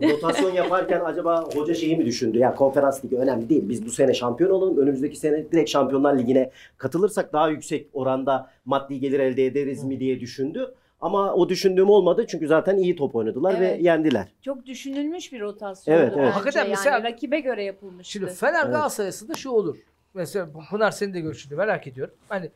rotasyon 0.04 0.52
yaparken 0.52 1.02
acaba 1.06 1.44
hoca 1.56 1.74
şeyi 1.74 1.98
mi 1.98 2.06
düşündü? 2.06 2.38
Ya 2.38 2.56
konferans 2.56 3.06
ligi 3.06 3.18
önemli 3.18 3.50
değil. 3.50 3.70
Biz 3.70 3.86
bu 3.86 3.90
sene 3.90 4.14
şampiyon 4.14 4.50
olalım. 4.52 4.78
Önümüzdeki 4.78 5.18
sene 5.18 5.52
direkt 5.52 5.70
Şampiyonlar 5.70 6.18
Ligi'ne 6.18 6.50
katılırsak 6.78 7.34
daha 7.34 7.50
yüksek 7.50 7.88
oranda 7.94 8.50
maddi 8.66 9.00
gelir 9.00 9.20
elde 9.20 9.46
ederiz 9.46 9.84
mi 9.84 10.00
diye 10.00 10.20
düşündü. 10.20 10.74
Ama 11.04 11.34
o 11.34 11.50
düşündüğüm 11.50 11.90
olmadı 11.90 12.26
çünkü 12.30 12.48
zaten 12.48 12.78
iyi 12.78 12.96
top 12.96 13.16
oynadılar 13.16 13.56
Evet. 13.58 13.80
ve 13.80 13.84
yendiler. 13.84 14.28
Çok 14.42 14.66
düşünülmüş 14.66 15.34
bir 15.34 15.42
rotasyon. 15.42 15.96
Evet, 15.96 16.14
evet. 16.18 16.34
Hakikaten 16.34 16.60
yani. 16.62 16.70
mesela- 16.70 17.04
rakibe 17.04 17.40
göre 17.40 17.64
yapılmıştı. 17.64 18.12
Şimdi 18.12 18.32
Fener 18.32 18.66
Evet. 18.66 18.76
Arasında 18.76 19.34
şu 19.34 19.50
olur. 19.50 19.78
Mesela 20.14 20.50
Pınar 20.70 20.92
senin 20.92 21.14
de 21.14 21.20
görüşünü 21.20 21.58
merak 21.58 21.88
ediyorum. 21.88 22.14
Hani 22.30 22.52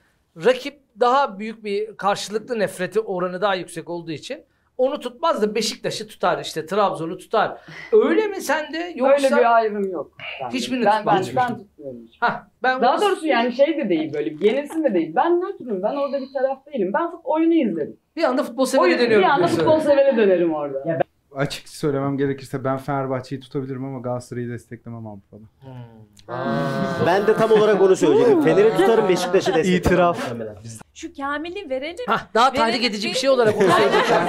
rakip 0.46 0.80
daha 1.00 1.40
büyük 1.40 1.64
bir 1.64 1.98
karşılıklı 1.98 2.60
nefreti 2.60 3.00
oranı 3.00 3.42
daha 3.42 3.56
yüksek 3.56 3.90
olduğu 3.90 4.12
için 4.12 4.44
onu 4.78 5.00
tutmaz 5.00 5.42
da 5.42 5.56
Beşiktaş'ı 5.56 6.08
tutar 6.08 6.40
işte 6.40 6.66
Trabzon'u 6.66 7.18
tutar. 7.18 7.58
Öyle 7.92 8.28
mi 8.28 8.42
sende 8.42 8.94
yoksa 8.96 9.24
Böyle 9.24 9.36
bir 9.42 9.56
ayrım 9.56 9.92
yok. 9.92 10.12
bence. 10.44 10.58
Hiçbirini 10.58 10.86
ben, 10.86 11.06
ben, 11.06 11.22
tutmaz. 11.22 11.50
ben 11.50 11.58
tutmuyorum. 11.58 12.00
Hah, 12.20 12.44
ben 12.64 12.82
Daha 12.82 13.02
doğrusu 13.02 13.28
yani 13.28 13.52
şey 13.54 13.78
de 13.78 13.90
değil 13.90 14.14
böyle 14.14 14.48
yenilsin 14.48 14.84
de 14.84 14.94
değil. 14.94 15.16
Ben 15.16 15.42
nötrüm. 15.42 15.84
Ben 15.84 15.96
orada 15.96 16.22
bir 16.22 16.34
taraf 16.34 16.66
değilim. 16.66 16.92
Ben 16.94 17.12
oyunu 17.24 17.54
izlerim. 17.54 17.98
Bir 18.18 18.24
anda 18.24 18.44
futbol 18.44 18.66
severi 18.66 18.98
Oyun, 19.00 19.10
bir 19.10 19.24
anda 19.24 19.48
futbol 19.48 19.80
severe 19.80 20.18
dönerim 20.18 20.54
orada. 20.54 21.00
Açık 21.36 21.70
söylemem 21.70 22.18
gerekirse 22.18 22.64
ben 22.64 22.78
Fenerbahçe'yi 22.78 23.42
tutabilirim 23.42 23.86
ama 23.86 24.00
Galatasaray'ı 24.00 24.50
desteklemem 24.50 25.08
Avrupa'da. 25.08 25.44
Ben 27.06 27.28
de 27.28 27.34
tam 27.34 27.52
olarak 27.52 27.82
onu 27.82 27.96
söyleyecektim. 27.96 28.42
Fener'i 28.42 28.78
tutarım 28.78 29.10
Beşiktaş'ı 29.10 29.54
desteklerim. 29.54 29.78
İtiraf. 29.78 30.34
Şu 30.94 31.14
Kamil'i 31.14 31.70
verelim. 31.70 32.06
Hah, 32.08 32.26
daha 32.34 32.54
tahrik 32.54 32.84
edici 32.84 33.08
bir- 33.10 33.14
şey 33.14 33.30
olarak 33.30 33.56
onu 33.58 33.72
söyleyeceğim. 33.72 34.24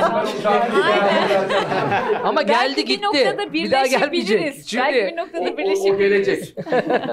Ama 2.24 2.42
geldi 2.42 2.54
Belki 2.76 2.84
gitti. 2.84 3.00
bir 3.00 3.06
noktada 3.06 3.52
Bir 3.52 3.70
daha 3.70 3.86
gelmeyecek. 3.86 4.12
birleşebiliriz. 4.40 4.66
Çünkü 4.68 4.84
Belki 4.84 5.06
bir 5.06 5.12
O, 5.12 5.24
noktada 5.24 5.42
o, 5.50 5.52
o 5.52 5.56
birleşebiliriz. 5.58 6.26
gelecek. 6.26 6.54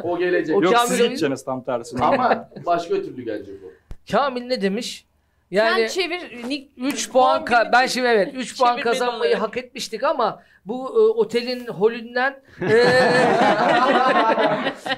o 0.03 0.17
gelecek. 0.19 0.55
O 0.57 0.61
Yok 0.63 0.73
Kamil 0.73 0.87
siz 0.87 0.97
gideceksiniz 0.97 1.45
tam 1.45 1.63
tersine. 1.63 2.01
Ama 2.05 2.49
başka 2.65 2.95
türlü 2.95 3.25
gelecek 3.25 3.55
o. 3.65 3.67
Kamil 4.11 4.41
ne 4.47 4.61
demiş? 4.61 5.05
Sen 5.49 5.57
Yani 5.57 5.89
çevir. 5.89 6.43
Nick, 6.49 6.69
3 6.77 7.11
puan 7.11 7.43
ka- 7.43 7.71
ben 7.71 7.85
şimdi 7.85 8.07
evet 8.07 8.33
3 8.33 8.57
puan 8.57 8.79
kazanmayı 8.79 9.31
olarak. 9.31 9.47
hak 9.47 9.57
etmiştik 9.57 10.03
ama 10.03 10.41
bu 10.65 10.87
e, 10.87 10.99
otelin 11.19 11.67
holünden 11.67 12.41
e, 12.61 12.67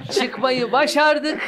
çıkmayı 0.12 0.72
başardık. 0.72 1.40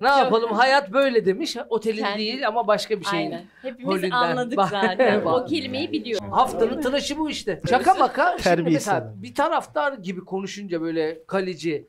Ne 0.00 0.08
yapalım 0.08 0.52
hayat 0.52 0.92
böyle 0.92 1.26
demiş. 1.26 1.56
Otelin 1.68 2.02
Kendi- 2.02 2.18
değil 2.18 2.48
ama 2.48 2.66
başka 2.66 3.00
bir 3.00 3.04
şeyin. 3.04 3.30
Aynen. 3.30 3.44
Hepimiz 3.62 3.86
Holünden. 3.94 4.10
anladık 4.10 4.60
zaten. 4.70 5.20
o 5.24 5.24
Bak. 5.24 5.48
kelimeyi 5.48 5.92
biliyor. 5.92 6.20
Haftanın 6.30 6.80
tıraşı 6.82 7.18
bu 7.18 7.30
işte. 7.30 7.60
Şaka 7.70 7.94
maka. 7.94 8.36
Şimdi 8.42 8.62
mesela 8.70 9.12
bir 9.16 9.34
taraftar 9.34 9.92
gibi 9.92 10.24
konuşunca 10.24 10.80
böyle 10.80 11.24
kaleci 11.26 11.88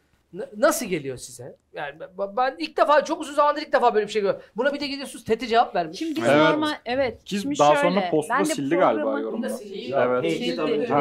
nasıl 0.58 0.86
geliyor 0.86 1.18
size? 1.18 1.56
Yani 1.74 1.94
ben- 2.38 2.56
ilk 2.60 2.78
defa 2.78 3.04
çok 3.06 3.22
uzun 3.22 3.34
zamandır 3.34 3.62
ilk 3.62 3.74
defa 3.74 3.96
böyle 3.96 4.08
bir 4.08 4.12
şey 4.12 4.22
görüyorum. 4.22 4.42
Buna 4.58 4.74
bir 4.74 4.80
de 4.80 4.88
gidiyorsunuz 4.88 5.26
Tete 5.26 5.48
cevap 5.48 5.76
vermiş. 5.76 6.00
Şimdi 6.00 6.16
biz 6.16 6.24
Evet. 6.30 6.50
normal 6.50 6.74
evet. 6.86 7.24
Ki 7.24 7.40
Şimdi 7.40 7.60
daha 7.60 7.76
şöyle, 7.76 7.90
sonra 7.90 8.10
postu 8.12 8.34
ben 8.34 8.46
da 8.46 8.50
de 8.50 8.54
sildi 8.54 8.76
galiba 8.76 9.20
yorumda. 9.20 9.48
Evet. 9.96 10.32
Sildi. 10.32 10.94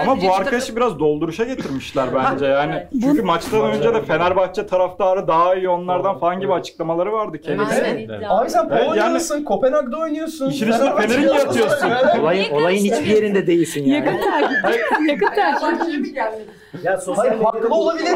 Ama 0.00 0.22
bu 0.22 0.34
arkadaşı 0.34 0.76
biraz 0.76 0.98
dolduruşa 0.98 1.44
getirmişler 1.44 2.08
bence 2.14 2.46
yani. 2.46 2.86
Çünkü 3.00 3.22
maçtan 3.22 3.60
önce 3.72 3.94
de 3.94 4.02
Fenerbahçe 4.02 4.66
taraftarı 4.66 5.28
daha 5.28 5.54
iyi 5.54 5.68
onlardan 5.68 6.18
falan 6.18 6.40
gibi 6.40 6.52
açıklamaları 6.52 7.12
vardı 7.12 7.40
kendisi. 7.40 7.82
Aynen 7.82 7.98
iddia. 7.98 8.38
Abi 8.40 8.50
sen 8.50 8.68
Evet, 8.72 8.84
Polonyalısın, 8.84 9.44
Kopenhag'da 9.44 9.96
oynuyorsun. 9.98 10.50
İşin 10.50 10.68
üstüne 10.68 10.78
Fenerbahçe'yi 10.78 11.08
Fener'i 11.20 11.32
niye 11.32 11.40
atıyorsun? 11.40 11.90
Olayın, 12.20 12.50
olayın 12.52 12.84
hiçbir 12.84 13.06
yerinde 13.06 13.46
değilsin 13.46 13.84
yani. 13.84 14.06
Yakın 14.06 14.30
takip. 14.30 14.80
Yakın 15.08 15.26
takip. 15.34 16.48
Ya 16.82 16.98
sosyal 16.98 17.42
haklı 17.42 17.68
olabilir. 17.74 18.14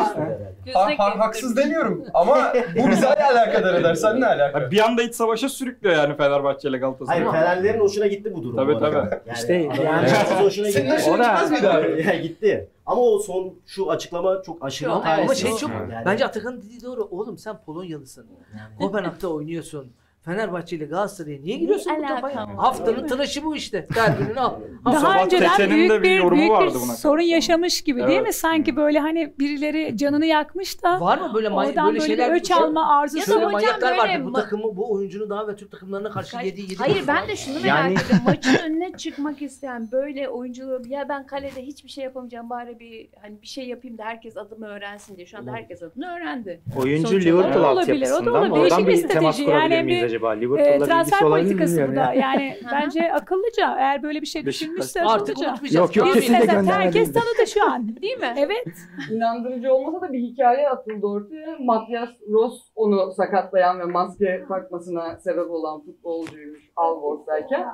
Ha, 0.75 0.89
ha- 0.99 1.19
haksız 1.19 1.57
demiyorum 1.57 2.05
ama 2.15 2.53
bu 2.77 2.89
bizi 2.91 3.07
alakadar 3.09 3.75
eder. 3.75 3.95
Sen 3.95 4.21
ne 4.21 4.27
alaka? 4.27 4.71
Bir 4.71 4.81
anda 4.85 5.03
iç 5.03 5.15
savaşa 5.15 5.49
sürüklüyor 5.49 5.97
yani 5.97 6.17
Fenerbahçe 6.17 6.69
ile 6.69 6.79
Galatasaray. 6.79 7.25
Hayır 7.25 7.33
Fenerlerin 7.33 7.81
hoşuna 7.81 8.07
gitti 8.07 8.35
bu 8.35 8.43
durum. 8.43 8.57
Tabii, 8.57 8.75
bu 8.75 8.79
tabii. 8.79 8.97
Yani, 8.97 9.19
İşte 9.35 9.55
yani- 9.55 10.09
hoşuna 10.45 10.71
Senin 10.71 10.91
gitti. 10.91 10.97
hoşuna 11.11 11.17
gitmez 11.33 11.51
miydi 11.51 11.69
abi? 11.69 12.05
Ya 12.09 12.15
gitti. 12.17 12.69
Ama 12.87 13.01
o 13.01 13.19
son 13.19 13.55
şu 13.67 13.91
açıklama 13.91 14.43
çok 14.43 14.65
aşırı 14.65 14.93
Ama 14.93 15.35
şey 15.35 15.57
çok 15.57 15.71
Yani- 15.71 16.05
bence 16.07 16.25
Atakan'ın 16.25 16.63
dediği 16.63 16.83
doğru. 16.83 17.09
Oğlum 17.11 17.39
sen 17.39 17.57
Polonyalısın. 17.67 18.27
Kopenhag'da 18.79 19.29
oynuyorsun. 19.29 19.93
Fenerbahçe 20.25 20.77
ile 20.77 20.85
Galatasaray'a 20.85 21.39
niye 21.41 21.57
giriyorsun 21.57 21.93
bu 21.93 21.97
alaka 22.07 22.15
topa? 22.15 22.31
ya? 22.31 22.37
var? 22.37 22.55
Haftanın 22.57 23.07
tıraşı 23.07 23.45
bu 23.45 23.57
işte. 23.57 23.87
Derbinin 23.95 24.37
al. 24.37 24.55
Daha 24.85 25.01
sabah 25.01 25.25
önceden 25.25 25.71
büyük 25.71 25.91
bir 26.03 26.31
büyük 26.31 26.61
bir 26.61 26.71
sorun 26.97 27.23
yaşamış 27.23 27.83
gibi 27.83 28.01
değil 28.01 28.11
Evet. 28.19 28.27
mi? 28.27 28.33
Sanki 28.33 28.77
böyle 28.77 28.99
hani 28.99 29.35
birileri 29.39 29.97
canını 29.97 30.27
yakmış 30.27 30.83
da 30.83 31.01
Var 31.01 31.19
mı 31.19 31.31
böyle 31.35 31.49
may- 31.49 31.69
oradan 31.69 31.87
böyle 31.87 31.99
böyle, 32.01 32.07
şeyler? 32.17 32.33
öç 32.33 32.51
alma 32.51 32.99
arzusu. 32.99 33.25
Şöyle 33.27 33.39
hocam 33.39 33.53
manyaklar 33.53 33.99
böyle 33.99 34.13
vardır. 34.13 34.25
Bu 34.25 34.33
takımı, 34.33 34.77
bu 34.77 34.93
oyuncunun 34.93 35.31
daha 35.31 35.49
ve 35.49 35.57
Türk 35.57 35.71
takımlarına 35.71 36.11
karşı 36.11 36.37
yediği 36.37 36.65
yedi 36.71 36.77
Hayır 36.77 37.05
ben 37.09 37.29
de 37.29 37.37
şunu 37.37 37.55
merak 37.55 37.67
Yani- 37.67 37.93
ediyorum. 37.93 38.17
Maçın 38.25 38.55
önüne 38.65 38.93
çıkmak 38.93 39.43
isteyen 39.43 39.89
böyle 39.93 40.29
oyuncuları 40.29 40.89
ya 40.89 41.09
ben 41.09 41.27
kalede 41.27 41.63
hiçbir 41.63 41.89
şey 41.89 42.05
yapamayacağım 42.05 42.51
bari 42.51 42.79
bir 42.81 43.09
hani 43.23 43.43
bir 43.43 43.47
şey 43.47 43.69
yapayım 43.69 43.99
da 43.99 44.05
herkes 44.05 44.37
adımı 44.37 44.67
öğrensin 44.67 45.17
diye. 45.17 45.27
Şu 45.27 45.39
anda 45.39 45.53
herkes 45.53 45.83
adını 45.83 46.07
öğrendi. 46.17 46.61
Oyuncu 46.79 47.21
Liverpool 47.21 47.61
olarak. 47.65 47.73
Olabilir, 47.77 48.07
o 48.07 48.11
da 48.11 48.15
altyapısından 48.17 48.35
olabilir. 48.51 48.65
oradan 48.65 48.87
bir 48.87 49.09
temas 49.09 49.35
strateji. 49.37 49.45
kurabilir 49.45 49.75
Yani 49.77 49.85
miyiz 49.85 50.13
bir, 50.13 50.14
acaba? 50.15 50.35
E, 50.35 50.41
Liverpool'la 50.41 50.87
transfer 50.87 51.03
ilgisi 51.03 51.25
olabilir 51.25 51.55
mi 51.55 51.59
politikası 51.59 51.93
bu 51.93 51.97
da. 51.97 52.01
ya. 52.01 52.13
Yani 52.15 52.57
bence 52.73 53.13
akıllıca. 53.13 53.77
Eğer 53.79 54.03
böyle 54.03 54.21
bir 54.21 54.27
şey 54.27 54.47
düşünmüşse 54.47 55.03
Artık 55.03 55.31
akıllıca. 55.31 55.51
unutmayacağız. 55.51 55.97
Yok, 55.97 55.97
yok, 55.97 56.09
Mesela 56.15 56.45
gönderme 56.45 56.73
herkes 56.73 57.13
tanıdı 57.13 57.47
şu 57.55 57.65
an. 57.71 57.97
Değil 58.03 58.19
mi? 58.19 58.35
Evet. 58.45 58.67
İnandırıcı 59.13 59.75
olmasa 59.75 60.01
da 60.09 60.13
bir 60.13 60.19
hikaye 60.19 60.69
atıldı 60.69 61.07
ortaya. 61.07 61.57
Matias 61.61 62.09
Ross 62.33 62.61
onu 62.75 63.13
sakatlayan 63.13 63.81
ve 63.81 63.85
maske 63.85 64.45
takmasına 64.49 65.17
sebep 65.17 65.51
olan 65.51 65.85
futbolcuymuş 65.85 66.63
Alborg'dayken. 66.77 67.67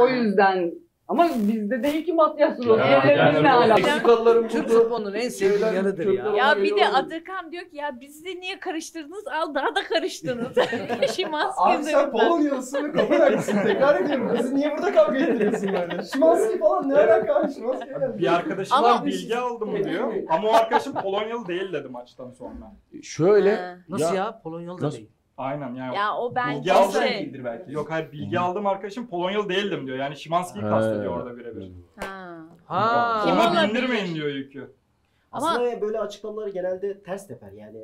O 0.00 0.08
yüzden 0.08 0.72
Ama 1.08 1.28
bizde 1.48 1.82
değil 1.82 2.04
ki 2.04 2.12
Matias 2.12 2.58
yani? 2.66 3.72
Meksikalıların 3.74 4.48
Türk 4.48 4.68
futbolunun 4.68 5.14
en 5.14 5.28
sevdiği 5.28 5.74
yanıdır 5.74 6.06
ya. 6.06 6.24
Ya 6.36 6.56
bir 6.62 6.76
de. 6.76 6.88
Adırkan 6.88 7.52
diyor 7.52 7.64
ki 7.64 7.76
ya 7.76 8.00
bizi 8.00 8.40
niye 8.40 8.60
karıştırdınız? 8.60 9.24
Al 9.26 9.54
daha 9.54 9.66
da 9.76 9.82
karıştınız. 9.88 10.48
Şimanski 11.16 11.60
Abi 11.62 11.84
sen 11.84 12.10
Polonyalısın 12.10 12.84
ve 12.84 12.92
Kopenhag'sın. 12.92 13.62
Tekrar 13.62 14.00
ediyorum. 14.00 14.34
Bizi 14.38 14.56
niye 14.56 14.76
burada 14.76 14.92
kavga 14.92 15.18
ettiriyorsun 15.18 15.72
böyle? 15.72 16.02
Şimanski 16.02 16.58
falan 16.58 16.88
ne 16.88 16.94
alaka? 16.94 17.48
Şimanski. 17.48 17.88
Bir 18.18 18.34
arkadaşımdan 18.34 18.84
Ama- 18.84 19.06
bilgi 19.06 19.36
aldım 19.36 19.84
diyor. 19.84 20.12
Ama 20.28 20.48
o 20.48 20.52
arkadaşım 20.52 20.94
Polonyalı 20.94 21.46
değil 21.46 21.72
dedi 21.72 21.88
maçtan 21.88 22.30
sonra. 22.30 22.72
Şöyle. 23.02 23.78
Nasıl 23.88 24.14
ya? 24.14 24.40
Polonyalı 24.42 24.80
da 24.80 24.92
değil. 24.92 25.10
Aynen 25.38 25.74
yani. 25.74 25.96
Ya 25.96 26.16
o 26.16 26.34
bence 26.34 26.58
bilgi 26.60 26.72
aldım 26.72 27.02
şey. 27.02 27.10
değildir 27.18 27.44
belki. 27.44 27.72
Yok 27.72 27.90
hayır 27.90 28.12
bilgi 28.12 28.38
aldığım 28.38 28.66
arkadaşım 28.66 29.06
Polonyalı 29.06 29.48
değildim 29.48 29.86
diyor. 29.86 29.98
Yani 29.98 30.16
Şimanski'yi 30.16 30.64
He. 30.64 30.68
kastediyor 30.68 31.16
orada 31.16 31.36
birebir. 31.36 31.70
Ha. 32.00 32.36
Ha. 32.66 33.20
Kim 33.24 33.32
Ona 33.32 33.50
olabilir? 33.50 33.68
bindirmeyin 33.68 34.14
diyor 34.14 34.28
yükü. 34.28 34.70
Ama- 35.32 35.50
Aslında 35.50 35.80
böyle 35.80 36.00
açıklamaları 36.00 36.50
genelde 36.50 37.02
ters 37.02 37.26
teper 37.28 37.52
yani. 37.52 37.78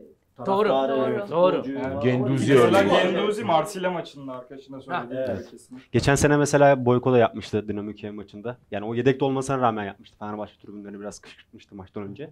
Doğru, 0.46 0.68
doğru, 0.68 1.30
doğru. 1.30 1.70
Yani 1.70 2.02
Genduzi 2.02 2.54
Mesela 2.54 2.80
örneği 2.80 2.92
var. 2.92 3.02
Genduzi 3.02 3.44
Marsilya 3.44 3.90
maçında 3.90 4.32
arkadaşına 4.32 4.80
söylediği 4.80 5.18
Ha, 5.20 5.26
evet. 5.28 5.50
kesin. 5.50 5.80
Geçen 5.92 6.14
sene 6.14 6.36
mesela 6.36 6.84
Boyko 6.86 7.12
da 7.12 7.18
yapmıştı 7.18 7.68
Dinamo 7.68 7.92
Kiev 7.92 8.12
maçında. 8.12 8.56
Yani 8.70 8.86
o 8.86 8.94
yedekte 8.94 9.24
olmasına 9.24 9.58
rağmen 9.58 9.84
yapmıştı. 9.84 10.16
Fenerbahçe 10.18 10.54
tribünlerini 10.58 11.00
biraz 11.00 11.18
kışkırtmıştı 11.20 11.74
maçtan 11.74 12.02
önce. 12.02 12.30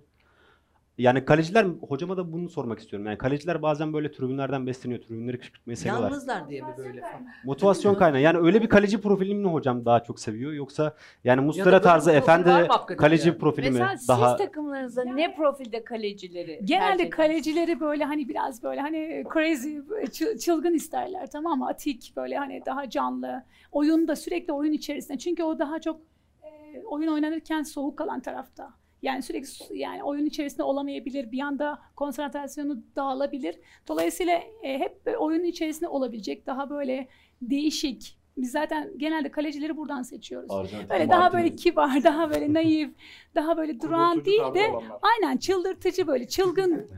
Yani 0.98 1.24
kaleciler, 1.24 1.66
hocama 1.88 2.16
da 2.16 2.32
bunu 2.32 2.48
sormak 2.48 2.78
istiyorum. 2.78 3.06
Yani 3.06 3.18
kaleciler 3.18 3.62
bazen 3.62 3.92
böyle 3.92 4.12
tribünlerden 4.12 4.66
besleniyor. 4.66 5.00
Tribünleri 5.00 5.38
kışkırtmayı 5.38 5.76
seviyorlar. 5.76 6.10
Yalnızlar 6.10 6.48
diye 6.48 6.60
mi 6.62 6.74
böyle 6.78 7.00
falan? 7.00 7.26
Motivasyon 7.44 7.94
kaynağı. 7.94 8.20
Yani 8.20 8.38
öyle 8.38 8.62
bir 8.62 8.68
kaleci 8.68 9.00
profilini 9.00 9.38
mi 9.38 9.48
hocam 9.48 9.84
daha 9.84 10.02
çok 10.02 10.20
seviyor? 10.20 10.52
Yoksa 10.52 10.94
yani 11.24 11.36
Ya 11.36 11.42
da 11.42 11.42
Muslera 11.42 11.66
böyle 11.66 11.82
tarzı 11.82 12.10
bir 12.10 12.14
profil 12.14 12.22
efendi 12.30 12.48
var 12.50 12.60
mı 12.62 12.66
hakikaten 12.68 12.96
kaleci 12.96 13.28
yani? 13.28 13.38
profili 13.38 13.70
mi 13.70 13.72
Mesela 13.72 13.98
daha... 14.08 14.28
siz 14.38 14.46
takımlarınızda 14.46 15.04
ne 15.04 15.34
profilde 15.34 15.84
kalecileri 15.84 16.60
Genelde 16.64 16.86
edersiniz? 16.92 17.10
kalecileri 17.10 17.80
böyle 17.80 18.04
hani 18.04 18.28
biraz 18.28 18.62
böyle 18.62 18.80
hani 18.80 19.24
crazy, 19.34 19.76
çı- 20.02 20.38
çılgın 20.38 20.74
isterler 20.74 21.30
tamam 21.30 21.58
mı? 21.58 21.66
Atik 21.68 22.12
böyle 22.16 22.36
hani 22.36 22.62
daha 22.66 22.90
canlı. 22.90 23.44
Oyunda 23.72 24.16
sürekli 24.16 24.52
oyun 24.52 24.72
içerisinde. 24.72 25.18
Çünkü 25.18 25.42
o 25.42 25.58
daha 25.58 25.80
çok 25.80 26.00
e, 26.42 26.82
oyun 26.84 27.08
oynanırken 27.12 27.62
soğuk 27.62 27.98
kalan 27.98 28.20
tarafta. 28.20 28.81
Yani 29.02 29.22
sürekli 29.22 29.78
yani 29.78 30.02
oyun 30.04 30.26
içerisinde 30.26 30.62
olamayabilir. 30.62 31.32
Bir 31.32 31.40
anda 31.40 31.78
konsantrasyonu 31.96 32.82
dağılabilir. 32.96 33.56
Dolayısıyla 33.88 34.42
e, 34.62 34.78
hep 34.78 35.16
oyunun 35.18 35.44
içerisinde 35.44 35.88
olabilecek 35.88 36.46
daha 36.46 36.70
böyle 36.70 37.08
değişik. 37.42 38.18
Biz 38.36 38.50
zaten 38.50 38.90
genelde 38.98 39.30
kalecileri 39.30 39.76
buradan 39.76 40.02
seçiyoruz. 40.02 40.50
Arjantin 40.50 40.88
Böyle 40.88 41.08
daha 41.08 41.20
Martinez. 41.20 41.44
böyle 41.44 41.56
kibar, 41.56 42.02
daha 42.04 42.30
böyle 42.30 42.52
naif, 42.52 42.90
daha 43.34 43.56
böyle 43.56 43.80
duran 43.80 44.24
değil 44.24 44.40
de 44.54 44.68
olanlar. 44.70 44.98
aynen 45.02 45.36
çıldırtıcı 45.36 46.06
böyle 46.06 46.28
çılgın 46.28 46.88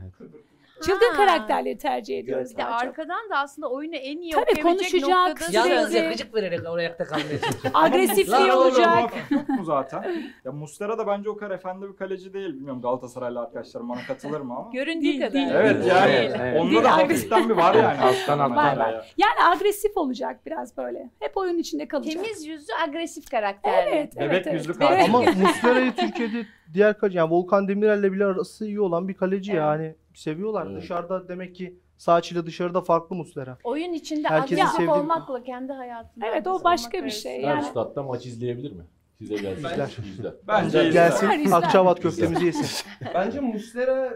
çılgın 0.81 1.09
Ha. 1.11 1.15
karakterleri 1.17 1.77
tercih 1.77 2.19
ediyoruz 2.19 2.51
Bir 2.51 2.57
de 2.57 2.65
arkadan 2.65 3.29
da 3.29 3.37
aslında 3.37 3.69
oyunu 3.69 3.95
en 3.95 4.17
iyi 4.17 4.31
Tabii, 4.31 4.43
okuyabilecek 4.51 5.01
konuşacak, 5.03 5.53
Yalnız 5.53 5.93
yakıcık 5.93 6.35
vererek 6.35 6.59
oraya 6.69 6.85
ayakta 6.85 7.03
kalmaya 7.05 7.39
çalışıyor. 7.41 7.73
Agresifliği 7.73 8.51
olacak. 8.51 9.13
Yok 9.29 9.49
mu 9.49 9.63
zaten? 9.63 10.23
Ya 10.45 10.51
Muslera 10.51 10.97
da 10.97 11.07
bence 11.07 11.29
o 11.29 11.37
kadar 11.37 11.55
efendi 11.55 11.89
bir 11.89 11.95
kaleci 11.95 12.33
değil. 12.33 12.49
Bilmiyorum 12.53 12.81
Galatasaraylı 12.81 13.39
arkadaşlarım 13.39 13.89
bana 13.89 13.99
katılır 14.07 14.41
mı 14.41 14.53
ama. 14.57 14.69
göründüğü 14.73 15.19
kadar. 15.19 15.33
değil. 15.33 15.47
Evet 15.51 15.85
yani 15.87 16.11
Evet, 16.11 16.35
evet. 16.39 16.61
onda 16.61 16.83
da 16.83 16.93
agresif. 16.95 17.31
hafiften 17.31 17.49
bir 17.49 17.55
var 17.63 17.75
yani. 17.75 18.01
Alttan 18.01 18.39
alttan. 18.39 18.77
Var. 18.79 19.13
Yani 19.17 19.43
agresif 19.55 19.97
olacak 19.97 20.39
biraz 20.45 20.77
böyle. 20.77 21.09
Hep 21.19 21.37
oyun 21.37 21.57
içinde 21.57 21.87
kalacak. 21.87 22.13
Temiz 22.23 22.45
yüzlü 22.45 22.73
agresif 22.87 23.29
karakterli. 23.31 23.89
Evet, 23.89 24.13
evet, 24.17 24.31
Bebek 24.31 24.47
evet. 24.47 24.53
yüzlü 24.59 24.73
kaleci. 24.79 25.03
Ama 25.05 25.21
Muslera'yı 25.21 25.95
Türkiye'de 25.95 26.45
diğer 26.73 26.97
kaleci 26.97 27.17
yani 27.17 27.31
Volkan 27.31 27.67
Demirel'le 27.67 28.11
bile 28.13 28.25
arası 28.25 28.65
iyi 28.65 28.79
olan 28.81 29.07
bir 29.07 29.13
kaleci 29.13 29.51
Evet. 29.51 29.59
yani 29.61 29.95
seviyorlar. 30.13 30.67
Evet. 30.71 30.81
Dışarıda 30.81 31.27
demek 31.27 31.55
ki 31.55 31.79
sağ 31.97 32.19
içiyle 32.19 32.45
dışarıda 32.45 32.81
farklı 32.81 33.15
Muslera. 33.15 33.57
Oyun 33.63 33.93
içinde 33.93 34.27
Herkesin 34.27 34.61
agresif 34.61 34.79
sevdiği- 34.79 34.89
olmakla 35.01 35.43
kendi 35.43 35.73
hayatında 35.73 36.25
Evet, 36.27 36.47
o 36.47 36.63
başka 36.63 37.05
bir 37.05 37.09
şey. 37.09 37.31
arasında. 37.35 37.49
Her 37.51 37.55
Yani- 37.55 37.65
statta 37.71 38.03
maç 38.03 38.25
izleyebilir 38.25 38.71
mi? 38.71 38.83
Size 39.17 39.35
gelsin. 39.35 40.03
İzler. 40.03 40.33
Bence 40.47 40.67
izler. 40.89 40.91
Gelsin. 40.91 41.51
Akçabat 41.51 41.99
köftemizi 41.99 42.45
yesin. 42.45 42.87
Bence 43.13 43.39
Muslera 43.39 44.13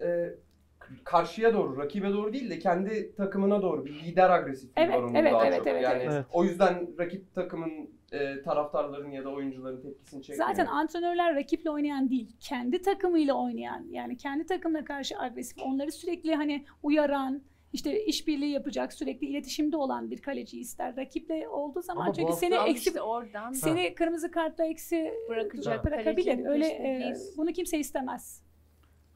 e, 0.00 0.34
karşıya 1.04 1.54
doğru, 1.54 1.78
rakibe 1.78 2.12
doğru 2.12 2.32
değil 2.32 2.50
de 2.50 2.58
kendi 2.58 3.14
takımına 3.14 3.62
doğru 3.62 3.84
bir 3.84 3.94
lider 3.94 4.30
agresifliği 4.30 4.86
Evet, 4.86 4.94
var 4.94 5.02
onun 5.02 5.14
evet, 5.14 5.32
daha 5.32 5.46
evet, 5.46 5.58
çok. 5.58 5.66
evet, 5.66 5.82
yani 5.82 6.02
evet. 6.02 6.24
o 6.32 6.44
yüzden 6.44 6.98
rakip 6.98 7.34
takımın 7.34 7.90
e, 8.12 8.42
taraftarların 8.42 9.10
ya 9.10 9.24
da 9.24 9.28
oyuncuların 9.28 9.80
tepkisini 9.80 10.22
çekmiyor. 10.22 10.48
Zaten 10.48 10.66
antrenörler 10.66 11.34
rakiple 11.34 11.70
oynayan 11.70 12.10
değil, 12.10 12.36
kendi 12.40 12.82
takımıyla 12.82 13.34
oynayan. 13.34 13.86
Yani 13.90 14.16
kendi 14.16 14.46
takımına 14.46 14.84
karşı 14.84 15.18
agresif, 15.18 15.58
onları 15.62 15.92
sürekli 15.92 16.34
hani 16.34 16.64
uyaran, 16.82 17.42
işte 17.72 18.04
işbirliği 18.04 18.50
yapacak, 18.50 18.92
sürekli 18.92 19.26
iletişimde 19.26 19.76
olan 19.76 20.10
bir 20.10 20.22
kaleci 20.22 20.60
ister. 20.60 20.96
Rakiple 20.96 21.48
olduğu 21.48 21.82
zaman 21.82 22.02
Ama 22.02 22.12
çünkü 22.12 22.32
seni 22.32 22.58
Al 22.58 22.70
eksi 22.70 22.88
işte 22.88 23.02
oradan 23.02 23.52
seni 23.52 23.94
kırmızı 23.94 24.30
kartla 24.30 24.64
eksi 24.64 25.14
bırakacak 25.28 25.84
bırakabilir. 25.84 26.46
Öyle 26.46 26.66
e, 26.66 27.14
bunu 27.36 27.52
kimse 27.52 27.78
istemez. 27.78 28.42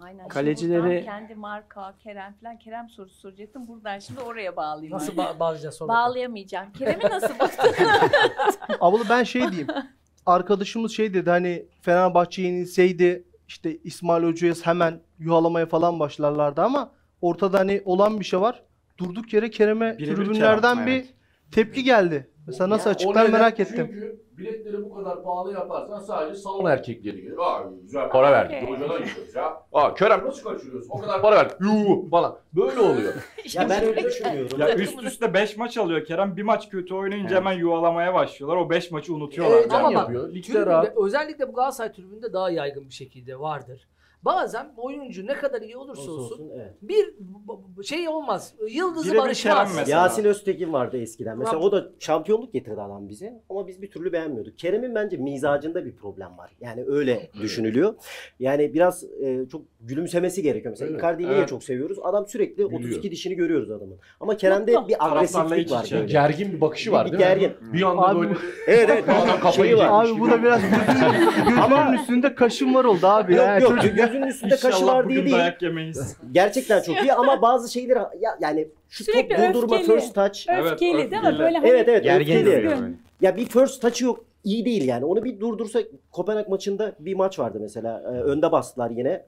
Aynen. 0.00 0.28
Kalecileri- 0.28 1.04
kendi 1.04 1.34
marka, 1.34 1.94
Kerem 2.04 2.34
falan. 2.42 2.58
Kerem 2.58 2.88
sorusu 2.88 3.14
soracaktım. 3.20 3.68
Buradan 3.68 3.98
şimdi 3.98 4.20
oraya 4.20 4.56
bağlayayım. 4.56 4.94
Nasıl 4.96 5.12
ba- 5.12 5.38
bağlayacağız 5.38 5.74
sonra? 5.74 5.88
Bağlayamayacağım. 5.92 6.72
Kerem'i 6.72 7.04
nasıl 7.04 7.28
baktın? 7.38 7.70
Abla 8.80 9.02
ben 9.10 9.22
şey 9.24 9.42
diyeyim. 9.48 9.66
Arkadaşımız 10.26 10.92
şey 10.92 11.14
dedi 11.14 11.30
hani 11.30 11.66
Fenerbahçe 11.82 12.42
yenilseydi 12.42 13.24
işte 13.48 13.76
İsmail 13.84 14.24
Hoca'ya 14.24 14.54
hemen 14.62 15.00
yuhalamaya 15.18 15.66
falan 15.66 16.00
başlarlardı 16.00 16.62
ama 16.62 16.92
ortada 17.20 17.58
hani 17.58 17.82
olan 17.84 18.20
bir 18.20 18.24
şey 18.24 18.40
var. 18.40 18.62
Durduk 18.98 19.32
yere 19.32 19.50
Kerem'e 19.50 19.98
Birebir 19.98 20.16
tribünlerden 20.16 20.74
Kerem, 20.74 20.86
bir 20.86 20.92
evet. 20.92 21.14
tepki 21.52 21.84
geldi. 21.84 22.30
Mesela 22.46 22.70
nasıl 22.70 22.90
Ya, 22.90 22.94
açıklar 22.94 23.20
neden? 23.22 23.32
merak 23.32 23.60
ettim. 23.60 23.86
Çünkü 23.90 24.20
biletleri 24.38 24.82
bu 24.82 24.94
kadar 24.94 25.22
pahalı 25.22 25.52
yaparsan 25.52 25.98
sadece 25.98 26.34
salon 26.34 26.70
erkekleri 26.70 27.22
gelir. 27.22 27.38
Aa 27.38 27.62
güzel 27.82 28.08
para 28.08 28.32
verdik. 28.32 28.68
Hocadan 28.68 29.04
gidiyoruz 29.04 29.34
ya. 29.34 29.62
Aa 29.72 29.94
Kerem 29.94 30.26
nasıl 30.26 30.50
kaçırıyorsun? 30.50 30.90
O 30.90 31.00
kadar 31.00 31.22
para 31.22 31.36
verdik. 31.36 31.56
Yuh 31.60 32.10
falan. 32.10 32.38
Böyle 32.52 32.80
oluyor. 32.80 33.12
Ya 33.54 33.68
ben 33.70 33.84
öyle 33.84 34.04
düşünmüyorum. 34.04 34.60
Ya 34.60 34.76
üst 34.76 35.02
üste 35.02 35.34
5 35.34 35.56
maç 35.56 35.78
alıyor 35.78 36.04
Kerem. 36.04 36.36
Bir 36.36 36.42
maç 36.42 36.68
kötü 36.68 36.94
oynayınca 36.94 37.36
hemen 37.36 37.52
yuvalamaya 37.52 38.14
başlıyorlar. 38.14 38.56
O 38.56 38.70
5 38.70 38.90
maçı 38.90 39.14
unutuyorlar. 39.14 39.56
Evet, 39.56 39.72
yani. 39.72 39.82
ama 39.82 39.88
bak 39.88 40.02
yapıyor. 40.02 40.34
Ligde 40.34 40.94
özellikle 40.96 41.48
bu 41.48 41.52
Galatasaray 41.52 41.92
tribünde 41.92 42.32
daha 42.32 42.50
yaygın 42.50 42.88
bir 42.88 42.94
şekilde 42.94 43.40
vardır. 43.40 43.88
Bazen 44.26 44.66
oyuncu 44.76 45.26
ne 45.26 45.34
kadar 45.34 45.62
iyi 45.62 45.76
olursa 45.76 46.00
Olsun 46.02 46.12
olsun 46.12 46.34
olsun, 46.34 46.50
evet. 46.56 46.72
bir 46.82 47.84
şey 47.84 48.08
olmaz. 48.08 48.54
Yıldızı 48.70 49.06
Birebir 49.10 49.18
barışmaz. 49.18 49.88
Yasin 49.88 50.24
Öztekin 50.24 50.72
vardı 50.72 50.98
eskiden. 50.98 51.38
Mesela 51.38 51.58
o 51.58 51.72
da 51.72 51.86
şampiyonluk 51.98 52.52
getirdi 52.52 52.80
adam 52.80 53.08
bize 53.08 53.42
ama 53.50 53.68
biz 53.68 53.82
bir 53.82 53.90
türlü 53.90 54.12
beğenmiyorduk. 54.12 54.58
Kerem'in 54.58 54.94
bence 54.94 55.16
mizacında 55.16 55.84
bir 55.84 55.96
problem 55.96 56.38
var. 56.38 56.50
Yani 56.60 56.84
öyle 56.86 57.30
düşünülüyor. 57.42 57.94
Yani 58.40 58.74
biraz 58.74 59.04
e, 59.04 59.48
çok 59.52 59.62
gülümsemesi 59.80 60.42
gerekiyor. 60.42 60.72
Mesela 60.72 60.90
Evet, 60.90 61.00
Icardi'yi 61.00 61.28
niye 61.28 61.38
evet. 61.38 61.48
çok 61.48 61.64
seviyoruz? 61.64 61.98
Adam 62.02 62.26
sürekli 62.26 62.56
Gülüyor. 62.56 62.80
32 62.80 63.10
dişini 63.10 63.34
görüyoruz 63.34 63.70
adamın. 63.70 63.98
Ama 64.20 64.36
Kerem'de 64.36 64.72
Mutlu. 64.72 64.88
bir 64.88 65.06
agresiflik 65.06 65.70
var 65.70 65.88
böyle. 65.92 66.04
Gergin 66.06 66.52
bir 66.52 66.60
bakışı 66.60 66.92
var 66.92 67.06
Bir 67.06 67.12
değil 67.12 67.22
mi? 67.22 67.28
gergin. 67.28 67.52
Bir 67.72 67.82
anda 67.82 68.02
Abi 68.02 68.20
böyle 68.20 68.34
Evet 68.66 68.90
evet. 68.92 69.04
Adam 69.08 69.40
kafayı 69.40 69.70
Şeyi 69.70 69.78
var. 69.78 70.04
Abi 70.04 70.20
bu 70.20 70.30
da 70.30 70.42
biraz 70.42 70.60
gözünün, 71.48 71.92
üstünde 72.00 72.34
kaşın 72.34 72.74
var 72.74 72.84
oldu 72.84 73.06
abi. 73.06 73.32
Yok 73.34 73.46
ya. 73.46 73.58
yok 73.58 73.70
Çocuk- 73.70 73.98
gözünün 74.16 74.30
üstünde 74.30 74.56
kaşı 74.56 74.66
İnşallah 74.66 74.94
var 74.94 75.08
diye 75.08 75.24
değil. 75.24 75.36
dayak 75.36 75.62
yemeyiz. 75.62 76.16
Gerçekten 76.32 76.82
çok 76.82 77.02
iyi 77.02 77.12
ama 77.12 77.42
bazı 77.42 77.72
şeyleri 77.72 77.98
ya, 78.20 78.38
yani 78.40 78.68
şu 78.88 79.04
Sürekli 79.04 79.36
top 79.36 79.54
durdurma 79.54 79.76
öfkeli. 79.80 79.94
first 80.00 80.14
touch. 80.14 80.40
Evet, 80.48 80.72
Öfkeli 80.72 80.92
değil 81.10 81.22
mi? 81.22 81.28
öfkeli. 81.28 81.38
Böyle 81.38 81.58
hani 81.58 81.68
Evet 81.68 81.88
evet 81.88 82.04
Gergin 82.04 82.32
öfkeli. 82.36 82.46
duruyor 82.56 82.78
böyle. 82.82 82.92
Ya 83.20 83.36
bir 83.36 83.44
first 83.46 83.82
touch'ı 83.82 84.04
yok. 84.04 84.24
iyi 84.44 84.64
değil 84.64 84.84
yani. 84.88 85.04
Onu 85.04 85.24
bir 85.24 85.40
durdursa 85.40 85.80
Kopenhag 86.10 86.48
maçında 86.48 86.92
bir 86.98 87.14
maç 87.14 87.38
vardı 87.38 87.58
mesela. 87.60 88.02
Ee, 88.04 88.06
önde 88.06 88.52
bastılar 88.52 88.90
yine. 88.90 89.22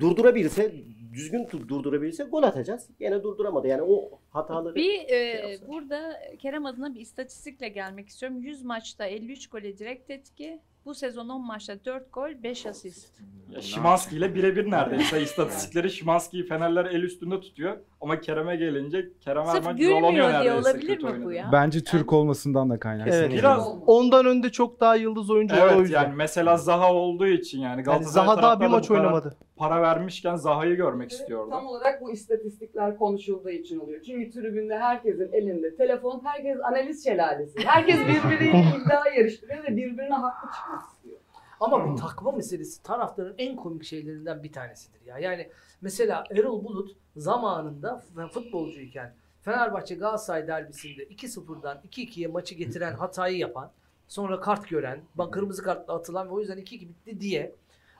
Durdurabilse, 0.00 0.72
düzgün 1.12 1.44
tu- 1.44 1.68
durdurabilse 1.68 2.24
gol 2.24 2.42
atacağız. 2.42 2.86
Yine 3.00 3.22
durduramadı. 3.22 3.66
Yani 3.68 3.82
o 3.82 4.10
hataları 4.30 4.74
Bir 4.74 5.00
e, 5.08 5.14
yapsa. 5.16 5.68
burada 5.68 6.20
Kerem 6.38 6.66
adına 6.66 6.94
bir 6.94 7.00
istatistikle 7.00 7.68
gelmek 7.68 8.08
istiyorum. 8.08 8.38
100 8.42 8.62
maçta 8.64 9.06
53 9.06 9.46
gole 9.46 9.78
direkt 9.78 10.10
etki. 10.10 10.60
Bu 10.86 10.94
sezon 10.94 11.28
10 11.28 11.46
maçta 11.46 11.84
4 11.84 12.12
gol 12.12 12.42
5 12.42 12.66
asist. 12.66 13.20
Ya 13.50 13.60
Şimanski 13.62 14.16
ile 14.16 14.34
birebir 14.34 14.70
neredeyse. 14.70 15.22
İstatistikleri 15.22 15.90
Şimanski'yi 15.90 16.46
Fenerler 16.46 16.84
el 16.84 17.02
üstünde 17.02 17.40
tutuyor. 17.40 17.76
Ama 18.00 18.20
Kerem'e 18.20 18.56
gelince 18.56 19.08
Kerem 19.20 19.46
her 19.46 19.52
Sırf 19.52 19.64
maç 19.64 19.78
gülmüyor 19.78 20.12
diye 20.12 20.22
neredeyse 20.22 20.52
olabilir 20.52 20.86
kötü 20.86 21.06
mi 21.06 21.24
bu 21.24 21.32
ya? 21.32 21.48
Bence 21.52 21.84
Türk 21.84 22.12
olmasından 22.12 22.70
da 22.70 22.78
kaynaklı. 22.80 23.12
Evet. 23.14 23.32
Biraz 23.32 23.68
Ondan 23.86 24.26
önde 24.26 24.50
çok 24.52 24.80
daha 24.80 24.96
yıldız 24.96 25.30
oyuncu 25.30 25.56
var 25.56 25.66
o 25.66 25.70
evet 25.70 25.80
yüzden. 25.80 26.02
yani 26.02 26.14
mesela 26.16 26.56
Zaha 26.56 26.92
olduğu 26.92 27.26
için 27.26 27.58
yani 27.60 27.70
Yani 27.70 27.82
Galatasaray 27.82 28.26
Zaha 28.26 28.26
daha 28.26 28.36
bir 28.36 28.42
taraftarı 28.60 28.70
maç 28.70 28.88
kadar 28.88 29.00
oynamadı. 29.00 29.36
Para 29.62 29.82
vermişken 29.82 30.36
Zaha'yı 30.36 30.76
görmek 30.76 31.10
istiyordu. 31.10 31.50
Tam 31.50 31.66
olarak 31.66 32.00
bu 32.00 32.10
istatistikler 32.10 32.98
konuşulduğu 32.98 33.50
için 33.50 33.80
oluyor. 33.80 34.02
Çünkü 34.02 34.30
tribünde 34.30 34.78
herkesin 34.78 35.32
elinde 35.32 35.76
telefon, 35.76 36.20
herkes 36.24 36.58
analiz 36.64 37.04
şelalesi. 37.04 37.58
Herkes 37.66 37.96
birbiriyle 38.08 38.58
iddia 38.58 39.08
yarıştırıyor 39.16 39.64
ve 39.64 39.76
birbirine 39.76 40.14
haklı 40.14 40.48
çıkmak 40.56 40.84
istiyor. 40.84 41.16
Ama 41.60 41.88
bu 41.88 41.96
takma 41.96 42.32
meselesi 42.32 42.82
taraftarın 42.82 43.34
en 43.38 43.56
komik 43.56 43.84
şeylerinden 43.84 44.42
bir 44.42 44.52
tanesidir 44.52 45.06
ya. 45.06 45.18
Yani 45.18 45.48
mesela 45.80 46.24
Erol 46.30 46.64
Bulut 46.64 46.96
zamanında 47.16 48.02
futbolcuyken 48.32 49.14
Fenerbahçe 49.42 49.94
Galatasaray 49.94 50.46
derbisinde 50.46 51.04
2-0'dan 51.04 51.78
2-2'ye 51.90 52.28
maçı 52.28 52.54
getiren 52.54 52.92
hatayı 52.92 53.38
yapan, 53.38 53.70
sonra 54.08 54.40
kart 54.40 54.68
gören, 54.68 55.00
bak 55.14 55.32
kırmızı 55.32 55.62
kartla 55.62 55.94
atılan 55.94 56.28
ve 56.28 56.32
o 56.32 56.40
yüzden 56.40 56.58
2-2 56.58 56.80
bitti 56.80 57.20
diye 57.20 57.54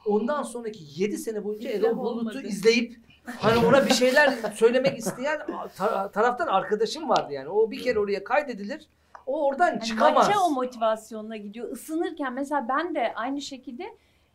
ondan 0.07 0.43
sonraki 0.43 0.85
7 1.03 1.19
sene 1.19 1.45
boyunca 1.45 1.71
Erol 1.71 1.97
Bulut'u 1.97 2.41
izleyip 2.41 2.97
hani 3.25 3.67
ona 3.67 3.87
bir 3.87 3.93
şeyler 3.95 4.29
söylemek 4.55 4.99
isteyen 4.99 5.41
ta- 5.77 6.11
taraftan 6.11 6.47
arkadaşım 6.47 7.09
vardı 7.09 7.33
yani. 7.33 7.49
O 7.49 7.71
bir 7.71 7.83
kere 7.83 7.99
oraya 7.99 8.25
kaydedilir. 8.25 8.87
O 9.27 9.47
oradan 9.47 9.71
Hani 9.71 9.81
çıkamaz. 9.81 10.27
maça 10.29 10.41
o 10.41 10.51
motivasyonla 10.51 11.37
gidiyor. 11.37 11.73
Isınırken 11.77 12.33
mesela 12.33 12.67
ben 12.69 12.95
de 12.95 13.13
aynı 13.15 13.41
şekilde 13.41 13.85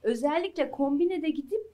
özellikle 0.04 0.72
kombinede 0.72 1.30
gidip 1.30 1.68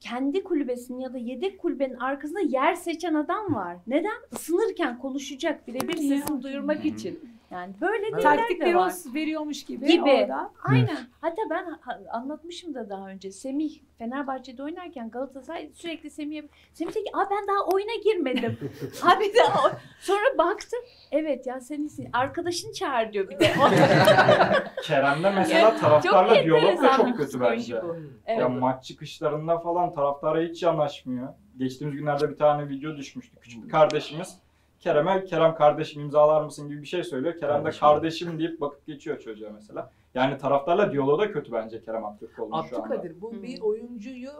kendi 0.00 0.44
kulübesinin 0.44 0.98
ya 1.00 1.12
da 1.12 1.18
yedek 1.18 1.58
kulübenin 1.58 1.94
arkasında 1.96 2.40
yer 2.40 2.74
seçen 2.74 3.14
adam 3.14 3.54
var. 3.54 3.76
Neden? 3.86 4.16
Isınırken 4.32 4.98
konuşacak 4.98 5.66
birebir 5.68 5.96
sesini 5.96 6.42
duyurmak 6.42 6.84
için. 6.84 7.35
Yani 7.50 7.72
böyle 7.80 8.06
Evet. 8.12 8.22
Taktik 8.22 8.60
de 8.60 8.64
var. 8.74 8.90
veriyor- 8.90 9.14
veriyormuş 9.14 9.64
gibi, 9.64 9.86
Gibi. 9.86 10.02
orada. 10.10 10.50
Aynen. 10.64 10.96
Hatta 11.20 11.42
ben 11.50 11.78
anlatmışım 12.12 12.74
da 12.74 12.88
daha 12.90 13.08
önce. 13.08 13.30
Semih 13.32 13.70
Fenerbahçe'de 13.98 14.62
oynarken 14.62 15.10
Galatasaray 15.10 15.70
sürekli 15.74 16.10
Semih'e 16.10 16.48
Semih 16.74 16.94
dedi 16.94 17.04
ki 17.04 17.10
Aa, 17.14 17.30
ben 17.30 17.46
daha 17.48 17.66
oyuna 17.72 17.94
girmedim. 18.04 18.58
Abi 19.02 19.24
de 19.24 19.38
o- 19.44 19.70
sonra 20.00 20.38
baktım. 20.38 20.78
Evet 21.12 21.46
ya 21.46 21.60
senin 21.60 21.90
arkadaşını 22.12 22.72
çağır 22.72 23.12
diyor 23.12 23.28
bir 23.30 23.38
de. 23.38 23.52
Kerem'de 24.82 25.30
mesela 25.30 25.58
Yani 25.60 25.80
taraftarla 25.80 26.44
diyalog 26.44 26.82
da 26.82 26.96
çok 26.96 27.16
kötü 27.16 27.40
bence. 27.40 27.82
bu. 27.82 27.86
Ya 27.86 27.94
Evet. 28.26 28.50
maç 28.60 28.84
çıkışlarında 28.84 29.58
falan 29.58 29.92
taraftara 29.92 30.40
hiç 30.40 30.62
yanaşmıyor. 30.62 31.28
Geçtiğimiz 31.58 31.96
günlerde 31.96 32.30
bir 32.30 32.36
tane 32.36 32.68
video 32.68 32.96
düşmüştü. 32.96 33.36
Küçük 33.40 33.64
bir 33.64 33.68
kardeşimiz 33.68 34.38
Kerem'e 34.86 35.24
Kerem 35.24 35.54
kardeşim 35.54 36.02
imzalar 36.02 36.42
mısın 36.44 36.68
gibi 36.68 36.82
bir 36.82 36.86
şey 36.86 37.04
söylüyor. 37.04 37.34
Kerem 37.40 37.64
de 37.64 37.70
Kardeşim. 37.70 38.38
deyip 38.38 38.60
bakıp 38.60 38.86
geçiyor 38.86 39.20
çocuğa 39.20 39.50
mesela. 39.50 39.90
Yani 40.14 40.38
taraftarla 40.38 40.92
diyaloğu 40.92 41.18
da 41.18 41.32
kötü 41.32 41.52
bence 41.52 41.82
Kerem 41.82 42.04
Aktürkoğlu'nun 42.04 42.62
şu 42.62 42.76
anda. 42.76 42.86
Abdülkadir 42.94 43.20
bu 43.20 43.42
bir 43.42 43.58
Hmm. 43.58 43.66
oyuncuyu 43.66 44.30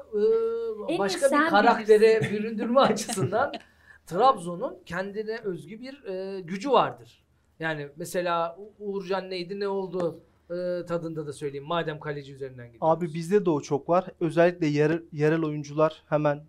e, 0.94 0.99
başka 0.99 1.26
bir 1.26 1.51
karaktere 1.51 2.20
büründürme 2.20 2.80
açısından 2.90 3.53
Trabzon'un 4.07 4.78
kendine 4.86 5.38
özgü 5.38 5.80
bir 5.80 6.05
e, 6.05 6.40
gücü 6.40 6.70
vardır. 6.70 7.24
Yani 7.61 7.88
mesela 7.97 8.59
Uğurcan 8.78 9.30
neydi 9.30 9.61
ne 9.61 9.68
oldu 9.68 10.20
e, 10.51 10.86
tadında 10.86 11.26
da 11.26 11.32
söyleyeyim 11.32 11.66
madem 11.66 12.01
kaleci 12.01 12.32
üzerinden 12.34 12.66
gidiyoruz. 12.72 12.99
Abi 12.99 13.14
bizde 13.14 13.44
de 13.47 13.51
o 13.51 13.61
çok 13.61 13.88
var. 13.88 14.05
Özellikle 14.20 14.66
yerel, 14.66 15.03
yerel 15.12 15.44
oyuncular 15.44 16.03
hemen 16.09 16.40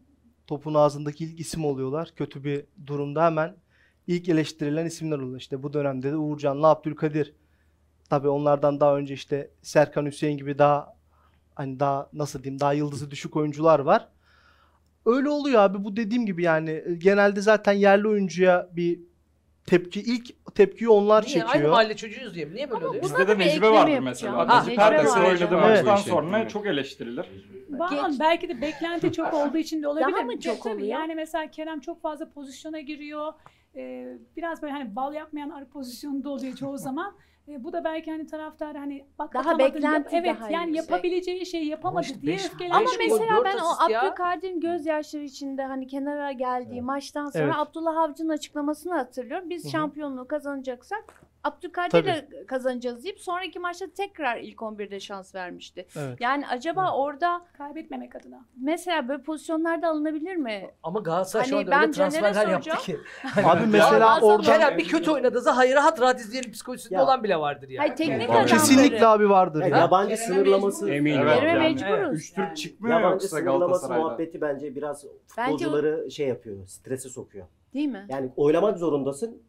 topun 0.48 0.74
ağzındaki 0.74 1.26
ilk 1.26 1.40
isim 1.40 1.66
oluyorlar. 1.66 2.12
Kötü 2.16 2.44
bir 2.44 2.66
durumda 2.88 3.26
hemen 3.26 3.56
ilk 4.08 4.30
eleştirilen 4.30 4.86
isimler 4.86 5.20
oluyor. 5.20 5.40
İşte 5.40 5.64
bu 5.64 5.74
dönemde 5.74 6.12
de 6.12 6.18
Uğurcan'la 6.18 6.68
Abdülkadir. 6.68 7.34
Tabii 8.10 8.28
onlardan 8.28 8.80
daha 8.80 8.98
önce 8.98 9.14
işte 9.14 9.52
Serkan 9.62 10.06
Hüseyin 10.06 10.38
gibi 10.38 10.58
daha 10.58 10.98
hani 11.56 11.80
daha 11.80 12.10
nasıl 12.14 12.44
diyeyim 12.44 12.60
daha 12.60 12.74
yıldızı 12.74 13.12
düşük 13.12 13.36
oyuncular 13.36 13.80
var. 13.80 14.10
Öyle 15.06 15.30
oluyor 15.30 15.62
abi 15.62 15.84
bu 15.84 15.96
dediğim 15.96 16.26
gibi 16.26 16.44
yani 16.44 16.70
e, 16.70 16.96
genelde 16.96 17.42
zaten 17.42 17.74
yerli 17.74 18.08
oyuncuya 18.08 18.70
bir 18.72 19.00
tepki 19.68 20.00
ilk 20.02 20.56
tepkiyi 20.56 20.90
onlar 20.90 21.26
Niye? 21.26 21.44
Aynı 21.44 21.52
çekiyor. 21.54 21.72
mahalle 21.72 21.96
çocuğuyuz 21.96 22.36
diye 22.36 22.46
mi? 22.46 22.56
Niye 22.56 22.70
böyle 22.72 22.88
oluyor? 22.88 23.04
Bizde 23.04 23.28
de 23.28 23.40
bir 23.40 23.46
Necibe 23.46 23.66
ekleme 23.66 23.78
vardır 23.78 23.92
yapacağım. 23.92 24.04
mesela. 24.06 24.38
Ha, 24.38 24.56
Necip 24.56 24.68
Necibe 24.68 24.82
Ertaş'ın 24.84 25.20
var. 25.22 25.26
oynadığı 25.26 25.56
Evet. 25.56 25.86
maçtan 25.86 25.96
Evet. 25.96 26.06
sonra 26.06 26.48
çok 26.48 26.66
eleştirilir. 26.66 27.26
Geç- 27.90 28.20
belki 28.20 28.50
de 28.50 28.62
beklenti 28.62 29.12
çok 29.12 29.34
olduğu 29.34 29.58
için 29.58 29.84
de 29.84 29.88
olabilir. 29.88 30.16
Daha 30.16 30.24
mı 30.26 30.32
Bir 30.32 30.40
çok 30.40 30.64
tabii 30.64 30.74
oluyor? 30.74 30.88
Yani 30.88 31.16
mesela 31.16 31.52
Kerem 31.52 31.80
çok 31.80 32.02
fazla 32.02 32.30
pozisyona 32.30 32.80
giriyor. 32.80 33.34
Ee, 33.76 34.08
biraz 34.38 34.62
böyle 34.62 34.74
hani 34.74 34.96
bal 34.96 35.14
yapmayan 35.14 35.50
arı 35.50 35.66
pozisyonunda 35.70 36.30
oluyor 36.30 36.56
çoğu 36.56 36.78
zaman. 36.78 37.16
Ee, 37.50 37.64
bu 37.64 37.74
da 37.74 37.84
belki 37.84 38.12
hani 38.12 38.28
taraftar 38.28 38.76
hani 38.78 39.06
bak 39.20 39.34
Daha 39.34 39.42
atamadın, 39.50 39.64
yap- 39.64 39.76
beklenti 39.76 40.16
evet 40.16 40.36
daha 40.40 40.50
yani 40.52 40.68
yüksek. 40.78 40.92
yapabileceği 40.92 41.46
şeyi 41.46 41.66
yapamadı 41.68 42.06
işte 42.06 42.22
diye 42.22 42.36
öfkeleniyor. 42.36 42.80
Ama 42.82 42.90
mesela 43.00 43.44
ben 43.46 43.58
o. 43.58 43.84
Abdülkadir'in 44.04 44.60
gözyaşları 44.60 45.24
içinde 45.24 45.64
hani 45.64 45.88
kenara 45.88 46.32
geldiği 46.32 46.82
maçtan 46.82 47.30
sonra 47.30 47.44
Evet. 47.46 47.56
Abdullah 47.58 47.98
Avcı'nın 47.98 48.30
açıklamasını 48.30 48.94
hatırlıyorum. 48.94 49.50
Biz 49.50 49.64
Hı 49.64 49.68
hı. 49.68 49.72
şampiyonluğu 49.72 50.28
kazanacaksak 50.28 51.22
Abdülkadir'le 51.44 52.46
kazanacağız 52.48 53.04
deyip 53.04 53.20
sonraki 53.20 53.60
maçta 53.60 53.86
tekrar 53.98 54.38
ilk 54.38 54.60
11'de 54.60 55.00
şans 55.00 55.36
vermişti. 55.36 55.88
Evet. 55.96 56.22
Yani 56.22 56.48
acaba 56.48 56.92
orada 56.98 57.42
Kaybetmemek 57.58 58.16
adına. 58.16 58.46
mesela 58.64 59.08
böyle 59.08 59.24
pozisyonlarda 59.24 59.88
alınabilir 59.90 60.36
mi? 60.36 60.72
Ama 60.84 61.00
Galatasaray 61.00 61.46
şu 61.46 61.56
Hani 61.56 61.62
anda 61.66 61.72
ben 61.72 61.82
öyle 61.82 61.92
transferler 61.92 62.34
Caner'e 62.34 62.52
yaptı 62.52 62.70
soracağım. 62.70 63.04
ki. 63.36 63.40
Abi 63.46 63.66
mesela 63.66 64.20
orada 64.22 64.42
Kerem 64.44 64.78
bir 64.78 64.88
kötü 64.88 65.12
oynadığı 65.12 65.42
zaman 65.42 65.58
hayır 65.58 65.76
rahat 65.76 66.02
rahat 66.02 66.20
izleyelim 66.20 66.52
psikolojisinde 66.52 66.96
Ya. 66.96 67.04
olan 67.04 67.24
bile 67.24 67.38
vardır 67.40 67.70
yani. 67.70 67.78
Hayır 67.78 67.96
teknik 67.96 68.30
adamları. 68.30 68.48
kesinlikle 68.48 69.08
abi 69.08 69.30
vardır 69.30 69.62
Yani 69.62 69.72
ya. 69.72 69.78
yabancı 69.78 70.16
Kerem'e 70.16 70.28
sınırlaması 70.28 70.90
Eminim. 70.90 71.22
Evet, 71.22 71.40
Kerem'e 71.40 71.64
yani. 71.64 71.74
mecburuz. 71.74 72.20
Üç 72.20 72.34
Türk 72.34 72.58
çıkmıyor 72.58 73.00
yabancı 73.00 73.14
yoksa 73.24 73.28
sınırlaması 73.38 73.94
muhabbeti 73.94 74.42
bence 74.42 74.76
biraz 74.76 75.06
Bence 75.38 75.52
futbolcuları 75.52 76.12
şey 76.12 76.28
yapıyor, 76.28 76.68
strese 76.68 77.10
sokuyor. 77.10 77.46
Değil 77.74 77.88
mi? 77.90 78.06
Yani 78.10 78.30
oynamak 78.36 78.78
zorundasın. 78.78 79.42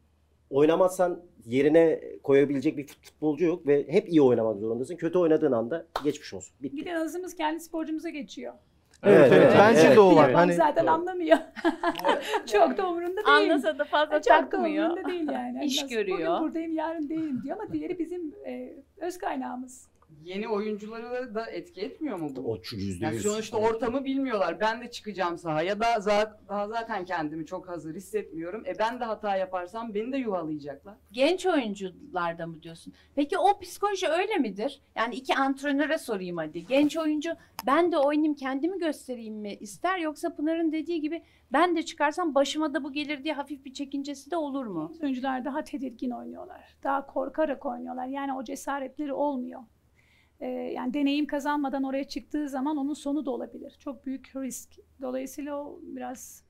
Oynamazsan 0.51 1.21
yerine 1.47 2.01
koyabilecek 2.23 2.77
bir 2.77 2.87
futbolcu 2.87 3.45
yok 3.45 3.67
ve 3.67 3.87
hep 3.89 4.09
iyi 4.09 4.23
oynamak 4.23 4.59
zorundasın. 4.59 4.97
Kötü 4.97 5.19
oynadığın 5.19 5.53
anda 5.53 5.87
geçmiş 6.05 6.35
olsun. 6.35 6.55
Bitti. 6.63 6.77
Bir 6.77 6.85
de 6.85 6.95
hızımız 6.95 7.37
kendi 7.37 7.61
sporcumuza 7.61 8.09
geçiyor. 8.09 8.55
Evet, 9.03 9.33
evet, 9.33 9.33
Evet, 9.33 9.55
bence 9.59 9.81
evet. 9.81 9.97
de 9.97 10.01
o 10.01 10.17
var. 10.17 10.33
Hani 10.33 10.55
zaten 10.55 10.87
anlamıyor. 10.87 11.39
çok 12.53 12.79
da 12.79 12.89
umurunda 12.89 13.17
değil. 13.17 13.27
Anlasa 13.53 13.79
da 13.79 13.85
fazla 13.85 14.23
Çok 14.23 14.25
da 14.25 14.41
takmıyor. 14.51 14.87
umurunda 14.91 15.09
değil 15.09 15.29
yani. 15.33 15.65
İş 15.65 15.83
nasıl 15.83 15.95
görüyor. 15.95 16.19
Bugün 16.19 16.43
buradayım 16.43 16.73
yarın 16.73 17.09
değilim 17.09 17.41
diyor 17.45 17.57
ama 17.61 17.73
diğeri 17.73 17.99
bizim 17.99 18.35
e, 18.47 18.73
öz 18.97 19.19
kaynağımız. 19.19 19.89
Yeni 20.23 20.49
oyuncuları 20.49 21.35
da 21.35 21.47
etki 21.51 21.81
etmiyor 21.81 22.19
mu 22.19 22.31
bu? 22.37 22.53
O 22.53 22.59
yüzde 22.73 23.05
Yani 23.05 23.21
sonuçta 23.21 23.57
ortamı 23.57 24.05
bilmiyorlar. 24.05 24.61
Ben 24.61 24.81
de 24.81 24.91
çıkacağım 24.91 25.39
sahaya 25.39 25.81
da 25.81 25.85
za- 25.95 26.33
daha 26.49 26.69
zaten 26.69 27.05
kendimi 27.05 27.47
çok 27.47 27.69
hazır 27.69 27.95
hissetmiyorum. 27.95 28.67
E 28.67 28.79
ben 28.79 29.01
de 29.01 29.05
hata 29.05 29.37
yaparsam 29.37 29.95
beni 29.95 30.13
de 30.13 30.17
yuvalayacaklar. 30.17 30.95
Genç 31.13 31.47
oyuncularda 31.47 32.47
mı 32.47 32.63
diyorsun? 32.63 32.93
Peki 33.15 33.39
o 33.39 33.61
psikoloji 33.61 34.09
öyle 34.09 34.35
midir? 34.37 34.81
Yani 34.97 35.15
iki 35.15 35.35
antrenöre 35.35 35.99
sorayım 35.99 36.37
hadi. 36.37 36.67
Genç 36.67 36.97
oyuncu 36.97 37.31
ben 37.67 37.93
de 37.93 37.99
oynayayım 37.99 38.35
kendimi 38.35 38.79
göstereyim 38.79 39.35
mi 39.35 39.55
ister 39.55 39.99
yoksa 39.99 40.35
Pınar'ın 40.37 40.73
dediği 40.73 41.01
gibi 41.01 41.23
ben 41.53 41.77
de 41.77 41.83
çıkarsam 41.83 42.35
başıma 42.35 42.75
da 42.75 42.85
bu 42.85 42.93
gelir 42.93 43.25
diye 43.25 43.35
hafif 43.35 43.65
bir 43.65 43.73
çekincesi 43.73 44.31
de 44.31 44.37
olur 44.37 44.67
mu? 44.67 44.93
Oyuncular 45.03 45.45
daha 45.45 45.65
tedirgin 45.65 46.11
oynuyorlar. 46.11 46.77
Daha 46.83 47.07
korkarak 47.07 47.67
oynuyorlar. 47.67 48.07
Yani 48.07 48.35
o 48.35 48.45
cesaretleri 48.45 49.13
olmuyor. 49.13 49.61
Ee, 50.41 50.47
yani 50.47 50.95
deneyim 50.95 51.27
kazanmadan 51.27 51.85
oraya 51.85 52.05
çıktığı 52.05 52.49
zaman 52.49 52.77
onun 52.77 52.95
sonu 52.95 53.27
da 53.27 53.31
olabilir. 53.31 53.77
Çok 53.79 54.07
büyük 54.07 54.37
risk. 54.37 54.71
Dolayısıyla 55.03 55.57
o 55.57 55.81
biraz 55.83 56.45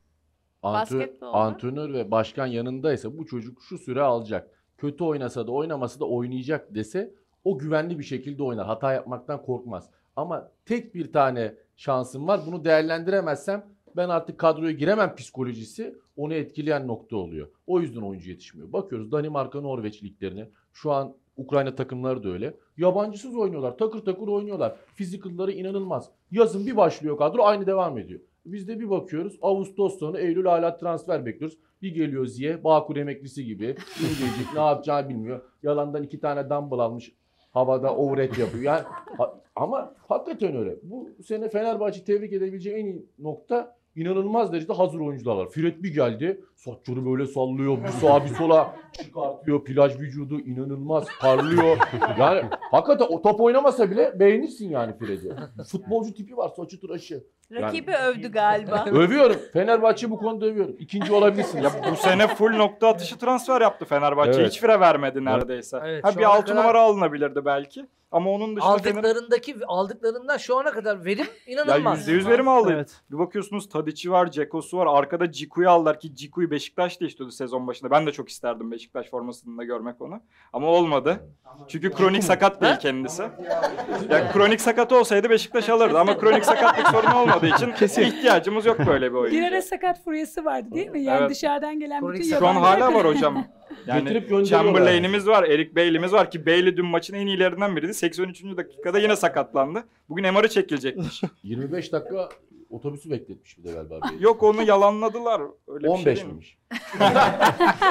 Antrenör, 0.62 1.09
antrenör 1.22 1.93
ve 1.93 2.11
başkan 2.11 2.47
yanındaysa 2.47 3.18
bu 3.18 3.26
çocuk 3.26 3.62
şu 3.62 3.78
süre 3.78 4.03
alacak. 4.03 4.51
Kötü 4.78 5.05
oynasa 5.05 5.47
da 5.47 5.53
oynamasa 5.53 6.01
da 6.01 6.05
oynayacak 6.05 6.74
dese 6.74 7.14
o 7.45 7.59
güvenli 7.59 7.99
bir 7.99 8.05
şekilde 8.05 8.43
oynar. 8.43 8.66
Hata 8.66 8.93
yapmaktan 8.93 9.43
korkmaz. 9.43 9.91
Ama 10.16 10.51
tek 10.66 10.95
bir 10.95 11.12
tane 11.12 11.55
şansım 11.76 12.28
var. 12.28 12.41
Bunu 12.47 12.64
değerlendiremezsem 12.64 13.66
ben 13.97 14.09
artık 14.09 14.39
kadroya 14.39 14.72
giremem 14.72 15.14
psikolojisi 15.14 15.99
onu 16.16 16.34
etkileyen 16.34 16.86
nokta 16.86 17.16
oluyor. 17.16 17.49
O 17.66 17.80
yüzden 17.80 18.01
oyuncu 18.01 18.30
yetişmiyor. 18.30 18.72
Bakıyoruz 18.72 19.12
Danimarka, 19.12 19.61
Norveç 19.61 20.03
liglerine. 20.03 20.49
Şu 20.73 20.93
an 20.93 21.14
Ukrayna 21.37 21.75
takımları 21.75 22.23
da 22.23 22.29
öyle. 22.29 22.55
Yabancısız 22.77 23.37
oynuyorlar. 23.37 23.79
Takır 23.79 24.05
takır 24.05 24.29
oynuyorlar. 24.29 24.77
Fizikılları 24.95 25.53
inanılmaz. 25.53 26.11
Yazın 26.31 26.66
bir 26.66 26.77
başlıyor 26.77 27.19
kadro 27.19 27.43
aynı 27.43 27.66
devam 27.66 27.99
ediyor. 27.99 28.21
Biz 28.47 28.69
de 28.69 28.81
bir 28.81 28.91
bakıyoruz 28.91 29.39
Ağustos 29.43 29.99
sonu 29.99 30.19
Eylül 30.19 30.47
hala 30.47 30.77
transfer 30.77 31.27
bekliyoruz. 31.27 31.59
Bir 31.83 31.95
geliyor 31.95 32.27
Ziye 32.27 32.64
Bağkur 32.64 32.97
emeklisi 32.97 33.45
gibi. 33.45 33.64
İngilizce 34.01 34.55
ne 34.55 34.61
yapacağını 34.61 35.09
bilmiyor. 35.09 35.43
Yalandan 35.62 36.03
iki 36.03 36.21
tane 36.21 36.51
dumbbell 36.51 36.79
almış. 36.79 37.12
Havada 37.51 37.97
overhead 37.97 38.37
yapıyor. 38.37 38.64
Yani, 38.64 38.85
ama 39.57 39.95
hakikaten 40.09 40.57
öyle. 40.57 40.77
Bu 40.83 41.11
sene 41.27 41.49
Fenerbahçe 41.49 42.05
tebrik 42.05 42.33
edebileceği 42.33 42.77
en 42.77 42.87
iyi 42.87 43.07
nokta 43.19 43.77
inanılmaz 43.99 44.53
derecede 44.53 44.72
hazır 44.72 45.01
oyuncular 45.01 45.36
var. 45.36 45.49
Fred 45.49 45.82
bir 45.82 45.94
geldi. 45.94 46.40
Saçları 46.57 47.07
böyle 47.07 47.26
sallıyor. 47.26 47.82
Bir 47.84 47.88
sağa 47.88 48.24
bir 48.24 48.28
sola 48.28 48.76
çıkartıyor. 48.92 49.64
Plaj 49.64 49.99
vücudu 50.01 50.40
inanılmaz 50.40 51.05
parlıyor. 51.20 51.76
Yani 52.18 52.42
hakikaten 52.70 53.07
o 53.11 53.22
top 53.22 53.40
oynamasa 53.40 53.90
bile 53.90 54.20
beğenirsin 54.20 54.68
yani 54.70 54.99
Fred'i. 54.99 55.32
Futbolcu 55.70 56.14
tipi 56.14 56.36
var. 56.36 56.49
Saçı 56.57 56.80
tıraşı. 56.80 57.24
Rakibi 57.53 57.92
övdü 57.92 58.28
galiba. 58.32 58.84
Övüyorum. 58.90 59.36
Fenerbahçe 59.53 60.11
bu 60.11 60.18
konuda 60.18 60.46
övüyorum. 60.46 60.76
İkinci 60.78 61.12
olabilirsin. 61.12 61.62
Ya 61.62 61.70
bu 61.90 61.96
sene 61.96 62.26
full 62.26 62.57
nokta 62.57 62.88
atışı 62.88 63.18
transfer 63.18 63.61
yaptı 63.61 63.84
Fenerbahçe. 63.84 64.40
Evet. 64.40 64.51
Hiç 64.51 64.61
fire 64.61 64.80
vermedi 64.80 65.24
neredeyse. 65.24 65.78
Evet, 65.84 66.05
ha 66.05 66.16
bir 66.18 66.24
6 66.24 66.46
kadar- 66.46 66.62
numara 66.62 66.80
alınabilirdi 66.80 67.44
belki. 67.44 67.86
Ama 68.11 68.31
onun 68.31 68.57
dışında 68.57 68.71
Aldıklarındaki 68.73 69.57
aldıklarından 69.67 70.37
şu 70.37 70.59
ana 70.59 70.71
kadar 70.73 71.05
verim 71.05 71.27
ya 71.47 71.53
inanılmaz. 71.55 72.09
%100 72.09 72.29
verim 72.29 72.49
aldı. 72.49 72.71
Evet. 72.75 73.01
Bir 73.11 73.19
bakıyorsunuz 73.19 73.69
Tadic'i 73.69 74.11
var, 74.11 74.31
Ceko'su 74.31 74.79
var. 74.79 74.87
Arkada 74.99 75.33
Ciku'yu 75.33 75.71
aldılar 75.71 76.01
ki 76.01 76.15
Ciku'yu 76.17 76.51
Beşiktaş 76.51 77.01
da 77.01 77.05
istiyordu 77.07 77.33
sezon 77.33 77.67
başında. 77.67 77.91
Ben 77.91 78.07
de 78.07 78.13
çok 78.13 78.29
isterdim 78.29 78.71
Beşiktaş 78.73 79.11
formasında 79.11 79.65
görmek 79.65 80.01
onu. 80.01 80.21
Ama 80.53 80.67
olmadı. 80.67 81.21
Çünkü 81.69 81.91
kronik 81.93 82.25
sakat 82.25 82.63
değil 82.63 82.77
kendisi. 82.77 83.23
Yani 84.11 84.33
kronik 84.33 84.61
sakat 84.61 84.93
olsaydı 84.93 85.31
Beşiktaş 85.31 85.69
alırdı 85.69 85.99
ama 85.99 86.19
kronik 86.19 86.45
sakatlık 86.45 86.87
sorunu 86.89 87.21
olmadığı 87.23 87.47
için 87.47 87.73
ihtiyacımız 88.03 88.67
yok 88.67 88.79
böyle 88.87 89.07
bir 89.11 89.15
Bir 89.15 89.19
oyuncuya. 89.21 89.49
ara 89.49 89.63
sakat 89.63 90.05
furyası 90.05 90.45
vardı 90.45 90.69
değil 90.75 90.89
mi? 90.91 91.03
Yani 91.03 91.19
Evet. 91.21 91.31
dışarıdan 91.31 91.81
gelen 91.81 92.01
Kronik 92.01 92.15
bütün 92.21 92.31
sakat. 92.31 92.41
Şu 92.41 92.47
an 92.49 92.55
yabancılar- 92.55 92.81
hala 92.81 92.95
var 92.95 93.07
hocam. 93.07 93.45
Yani 93.87 94.01
Getirip 94.05 94.29
gönderiyorlar. 94.29 94.45
Chamberlain'imiz 94.64 95.26
var, 95.29 95.45
Eric 95.45 95.76
Bailey'imiz 95.76 96.12
var 96.12 96.31
ki 96.31 96.47
Bailey 96.47 96.76
dün 96.76 96.87
maçın 96.87 97.14
en 97.14 97.26
iyilerinden 97.26 97.76
biriydi. 97.76 97.95
83. 97.95 98.45
dakikada 98.57 98.99
yine 98.99 99.16
sakatlandı. 99.16 99.85
Bugün 100.09 100.24
MR'ı 100.35 100.49
çekilecekmiş. 100.49 101.22
25 101.43 101.93
dakika 101.93 102.29
otobüsü 102.70 103.11
bekletmiş 103.11 103.59
bir 103.59 103.64
de 103.64 103.72
galiba. 103.72 104.01
bir. 104.14 104.20
Yok 104.20 104.43
onu 104.43 104.62
yalanladılar. 104.62 105.43
Öyle 105.68 105.85
bir 105.85 105.89
15 105.89 106.05
şey 106.05 106.14
değil 106.16 106.26
mi? 106.26 106.31
miymiş? 106.33 106.59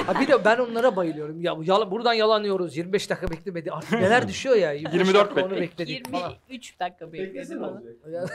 Ha 0.07 0.19
bir 0.21 0.27
de 0.27 0.45
ben 0.45 0.57
onlara 0.57 0.95
bayılıyorum. 0.95 1.41
Ya 1.41 1.55
yala- 1.63 1.91
buradan 1.91 2.13
yalanıyoruz. 2.13 2.77
25 2.77 3.09
dakika 3.09 3.31
beklemedi. 3.31 3.71
Artık 3.71 3.91
neler 3.91 4.27
düşüyor 4.27 4.55
ya. 4.55 4.73
25 4.73 4.93
24 5.07 5.25
dakika 5.25 5.45
onu 5.45 5.51
bekledik. 5.51 5.79
bekledik 5.79 6.11
falan. 6.11 6.33
23 6.49 6.79
dakika 6.79 7.13
bekledim 7.13 7.63
onu. 7.63 7.83
Ya-. 8.11 8.25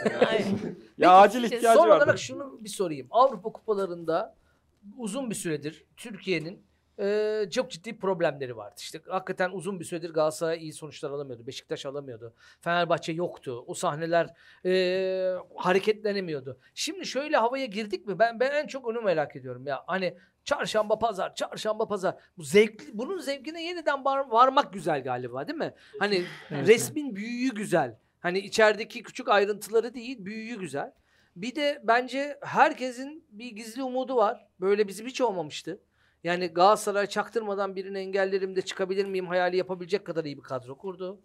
Ya 0.99 1.11
acil 1.13 1.45
ihtiyacı 1.45 1.79
Son 1.79 1.89
var. 1.89 1.97
olarak 1.97 2.19
şunu 2.19 2.59
bir 2.61 2.69
sorayım. 2.69 3.07
Avrupa 3.11 3.53
kupalarında 3.53 4.35
uzun 4.99 5.31
bir 5.31 5.35
süredir 5.35 5.85
Türkiye'nin 5.97 6.59
e, 6.99 7.45
çok 7.51 7.71
ciddi 7.71 7.99
problemleri 7.99 8.57
vardı. 8.57 8.75
İşte 8.79 9.01
hakikaten 9.09 9.51
uzun 9.51 9.81
bir 9.81 9.85
süredir 9.85 10.11
Galatasaray 10.11 10.63
iyi 10.63 10.73
sonuçlar 10.73 11.11
alamıyordu. 11.11 11.47
Beşiktaş 11.47 11.87
alamıyordu. 11.87 12.35
Fenerbahçe 12.61 13.13
yoktu. 13.13 13.65
O 13.67 13.75
sahneler 13.75 14.35
e, 14.67 14.73
hareketlenemiyordu. 15.57 16.59
Şimdi 16.75 17.07
şöyle 17.07 17.37
havaya 17.37 17.67
girdik 17.67 18.07
mi? 18.07 18.19
Ben 18.19 18.41
ben 18.41 18.51
en 18.51 18.67
çok 18.67 18.87
onu 18.87 19.03
merak 19.03 19.37
ediyorum 19.37 19.67
ya. 19.67 19.83
Hani 19.87 20.17
çarşamba 20.45 20.99
pazar, 20.99 21.35
çarşamba 21.35 21.89
pazar. 21.89 22.15
Bu 22.39 22.43
zevkli, 22.43 22.99
bunun 22.99 23.19
zevkine 23.19 23.65
yeniden 23.65 24.05
var- 24.05 24.31
varmak 24.31 24.73
güzel 24.73 25.03
galiba 25.03 25.49
değil 25.49 25.59
mi? 25.59 25.75
Hani 25.99 26.25
resmin 26.51 27.17
büyüğü 27.17 27.55
güzel. 27.55 27.99
Hani 28.21 28.39
içerideki 28.39 29.03
küçük 29.03 29.29
ayrıntıları 29.29 29.95
değil, 29.95 30.25
büyüğü 30.25 30.59
güzel. 30.61 30.93
Bir 31.37 31.55
de 31.55 31.81
bence 31.85 32.39
herkesin 32.43 33.25
bir 33.31 33.51
gizli 33.51 33.83
umudu 33.83 34.17
var. 34.17 34.47
Böyle 34.61 34.89
bizim 34.89 35.07
hiç 35.07 35.21
olmamıştı. 35.21 35.81
Yani 36.25 36.47
Galatasaray 36.47 37.07
çaktırmadan 37.07 37.77
birini 37.77 37.99
engellerim 37.99 38.57
de 38.57 38.63
çıkabilir 38.63 39.07
miyim 39.07 39.27
hayali 39.27 39.57
yapabilecek 39.57 40.05
kadar 40.07 40.25
iyi 40.25 40.37
bir 40.37 40.43
kadro 40.43 40.79
kurdu. 40.79 41.21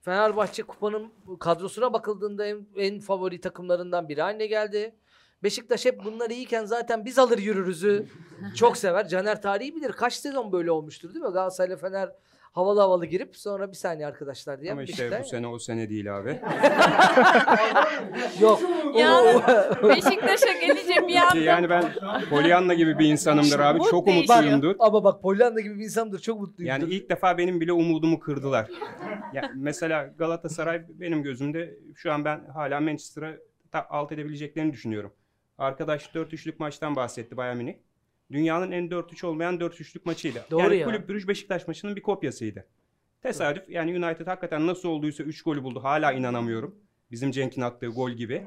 Fenerbahçe 0.00 0.62
kupanın 0.62 1.12
kadrosuna 1.40 1.92
bakıldığında 1.92 2.46
en, 2.46 2.66
en 2.76 3.00
favori 3.00 3.40
takımlarından 3.40 4.08
biri 4.08 4.22
haline 4.22 4.46
geldi. 4.46 4.94
Beşiktaş 5.42 5.84
hep 5.86 6.04
bunlar 6.04 6.30
iyiyken 6.30 6.64
zaten 6.64 7.04
biz 7.04 7.18
alır 7.18 7.38
yürürüzü 7.38 8.06
çok 8.56 8.76
sever. 8.76 9.08
Caner 9.08 9.42
tarihi 9.42 9.76
bilir. 9.76 9.92
Kaç 9.92 10.14
sezon 10.14 10.52
böyle 10.52 10.70
olmuştur 10.70 11.14
değil 11.14 11.24
mi? 11.24 11.32
Galatasaray 11.32 11.68
ile 11.68 11.76
Fener 11.76 12.12
havalı 12.52 12.80
havalı 12.80 13.06
girip 13.06 13.36
sonra 13.36 13.68
bir 13.70 13.76
saniye 13.76 14.06
arkadaşlar 14.06 14.60
diye 14.60 14.72
Ama 14.72 14.82
işte 14.82 15.20
bu 15.20 15.28
sene 15.28 15.46
o 15.46 15.58
sene 15.58 15.88
değil 15.90 16.16
abi. 16.16 16.28
Yok. 18.40 18.60
Yalnız 18.96 19.42
Beşiktaş'a 19.82 20.52
gelince 20.52 21.08
bir 21.08 21.16
anda 21.16 21.38
Yani 21.38 21.70
ben 21.70 21.84
Pollyanna 22.30 22.74
gibi 22.74 22.98
bir 22.98 23.06
insanımdır 23.06 23.58
abi. 23.58 23.78
Çok 23.90 24.06
değişiyor. 24.06 24.38
umutluyumdur. 24.38 24.76
Ama 24.78 25.04
bak 25.04 25.22
Pollyanna 25.22 25.60
gibi 25.60 25.78
bir 25.78 25.84
insandır. 25.84 26.18
Çok 26.18 26.40
mutluyum. 26.40 26.68
Yani 26.68 26.84
ilk 26.84 27.10
defa 27.10 27.38
benim 27.38 27.60
bile 27.60 27.72
umudumu 27.72 28.20
kırdılar. 28.20 28.68
Ya 29.32 29.50
mesela 29.54 30.06
Galatasaray 30.18 30.82
benim 30.88 31.22
gözümde 31.22 31.78
şu 31.94 32.12
an 32.12 32.24
ben 32.24 32.44
hala 32.54 32.80
Manchester'a 32.80 33.36
alt 33.90 34.12
edebileceklerini 34.12 34.72
düşünüyorum. 34.72 35.12
Arkadaş 35.58 36.06
4-3'lük 36.06 36.54
maçtan 36.58 36.96
bahsetti 36.96 37.36
Bayern 37.36 37.56
Münih. 37.56 37.74
Dünyanın 38.32 38.72
en 38.72 38.88
4-3 38.88 39.26
olmayan 39.26 39.58
4-3'lük 39.58 40.00
maçıydı. 40.04 40.44
Doğru 40.50 40.62
yani 40.62 40.76
ya. 40.76 40.86
Kulüp 40.86 41.08
Brugge 41.08 41.28
Beşiktaş 41.28 41.68
maçının 41.68 41.96
bir 41.96 42.02
kopyasıydı. 42.02 42.64
Tesadüf 43.22 43.68
yani 43.68 44.04
United 44.04 44.26
hakikaten 44.26 44.66
nasıl 44.66 44.88
olduysa 44.88 45.22
3 45.24 45.42
golü 45.42 45.62
buldu. 45.62 45.82
Hala 45.84 46.12
inanamıyorum. 46.12 46.74
Bizim 47.10 47.30
Cenk'in 47.30 47.60
attığı 47.62 47.86
gol 47.86 48.10
gibi. 48.10 48.46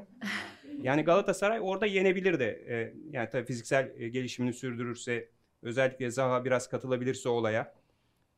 Yani 0.82 1.02
Galatasaray 1.02 1.58
orada 1.62 1.86
yenebilirdi. 1.86 2.64
Ee, 2.68 2.92
yani 3.10 3.28
tabii 3.32 3.44
fiziksel 3.44 3.90
e, 3.96 4.08
gelişimini 4.08 4.52
sürdürürse, 4.52 5.28
özellikle 5.62 6.10
Zaha 6.10 6.44
biraz 6.44 6.68
katılabilirse 6.68 7.28
olaya. 7.28 7.74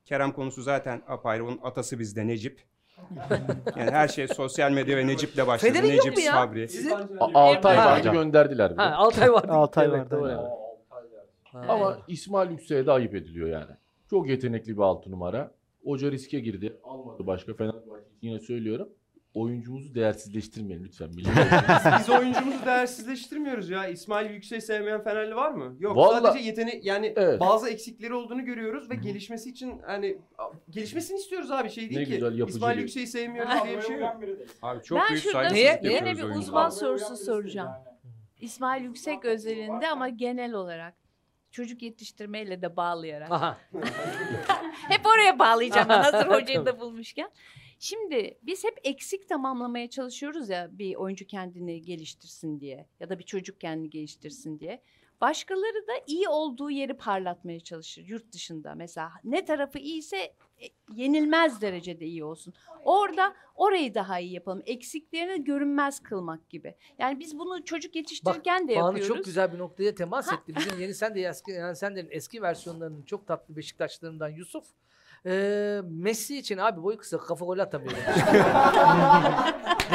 Kerem 0.04 0.32
konusu 0.32 0.62
zaten 0.62 1.02
apayrı. 1.08 1.44
Onun 1.44 1.60
atası 1.62 1.98
bizde 1.98 2.26
Necip. 2.26 2.60
Yani 3.76 3.90
her 3.90 4.08
şey 4.08 4.28
sosyal 4.28 4.70
medya 4.70 4.96
ve 4.96 5.06
Necip'le 5.06 5.46
başladı. 5.46 5.72
Federin 5.72 5.94
yok 5.94 6.04
Necip 6.04 6.16
mu 6.16 6.24
ya? 6.24 6.32
Sabri. 6.32 6.68
Sizin... 6.68 6.90
A- 6.90 7.30
Altay 7.34 7.76
vardı 7.76 8.12
gönderdiler. 8.12 8.72
Ha, 8.76 8.94
Altay 8.96 9.32
vardı. 9.32 9.52
Altay 9.52 9.86
Evet, 9.86 9.94
vardı, 9.98 10.10
doğru. 10.10 10.63
Ha. 11.54 11.64
Ama 11.68 11.98
İsmail 12.08 12.50
Yüksek'e 12.50 12.86
de 12.86 12.92
ayıp 12.92 13.14
ediliyor 13.14 13.48
yani. 13.48 13.70
Çok 14.10 14.28
yetenekli 14.28 14.76
bir 14.76 14.82
altı 14.82 15.10
numara. 15.10 15.54
Hoca 15.84 16.10
riske 16.10 16.40
girdi. 16.40 16.76
Almadı 16.84 17.26
başka. 17.26 17.54
Fenerbahçe 17.54 18.06
için 18.06 18.18
yine 18.22 18.38
söylüyorum. 18.40 18.88
Oyuncumuzu 19.34 19.94
değersizleştirmeyin 19.94 20.84
lütfen. 20.84 21.10
Biz 21.16 21.26
oyuncumuzu 22.18 22.66
değersizleştirmiyoruz 22.66 23.70
ya. 23.70 23.86
İsmail 23.88 24.30
Yüksek'i 24.30 24.62
sevmeyen 24.62 25.04
Fenerli 25.04 25.36
var 25.36 25.50
mı? 25.50 25.76
Yok 25.80 25.96
Vallahi- 25.96 26.22
sadece 26.22 26.44
yetenek 26.44 26.84
yani 26.84 27.12
Evet. 27.16 27.40
bazı 27.40 27.68
eksikleri 27.70 28.14
olduğunu 28.14 28.44
görüyoruz 28.44 28.90
ve 28.90 28.94
gelişmesi 28.94 29.50
için 29.50 29.78
hani 29.86 30.18
gelişmesini 30.70 31.18
istiyoruz 31.18 31.50
abi 31.50 31.70
şey 31.70 31.84
değil 31.90 31.98
Ne 32.00 32.04
ki. 32.04 32.10
güzel, 32.12 32.38
yapıcı 32.38 32.56
İsmail 32.58 32.76
bir- 32.76 32.82
Yüksek'i 32.82 33.06
sevmiyoruz 33.06 33.52
diye 33.64 33.76
bir 33.76 33.82
şey 33.82 33.96
yok. 33.98 34.16
Abi 34.62 34.82
çok 34.82 34.98
ben 34.98 35.08
büyük 35.10 35.22
şurada 35.22 35.48
saygısızlık 35.50 35.82
Neye? 35.82 35.94
yine 35.94 35.94
yapıyoruz 35.94 36.18
bir 36.18 36.22
oyunculara. 36.24 36.38
uzman 36.38 36.68
sorusu 36.68 37.16
soracağım. 37.16 37.70
İsmail 38.40 38.84
Yüksek 38.84 39.24
özelinde 39.24 39.88
ama 39.88 40.08
genel 40.08 40.52
olarak 40.52 40.94
çocuk 41.54 41.82
yetiştirmeyle 41.82 42.62
de 42.62 42.76
bağlayarak. 42.76 43.30
Aha. 43.30 43.58
Hep 44.88 45.06
oraya 45.06 45.38
bağlayacağım 45.38 45.88
ben 45.88 46.02
hazır 46.02 46.26
hocayı 46.40 46.66
da 46.66 46.80
bulmuşken. 46.80 47.30
Şimdi 47.78 48.38
biz 48.42 48.64
hep 48.64 48.78
eksik 48.84 49.28
tamamlamaya 49.28 49.90
çalışıyoruz 49.90 50.48
ya 50.48 50.68
bir 50.72 50.94
oyuncu 50.94 51.26
kendini 51.26 51.82
geliştirsin 51.82 52.60
diye 52.60 52.86
ya 53.00 53.08
da 53.08 53.18
bir 53.18 53.24
çocuk 53.24 53.60
kendini 53.60 53.90
geliştirsin 53.90 54.58
diye. 54.58 54.82
Başkaları 55.24 55.86
da 55.86 55.92
iyi 56.06 56.28
olduğu 56.28 56.70
yeri 56.70 56.96
parlatmaya 56.96 57.60
çalışır 57.60 58.02
yurt 58.06 58.32
dışında. 58.32 58.74
Mesela 58.74 59.12
ne 59.24 59.44
tarafı 59.44 59.78
iyiyse 59.78 60.16
e, 60.16 60.66
yenilmez 60.94 61.60
derecede 61.60 62.06
iyi 62.06 62.24
olsun. 62.24 62.54
Orada 62.84 63.34
orayı 63.54 63.94
daha 63.94 64.20
iyi 64.20 64.32
yapalım. 64.32 64.62
Eksiklerini 64.66 65.44
görünmez 65.44 66.02
kılmak 66.02 66.50
gibi. 66.50 66.74
Yani 66.98 67.20
biz 67.20 67.38
bunu 67.38 67.64
çocuk 67.64 67.96
yetiştirirken 67.96 68.68
de 68.68 68.76
Banu 68.76 68.86
yapıyoruz. 68.86 69.08
çok 69.08 69.24
güzel 69.24 69.52
bir 69.52 69.58
noktaya 69.58 69.94
temas 69.94 70.32
etti. 70.32 70.56
Bizim 70.56 70.80
yeni 70.80 70.94
sen 70.94 71.14
de 71.14 71.22
eski 71.22 71.52
yani 71.52 71.76
senlerin 71.76 72.08
eski 72.10 72.42
versiyonlarının 72.42 73.02
çok 73.02 73.26
tatlı 73.26 73.56
Beşiktaşlarından 73.56 74.28
Yusuf. 74.28 74.64
Ee, 75.26 75.80
Messi 75.84 76.38
için 76.38 76.58
abi 76.58 76.82
boyu 76.82 76.98
kısa 76.98 77.18
kafa 77.18 77.44
gol 77.44 77.58
atamıyor. 77.58 77.92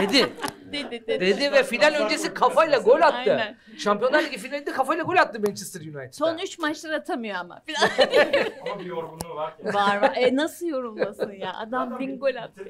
dedi. 0.02 0.34
Dedi, 0.74 1.07
dedi. 1.07 1.20
Dedi 1.20 1.51
ve 1.51 1.63
final 1.63 1.93
öncesi 1.93 2.34
kafayla 2.34 2.80
gol 2.80 3.01
attı. 3.01 3.15
Aynen. 3.32 3.57
Şampiyonlar 3.78 4.24
Ligi 4.24 4.38
finalinde 4.38 4.72
kafayla 4.72 5.03
gol 5.03 5.15
attı 5.15 5.39
Manchester 5.39 5.82
United'da. 5.82 6.11
Son 6.11 6.38
3 6.38 6.59
maçlar 6.59 6.91
atamıyor 6.91 7.36
ama. 7.36 7.55
Ama 8.72 8.80
bir 8.80 8.86
yorgunluğu 8.86 9.36
var 9.36 9.57
ki. 9.57 9.65
var 9.65 10.01
var. 10.01 10.13
E 10.15 10.36
nasıl 10.36 10.65
yorulmasın 10.65 11.32
ya? 11.32 11.53
Adam 11.53 11.99
bin 11.99 12.20
gol 12.20 12.36
attı. 12.36 12.61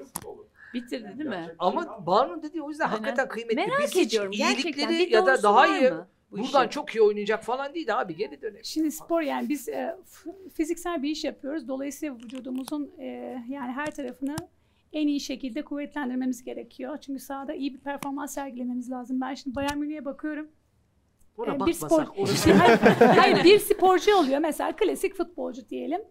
Bitirdi 0.73 1.17
değil 1.19 1.29
mi? 1.29 1.55
Ama 1.59 2.05
Banu 2.05 2.43
dedi 2.43 2.61
o 2.61 2.69
yüzden 2.69 2.85
Aynen. 2.85 2.95
hakikaten 2.95 3.27
kıymetli. 3.27 3.55
Merak 3.55 3.79
Biz 3.79 3.97
ediyorum 3.97 4.31
gerçekten. 4.31 4.89
Bir 4.89 5.11
ya 5.11 5.25
da 5.25 5.43
daha 5.43 5.67
iyi 5.67 5.91
mı 5.91 6.07
bu 6.31 6.37
buradan 6.37 6.61
işin? 6.61 6.69
çok 6.69 6.95
iyi 6.95 7.01
oynayacak 7.01 7.43
falan 7.43 7.73
değil 7.73 7.87
de 7.87 7.93
abi 7.93 8.15
geri 8.15 8.41
dönelim. 8.41 8.63
Şimdi 8.63 8.91
spor 8.91 9.21
yani 9.21 9.49
biz 9.49 9.69
e, 9.69 9.95
fiziksel 10.53 11.03
bir 11.03 11.09
iş 11.09 11.23
yapıyoruz. 11.23 11.67
Dolayısıyla 11.67 12.15
vücudumuzun 12.15 12.91
e, 12.99 13.05
yani 13.49 13.71
her 13.71 13.91
tarafını 13.91 14.35
en 14.93 15.07
iyi 15.07 15.19
şekilde 15.19 15.61
kuvvetlendirmemiz 15.65 16.43
gerekiyor. 16.43 16.97
Çünkü 17.01 17.19
sahada 17.19 17.53
iyi 17.53 17.73
bir 17.73 17.79
performans 17.79 18.33
sergilememiz 18.33 18.91
lazım. 18.91 19.21
Ben 19.21 19.33
şimdi 19.33 19.55
Bayern 19.55 19.77
Münih'e 19.77 20.05
bakıyorum. 20.05 20.47
Ona 21.37 21.55
Ee, 21.55 21.65
bir 21.65 21.73
spor, 21.73 22.05
hayır, 22.57 22.79
hayır, 22.99 23.43
bir 23.43 23.59
sporcu 23.59 24.15
oluyor 24.15 24.39
mesela 24.39 24.75
klasik 24.75 25.15
futbolcu 25.15 25.69
diyelim. 25.69 26.01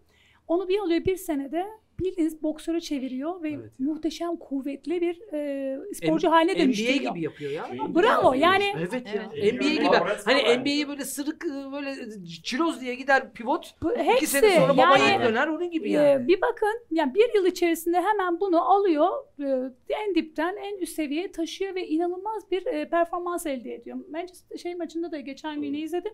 Onu 0.49 0.69
bir 0.69 0.79
alıyor 0.79 1.05
bir 1.05 1.17
senede 1.17 1.67
bildiğiniz 2.01 2.43
boksöre 2.43 2.81
çeviriyor 2.81 3.43
ve 3.43 3.51
Evet 3.51 3.71
muhteşem 3.79 4.37
kuvvetli 4.37 5.01
bir 5.01 5.33
e, 5.33 5.95
sporcu 5.95 6.27
M- 6.27 6.31
haline 6.35 6.53
NBA 6.53 6.59
dönüştürüyor. 6.59 7.11
gibi 7.15 7.23
yapıyor 7.25 7.51
ya. 7.51 7.67
Bravo 7.95 8.35
yani 8.35 8.65
Evet 8.79 8.93
ya. 8.93 9.31
Evet. 9.35 9.55
NBA 9.55 9.69
gibi. 9.69 9.85
Hani. 10.25 10.59
NBA'yi 10.61 10.89
böyle 10.89 11.05
sırık 11.05 11.45
ıı, 11.45 11.73
böyle 11.73 11.95
çiroz 12.43 12.81
diye 12.81 12.95
gider 12.95 13.33
pivot. 13.33 13.75
bu, 13.83 13.93
İki 13.93 14.03
hepsi 14.05 14.27
sene 14.27 14.57
sonra 14.57 14.73
baba 14.77 14.99
yani 14.99 15.25
döner 15.25 15.47
onun 15.47 15.71
gibi 15.71 15.89
Ee, 15.89 15.93
yani. 15.93 16.29
bir 16.29 16.41
bakın 16.41 16.81
yani 16.91 17.15
bir 17.15 17.35
yıl 17.35 17.47
içerisinde 17.47 18.01
hemen 18.01 18.41
bunu 18.41 18.71
alıyor 18.73 19.09
e, 19.41 19.71
en 19.89 20.15
dipten 20.15 20.57
en 20.57 20.79
üst 20.79 20.95
seviyeye 20.95 21.33
taşıyor 21.33 21.75
ve 21.75 21.87
inanılmaz 21.89 22.51
bir 22.51 22.67
e, 22.67 22.89
performans 22.89 23.47
elde 23.47 23.75
ediyor. 23.75 23.99
Manchester 24.11 24.57
şey 24.59 24.75
maçında 24.75 25.13
da 25.13 25.21
geçen 25.21 25.63
gün 25.63 25.75
izledim. 25.75 26.13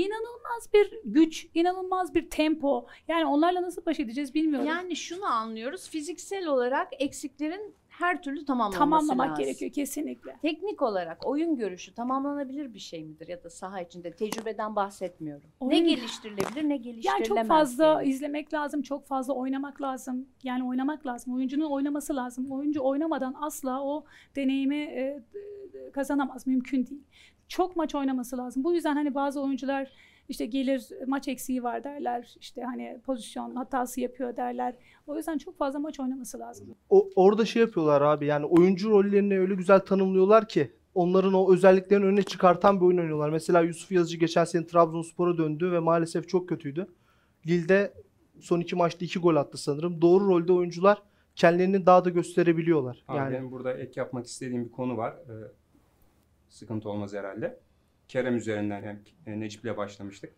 İnanılmaz 0.00 0.68
bir 0.74 0.94
güç, 1.04 1.46
inanılmaz 1.54 2.14
bir 2.14 2.30
tempo. 2.30 2.86
Yani 3.08 3.26
onlarla 3.26 3.62
nasıl 3.62 3.86
baş 3.86 4.00
edeceğiz 4.00 4.34
bilmiyorum. 4.34 4.68
Yani 4.68 4.96
şunu 4.96 5.24
anlıyoruz. 5.26 5.88
Fiziksel 5.88 6.46
olarak 6.46 6.88
eksiklerin 6.98 7.74
her 7.88 8.22
türlü 8.22 8.44
tamamlanması 8.44 8.78
Tamamlamak 8.78 9.30
lazım. 9.30 9.44
gerekiyor 9.44 9.72
kesinlikle. 9.72 10.36
Teknik 10.42 10.82
olarak 10.82 11.26
oyun 11.26 11.56
görüşü 11.56 11.94
tamamlanabilir 11.94 12.74
bir 12.74 12.78
şey 12.78 13.04
midir 13.04 13.28
ya 13.28 13.44
da 13.44 13.50
saha 13.50 13.80
içinde 13.80 14.10
tecrübeden 14.12 14.76
bahsetmiyorum. 14.76 15.48
Ne 15.60 15.66
Oyun- 15.66 15.84
geliştirilebilir 15.88 16.64
ne 16.68 16.72
Yani 16.74 16.82
geliştirilemez. 16.82 17.28
çok 17.28 17.46
fazla 17.48 18.00
diye. 18.00 18.10
izlemek 18.12 18.54
lazım, 18.54 18.82
çok 18.82 19.06
fazla 19.06 19.32
oynamak 19.34 19.82
lazım. 19.82 20.26
Yani 20.44 20.64
oynamak 20.68 21.06
lazım. 21.06 21.34
Oyuncunun 21.34 21.70
oynaması 21.70 22.16
lazım. 22.16 22.50
Oyuncu 22.52 22.80
oynamadan 22.82 23.34
asla 23.40 23.82
o 23.84 24.04
deneyimi 24.36 24.76
e, 24.76 25.20
kazanamaz. 25.92 26.46
Mümkün 26.46 26.86
değil. 26.86 27.02
Çok 27.48 27.76
maç 27.76 27.94
oynaması 27.94 28.38
lazım. 28.38 28.64
Bu 28.64 28.74
yüzden 28.74 28.94
hani 28.94 29.14
bazı 29.14 29.40
oyuncular 29.42 29.92
işte 30.28 30.46
gelir 30.46 30.88
maç 31.06 31.28
eksiği 31.28 31.62
var 31.62 31.84
derler. 31.84 32.34
İşte 32.40 32.62
hani 32.62 33.00
pozisyon 33.06 33.54
hatası 33.54 34.00
yapıyor 34.00 34.36
derler. 34.36 34.74
O 35.06 35.16
yüzden 35.16 35.38
çok 35.38 35.58
fazla 35.58 35.78
maç 35.78 36.00
oynaması 36.00 36.38
lazım. 36.38 36.74
O, 36.90 37.08
orada 37.16 37.44
şey 37.44 37.62
yapıyorlar 37.62 38.02
abi 38.02 38.26
yani 38.26 38.46
oyuncu 38.46 38.90
rollerini 38.90 39.38
öyle 39.38 39.54
güzel 39.54 39.80
tanımlıyorlar 39.80 40.48
ki 40.48 40.70
onların 40.94 41.34
o 41.34 41.52
özelliklerini 41.52 42.04
öne 42.06 42.22
çıkartan 42.22 42.80
bir 42.80 42.86
oyun 42.86 42.98
oynuyorlar. 42.98 43.30
Mesela 43.30 43.60
Yusuf 43.60 43.92
Yazıcı 43.92 44.16
geçen 44.18 44.44
sene 44.44 44.66
Trabzonspor'a 44.66 45.38
döndü 45.38 45.72
ve 45.72 45.78
maalesef 45.78 46.28
çok 46.28 46.48
kötüydü. 46.48 46.86
Lille'de 47.46 47.92
son 48.40 48.60
iki 48.60 48.76
maçta 48.76 49.04
iki 49.04 49.18
gol 49.18 49.36
attı 49.36 49.58
sanırım. 49.58 50.02
Doğru 50.02 50.26
rolde 50.26 50.52
oyuncular 50.52 51.02
kendilerini 51.36 51.86
daha 51.86 52.04
da 52.04 52.10
gösterebiliyorlar. 52.10 53.04
Abi 53.08 53.18
Yani 53.18 53.34
benim 53.34 53.50
burada 53.50 53.72
ek 53.72 53.92
yapmak 54.00 54.26
istediğim 54.26 54.64
bir 54.64 54.72
konu 54.72 54.96
var. 54.96 55.12
Ee, 55.12 55.32
sıkıntı 56.48 56.88
olmaz 56.88 57.14
herhalde. 57.14 57.60
Kerem 58.08 58.36
üzerinden 58.36 58.82
hem 59.24 59.40
Necip'le 59.40 59.76
başlamıştık. 59.76 60.34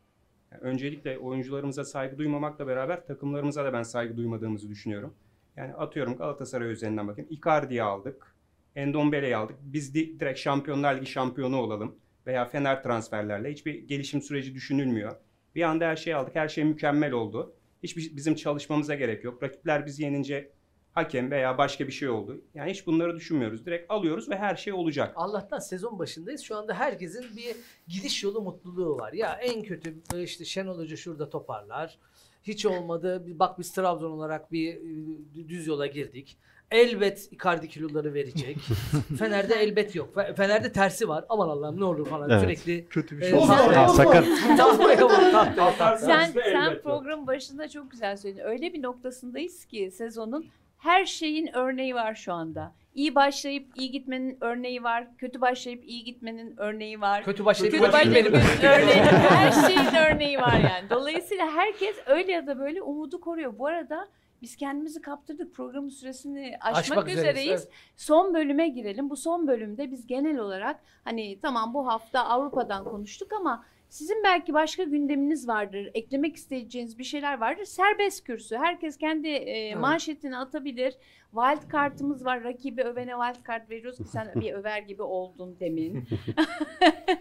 Yani 0.52 0.62
öncelikle 0.62 1.18
oyuncularımıza 1.18 1.84
saygı 1.84 2.18
duymamakla 2.18 2.66
beraber 2.66 3.06
takımlarımıza 3.06 3.64
da 3.64 3.72
ben 3.72 3.82
saygı 3.82 4.16
duymadığımızı 4.16 4.68
düşünüyorum. 4.68 5.14
Yani 5.56 5.74
atıyorum 5.74 6.16
Galatasaray 6.16 6.72
üzerinden 6.72 7.09
bakayım. 7.09 7.30
Icardi'yi 7.30 7.82
aldık. 7.82 8.34
Endombele'yi 8.76 9.36
aldık. 9.36 9.56
Biz 9.62 9.94
di- 9.94 10.20
direkt 10.20 10.38
Şampiyonlar 10.38 10.96
Ligi 10.96 11.06
şampiyonu 11.06 11.56
olalım. 11.61 11.96
Veya 12.26 12.44
Fener 12.44 12.82
transferlerle 12.82 13.50
hiçbir 13.50 13.74
gelişim 13.74 14.22
süreci 14.22 14.54
düşünülmüyor. 14.54 15.16
Bir 15.54 15.62
anda 15.62 15.86
her 15.86 15.96
şeyi 15.96 16.16
aldık. 16.16 16.34
Her 16.34 16.48
şey 16.48 16.64
mükemmel 16.64 17.12
oldu. 17.12 17.54
Hiçbir 17.82 18.16
bizim 18.16 18.34
çalışmamıza 18.34 18.94
gerek 18.94 19.24
yok. 19.24 19.42
Rakipler 19.42 19.86
bizi 19.86 20.02
yenince 20.02 20.50
hakem 20.93 21.30
veya 21.30 21.59
başka 21.59 21.86
bir 21.86 21.93
şey 21.93 22.09
oldu. 22.09 22.41
Yani 22.55 22.70
hiç 22.70 22.86
bunları 22.86 23.16
düşünmüyoruz. 23.16 23.66
Direkt 23.66 23.91
alıyoruz 23.91 24.30
ve 24.30 24.36
her 24.36 24.57
şey 24.57 24.72
olacak. 24.72 25.12
Allah'tan 25.16 25.59
sezon 25.59 25.99
başındayız. 25.99 26.41
Şu 26.41 26.57
anda 26.57 26.74
herkesin 26.74 27.36
bir 27.36 27.57
gidiş 27.89 28.22
yolu 28.24 28.41
mutluluğu 28.41 28.99
var. 28.99 29.12
Ya 29.12 29.32
en 29.32 29.62
kötü 29.62 29.95
böyle 30.12 30.24
işte 30.24 30.45
Şenol 30.45 30.78
Hoca 30.78 30.97
şurada 30.97 31.30
toparlar. 31.30 31.99
Hiç 32.43 32.66
olmadı. 32.66 33.24
Bak 33.39 33.59
biz 33.59 33.72
Trabzon 33.72 34.11
olarak 34.11 34.53
bir 34.53 34.74
e, 34.74 35.49
düz 35.49 35.66
yola 35.66 35.86
girdik. 35.86 36.36
Elbet 36.70 37.32
Icardi 37.32 37.68
kiloları 37.68 38.14
verecek. 38.14 38.57
Fener'de 39.18 39.55
elbet 39.55 39.95
yok. 39.95 40.14
Fe- 40.16 40.34
Fener'de 40.34 40.72
tersi 40.72 41.09
var. 41.09 41.24
Aman 41.28 41.49
Allah'ım 41.49 41.80
ne 41.80 41.84
olur 41.84 42.07
falan. 42.07 42.30
Evet. 42.30 42.41
Sürekli 42.41 42.89
kötü 42.89 43.18
bir 43.18 43.22
e, 43.22 43.30
şey. 43.30 43.39
vur. 43.39 43.47
sakın. 43.89 44.24
Sen, 45.97 46.32
sen 46.32 46.70
yok. 46.70 46.82
programın 46.82 47.26
başında 47.26 47.68
çok 47.68 47.91
güzel 47.91 48.16
söyledin. 48.16 48.43
Öyle 48.45 48.72
bir 48.72 48.82
noktasındayız 48.82 49.64
ki 49.64 49.91
sezonun 49.91 50.47
her 50.78 51.04
şeyin 51.06 51.50
örneği 51.56 51.94
var 51.94 52.14
şu 52.14 52.32
anda. 52.32 52.74
İyi 52.94 53.14
başlayıp 53.14 53.66
iyi 53.76 53.90
gitmenin 53.90 54.38
örneği 54.40 54.82
var. 54.82 55.06
Kötü 55.18 55.40
başlayıp 55.40 55.84
iyi 55.84 56.04
gitmenin 56.04 56.54
örneği 56.56 57.00
var. 57.00 57.24
Kötü 57.24 57.44
başlayıp 57.44 57.74
Kötü 57.74 57.92
başlayıp 57.92 58.26
örneği 58.62 59.02
var. 59.02 59.12
Her 59.30 59.52
şeyin 59.68 59.94
örneği 59.94 60.38
var 60.38 60.52
yani. 60.70 60.90
Dolayısıyla 60.90 61.50
herkes 61.50 61.96
öyle 62.06 62.32
ya 62.32 62.46
da 62.46 62.58
böyle 62.58 62.82
umudu 62.82 63.20
koruyor. 63.20 63.58
Bu 63.58 63.66
arada 63.66 64.08
biz 64.42 64.56
kendimizi 64.56 65.00
kaptırdık. 65.00 65.54
Programın 65.54 65.88
süresini 65.88 66.56
aşmak, 66.60 66.78
Aşmak 66.80 67.08
üzereyiz, 67.08 67.28
üzereyiz. 67.36 67.60
evet. 67.62 67.72
Son 67.96 68.34
bölüme 68.34 68.68
girelim. 68.68 69.10
Bu 69.10 69.16
son 69.16 69.48
bölümde 69.48 69.90
biz 69.90 70.06
genel 70.06 70.38
olarak 70.38 70.80
hani 71.04 71.38
tamam 71.42 71.74
bu 71.74 71.86
hafta 71.86 72.24
Avrupa'dan 72.24 72.84
konuştuk 72.84 73.32
ama 73.32 73.64
sizin 73.89 74.22
belki 74.24 74.55
başka 74.55 74.82
gündeminiz 74.84 75.49
vardır. 75.49 75.91
Eklemek 75.95 76.36
isteyeceğiniz 76.36 76.99
bir 76.99 77.05
şeyler 77.05 77.39
vardır. 77.41 77.64
Serbest 77.64 78.24
kürsü. 78.24 78.57
Herkes 78.57 78.97
kendi 78.99 79.28
e, 79.28 79.74
manşetini 79.74 80.36
atabilir. 80.36 80.95
Wild 81.34 81.68
kartımız 81.70 82.24
var. 82.24 82.45
Rakibi 82.45 82.82
övene 82.82 83.12
wild 83.24 83.45
kart 83.45 83.70
veriyoruz 83.70 83.99
ki 83.99 84.05
sen 84.05 84.32
bir 84.41 84.53
över 84.53 84.82
gibi 84.82 85.03
oldun 85.03 85.57
demin. 85.61 86.05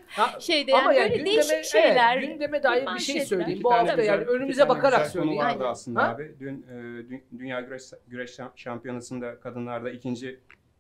Şeyde 0.40 0.74
Ama 0.74 0.94
yani 0.94 0.98
yani 1.00 1.10
böyle 1.10 1.18
gündeme, 1.24 1.36
değişik 1.36 1.64
şeyler. 1.64 2.18
evet, 2.18 2.30
gündeme 2.30 2.64
dair 2.64 2.74
bir 2.76 2.80
şey 2.80 2.86
manşetler. 2.86 3.26
söyleyeyim. 3.26 3.64
Bu 3.64 3.74
hafta 3.74 4.02
yani 4.04 4.24
önümüze 4.24 4.70
bakarak 4.70 5.08
söyleyeyim. 5.08 5.38
vardı 5.38 5.58
Aynen. 5.60 5.72
aslında 5.72 6.04
Ha? 6.04 6.10
abi. 6.10 6.36
Dün 6.40 6.66
e, 6.70 6.74
dü- 6.74 7.22
Dünya 7.40 7.62
Güreş, 7.62 7.84
Güreş 8.08 8.38
Şampiyonası'nda 8.56 9.40
kadınlarda 9.40 9.90
ikinci 9.90 10.40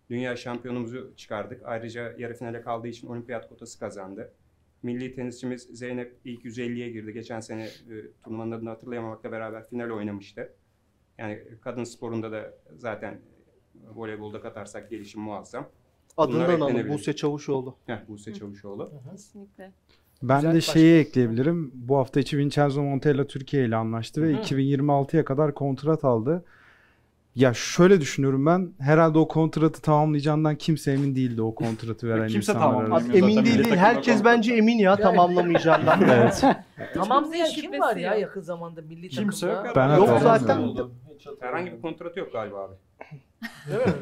dünya 0.09 0.35
şampiyonumuzu 0.35 1.13
çıkardık. 1.15 1.61
Ayrıca 1.65 2.13
yarı 2.17 2.33
finale 2.33 2.61
kaldığı 2.61 2.87
için 2.87 3.07
olimpiyat 3.07 3.49
kotası 3.49 3.79
kazandı. 3.79 4.33
Milli 4.83 5.15
tenisçimiz 5.15 5.61
Zeynep 5.61 6.17
ilk 6.25 6.45
150'ye 6.45 6.89
girdi. 6.89 7.13
Geçen 7.13 7.39
sene 7.39 7.63
e, 7.63 7.69
turnuvanın 8.23 8.51
adını 8.51 8.69
hatırlayamamakla 8.69 9.31
beraber 9.31 9.67
final 9.69 9.89
oynamıştı. 9.89 10.53
Yani 11.17 11.43
kadın 11.61 11.83
sporunda 11.83 12.31
da 12.31 12.53
zaten 12.77 13.19
voleybolda 13.95 14.41
katarsak 14.41 14.89
gelişim 14.89 15.21
muazzam. 15.21 15.69
Adını 16.17 16.35
Bunlar 16.35 16.47
da 16.47 16.53
analım. 16.53 16.69
eklenebilir. 16.69 16.93
Buse 16.93 17.15
Çavuşoğlu. 17.15 17.75
Heh, 17.85 18.07
Buse 18.07 18.33
Çavuşoğlu. 18.33 18.91
Kesinlikle. 19.11 19.71
Ben 20.23 20.41
Güzel 20.41 20.55
de 20.55 20.61
şeyi 20.61 20.99
ekleyebilirim. 20.99 21.71
Bu 21.73 21.97
hafta 21.97 22.19
içi 22.19 22.37
Vincenzo 22.37 22.81
Montella 22.83 23.27
Türkiye 23.27 23.65
ile 23.65 23.75
anlaştı 23.75 24.21
ve 24.23 24.33
Hı. 24.33 24.37
2026'ya 24.41 25.25
kadar 25.25 25.53
kontrat 25.53 26.05
aldı. 26.05 26.45
Ya 27.37 27.53
şöyle 27.53 28.01
düşünüyorum 28.01 28.45
ben. 28.45 28.73
Herhalde 28.79 29.17
o 29.19 29.27
kontratı 29.27 29.81
tamamlayacağından 29.81 30.55
kimse 30.55 30.91
emin 30.91 31.15
değildi 31.15 31.41
o 31.41 31.55
kontratı 31.55 32.07
veren 32.09 32.27
Kimse 32.27 32.37
insanlar 32.51 32.61
tamamlamıyor. 32.61 32.95
arasında. 32.97 33.17
Emin 33.17 33.45
değil 33.45 33.63
değil. 33.63 33.75
Herkes 33.75 34.23
bence 34.25 34.53
emin 34.53 34.77
ya 34.77 34.95
tamamlamayacağından. 34.95 35.99
Evet. 36.11 36.43
Tamamlayan 36.93 37.47
kim 37.49 37.79
var 37.79 37.95
ya 37.95 38.15
yakın 38.15 38.41
zamanda 38.41 38.81
milli 38.81 39.09
Kimse 39.09 39.47
takımda? 39.47 39.67
yok. 39.67 39.75
Ben 39.75 39.97
Yok 39.97 40.19
zaten. 40.21 40.61
Herhangi 41.39 41.71
bir 41.71 41.81
kontratı 41.81 42.19
yok 42.19 42.33
galiba 42.33 42.63
abi. 42.63 42.73
Değil 43.69 43.79
mi? 43.87 43.93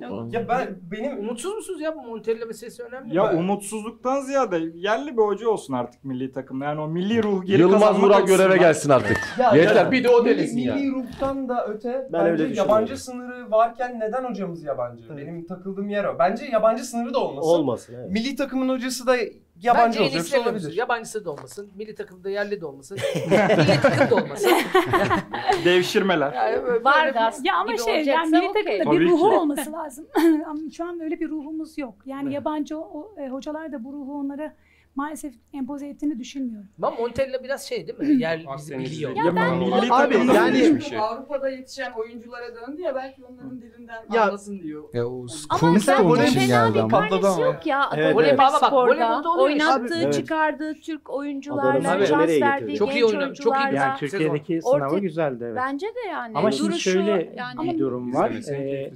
Ya 0.00 0.48
ben 0.48 0.78
benim 0.90 1.18
Umutsuz 1.18 1.54
musunuz 1.54 1.80
ya 1.80 1.96
bu 1.96 2.02
Montella 2.02 2.46
meselesi 2.46 2.82
önemli 2.82 3.16
Ya 3.16 3.32
mi? 3.32 3.38
umutsuzluktan 3.38 4.20
ziyade 4.20 4.58
yerli 4.74 5.16
bir 5.16 5.22
hoca 5.22 5.48
olsun 5.48 5.74
artık 5.74 6.04
milli 6.04 6.32
takımda. 6.32 6.64
Yani 6.64 6.80
o 6.80 6.88
milli 6.88 7.22
ruh 7.22 7.44
geri 7.46 7.60
Yılmaz 7.60 8.02
Vural 8.02 8.26
göreve 8.26 8.56
gelsin 8.56 8.90
artık. 8.90 9.16
Ya, 9.38 9.54
Yeter 9.56 9.76
ya, 9.76 9.92
bir 9.92 10.04
de 10.04 10.08
o 10.08 10.12
milli- 10.20 10.24
delesin 10.24 10.58
ya. 10.58 10.74
Milli 10.74 10.90
ruhtan 10.90 11.48
da 11.48 11.66
öte 11.66 12.08
Ben 12.12 12.20
öyle 12.20 12.32
bence 12.32 12.44
düşünüyorum. 12.44 12.70
yabancı 12.70 13.04
sınırı 13.04 13.50
varken 13.50 14.00
neden 14.00 14.24
hocamız 14.24 14.64
yabancı? 14.64 15.04
Evet. 15.08 15.26
Benim 15.26 15.46
takıldığım 15.46 15.88
yer 15.88 16.04
o. 16.04 16.16
Bence 16.18 16.44
yabancı 16.44 16.84
sınırı 16.84 17.14
da 17.14 17.18
olmasın. 17.18 17.48
Olmasın. 17.48 17.94
Evet. 17.98 18.10
Milli 18.10 18.36
takımın 18.36 18.68
hocası 18.68 19.06
da 19.06 19.16
yabancı 19.62 19.86
Bence 19.86 19.98
en 19.98 20.02
olacak 20.02 20.22
iyisi 20.24 20.38
olabilir. 20.38 20.52
olabilir. 20.64 20.76
Yabancısı 20.78 21.24
da 21.24 21.30
olmasın. 21.30 21.70
Milli 21.76 21.94
takımda 21.94 22.30
yerli 22.30 22.60
de 22.60 22.66
olmasın. 22.66 22.98
milli 23.30 23.80
takım 23.82 24.10
da 24.18 24.22
olmasın. 24.24 24.50
Devşirmeler. 25.64 26.32
Yani 26.32 26.62
böyle- 26.66 26.84
Vargas 26.84 27.40
Ya 27.44 27.56
ama 27.56 27.72
gibi 27.72 27.82
şey 27.84 27.94
yani 27.94 27.98
olacaksa 28.00 28.38
milli 28.38 28.48
okey. 28.50 28.64
takımda 28.64 28.84
Tabii 28.84 29.00
bir 29.00 29.10
ruhu 29.10 29.30
ki. 29.30 29.36
olması 29.36 29.72
lazım. 29.72 30.06
ama 30.46 30.60
şu 30.76 30.84
an 30.84 31.00
öyle 31.00 31.20
bir 31.20 31.28
ruhumuz 31.28 31.78
yok. 31.78 31.94
Yani 32.06 32.22
Evet. 32.24 32.34
yabancı 32.34 32.78
o, 32.78 32.80
o, 32.80 33.20
e, 33.20 33.28
hocalar 33.28 33.72
da 33.72 33.84
bu 33.84 33.92
ruhu 33.92 34.18
onlara 34.18 34.54
maalesef 34.96 35.34
empoze 35.54 35.88
ettiğini 35.88 36.18
düşünmüyorum. 36.18 36.68
Ama 36.82 36.96
Montella 36.96 37.44
biraz 37.44 37.68
şey 37.68 37.86
değil 37.86 37.98
mi? 37.98 38.22
Yer 38.22 38.44
bizi 38.56 38.78
biliyor. 38.78 39.10
Ya 39.16 39.36
ben 39.36 39.56
milli 39.58 39.92
Abi 39.92 40.14
yani- 40.34 40.82
şey. 40.82 40.98
Avrupa'da 40.98 41.48
yetişen 41.48 41.92
oyunculara 41.92 42.54
döndü 42.54 42.82
ya 42.82 42.94
belki 42.94 43.24
onların 43.24 43.62
dilinden 43.62 44.04
Ya- 44.12 44.22
anlasın 44.22 44.62
diyor. 44.62 44.84
Ya 44.92 45.06
o 45.06 45.26
Ama 45.48 45.74
bence 45.74 45.96
onun 45.96 46.22
için 46.22 46.46
geldi 46.46 46.74
bir 46.74 46.78
ama. 46.78 46.88
Patladı 46.88 47.28
ama. 47.28 47.44
yok 47.44 47.66
ya. 47.66 47.90
Evet, 47.94 48.16
Atatürk 48.16 48.28
evet. 48.28 48.38
Baba 48.38 48.58
bak, 48.62 48.72
voleybolda 48.72 49.30
oynattığı, 49.42 49.94
Abi, 49.94 50.02
evet. 50.02 50.14
çıkardığı 50.14 50.74
Türk 50.74 51.10
Adamı 51.10 51.18
oyuncularla, 51.18 51.80
transfer 52.06 52.58
getirdi? 52.58 52.76
Çok 52.78 52.94
iyi 52.94 53.04
oynadı, 53.04 53.34
çok 53.34 53.56
iyi. 53.56 53.74
Yani 53.74 53.98
Türkiye'deki 53.98 54.62
sınavı 54.62 54.98
güzeldi 54.98 55.44
evet. 55.46 55.56
Bence 55.56 55.86
de 55.86 56.08
yani. 56.10 56.38
Ama 56.38 56.50
şimdi 56.50 56.70
Duruşu, 56.70 56.90
şöyle 56.90 57.34
yani 57.36 57.72
bir 57.72 57.78
durum 57.78 58.14
var. 58.14 58.30
Ee, 58.50 58.92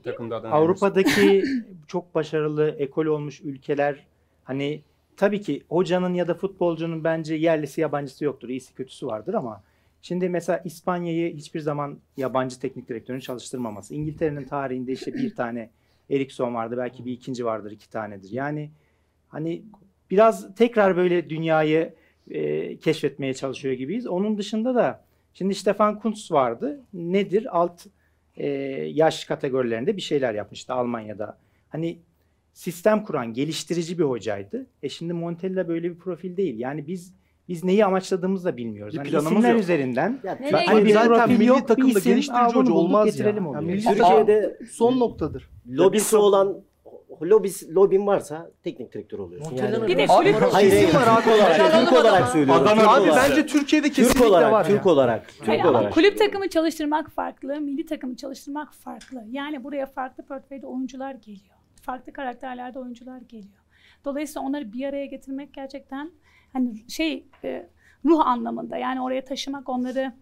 Avrupa'daki 0.51 1.45
çok 1.87 2.15
başarılı 2.15 2.71
ekol 2.79 3.07
olmuş 3.07 3.41
ülkeler 3.41 4.07
hani 4.45 4.83
tabii 5.17 5.41
ki 5.41 5.62
hocanın 5.69 6.14
ya 6.14 6.29
da 6.29 6.35
futbolcunun 6.35 7.05
bence 7.05 7.35
yerlisi 7.35 7.81
yabancısı 7.81 8.25
yoktur. 8.25 8.49
İyisi 8.49 8.75
kötüsü 8.75 9.07
vardır 9.07 9.35
ama 9.35 9.62
Şimdi 10.07 10.29
mesela 10.29 10.62
İspanya'yı 10.64 11.37
hiçbir 11.37 11.61
zaman 11.61 11.99
yabancı 12.17 12.61
teknik 12.61 12.89
direktörün 12.89 13.21
çalıştırmaması. 13.21 13.95
İngiltere'nin 13.95 14.45
tarihinde 14.45 14.93
işte 14.93 15.14
bir 15.14 15.35
tane 15.37 15.71
Eriksson 16.11 16.55
vardı. 16.55 16.75
Belki 16.79 17.05
bir 17.05 17.12
ikinci 17.12 17.45
vardır, 17.45 17.71
iki 17.71 17.91
tanedir. 17.91 18.31
Yani 18.33 18.71
hani 19.29 19.62
biraz 20.11 20.55
tekrar 20.55 20.97
böyle 20.97 21.31
dünyayı 21.31 21.95
e, 22.31 22.77
keşfetmeye 22.77 23.35
çalışıyor 23.35 23.75
gibiyiz. 23.75 24.07
Onun 24.07 24.39
dışında 24.39 24.75
da 24.75 25.05
şimdi 25.35 25.55
Stefan 25.55 25.99
Kuntz 25.99 26.33
vardı. 26.33 26.81
Nedir? 26.93 27.59
Alt 27.59 27.87
e, 28.37 28.49
yaş 28.93 29.25
kategorilerinde 29.25 29.97
bir 29.97 30.03
şeyler 30.03 30.35
yapmıştı 30.35 30.73
Almanya'da. 30.73 31.39
Hani 31.69 31.99
sistem 32.61 33.05
kuran, 33.05 33.33
geliştirici 33.33 33.99
bir 33.99 34.05
hocaydı. 34.05 34.67
E 34.83 34.89
şimdi 34.89 35.13
Montella 35.13 35.69
böyle 35.69 35.91
bir 35.91 35.99
profil 35.99 36.37
değil. 36.37 36.59
Yani 36.59 36.87
biz 36.87 37.15
biz 37.49 37.65
neyi 37.65 37.85
amaçladığımızı 37.85 38.45
da 38.45 38.57
bilmiyoruz. 38.57 38.95
Bir 38.95 38.99
Hani 38.99 39.09
planımız 39.09 39.33
isimler 39.33 39.51
yok. 39.53 39.61
üzerinden 39.61 40.21
Ya, 40.25 40.39
ben- 40.43 40.51
Zaten 40.51 40.67
hani 40.67 40.85
bir 40.85 40.91
zaten 40.91 41.09
profil 41.09 41.33
milli 41.39 41.47
yok, 41.49 41.69
takımda 41.69 41.99
isim, 41.99 42.13
geliştirici 42.13 42.55
hoca 42.55 42.73
olmaz 42.73 43.07
ya. 43.07 43.13
getirelim 43.13 43.43
Ya 43.45 43.49
oluyor. 43.51 43.63
milli 43.63 43.85
Yani 43.87 43.97
Türkiye'de 43.97 44.59
son 44.71 45.01
noktadır. 45.01 45.51
lobisi 45.69 46.17
olan 46.17 46.57
lobis, 47.23 47.69
lobin 47.75 48.07
varsa 48.07 48.51
teknik 48.65 48.93
direktör 48.95 49.19
oluyorsun. 49.19 49.51
Montella'nın 49.53 49.75
Yani, 49.79 49.89
Bir 49.89 49.97
de 49.97 50.07
kulüp 50.07 50.35
hayır, 50.53 50.95
var 50.95 51.07
abi. 51.07 51.23
Türk 51.25 51.35
olarak, 51.35 51.73
Türk 51.81 51.93
olarak 51.93 52.29
söylüyorum. 52.29 52.63
Adana 52.63 52.75
Türk 52.81 52.89
Abi 52.89 53.11
olarak. 53.11 53.31
bence 53.31 53.47
Türkiye'de 53.47 53.87
Türk 53.87 53.97
kesinlikle 53.97 54.27
olarak, 54.27 54.53
var 54.53 54.67
Türk 54.67 54.87
ya. 54.87 54.93
olarak, 54.93 55.29
Türk 55.39 55.49
Hayır, 55.49 55.61
ama 55.61 55.71
olarak. 55.71 55.93
kulüp 55.95 56.19
takımı 56.19 56.49
çalıştırmak 56.49 57.11
farklı, 57.11 57.61
milli 57.61 57.87
takımı 57.87 58.17
çalıştırmak 58.17 58.75
farklı. 58.75 59.25
Yani 59.31 59.65
buraya 59.65 59.87
farklı 59.87 60.25
portföyde 60.25 60.67
oyuncular 60.67 61.15
geliyor. 61.15 61.57
Farklı 61.87 62.12
karakterlerde 62.12 62.78
oyuncular 62.78 63.18
geliyor. 63.18 63.55
Dolayısıyla 64.05 64.49
onları 64.49 64.72
bir 64.72 64.84
araya 64.89 65.07
getirmek 65.07 65.55
gerçekten 65.55 66.11
hani 66.53 66.91
şey 66.91 67.24
e, 67.45 67.68
ruh 68.05 68.26
anlamında 68.26 68.76
yani 68.76 69.03
oraya 69.03 69.24
taşımak 69.24 69.68
onları 69.68 70.12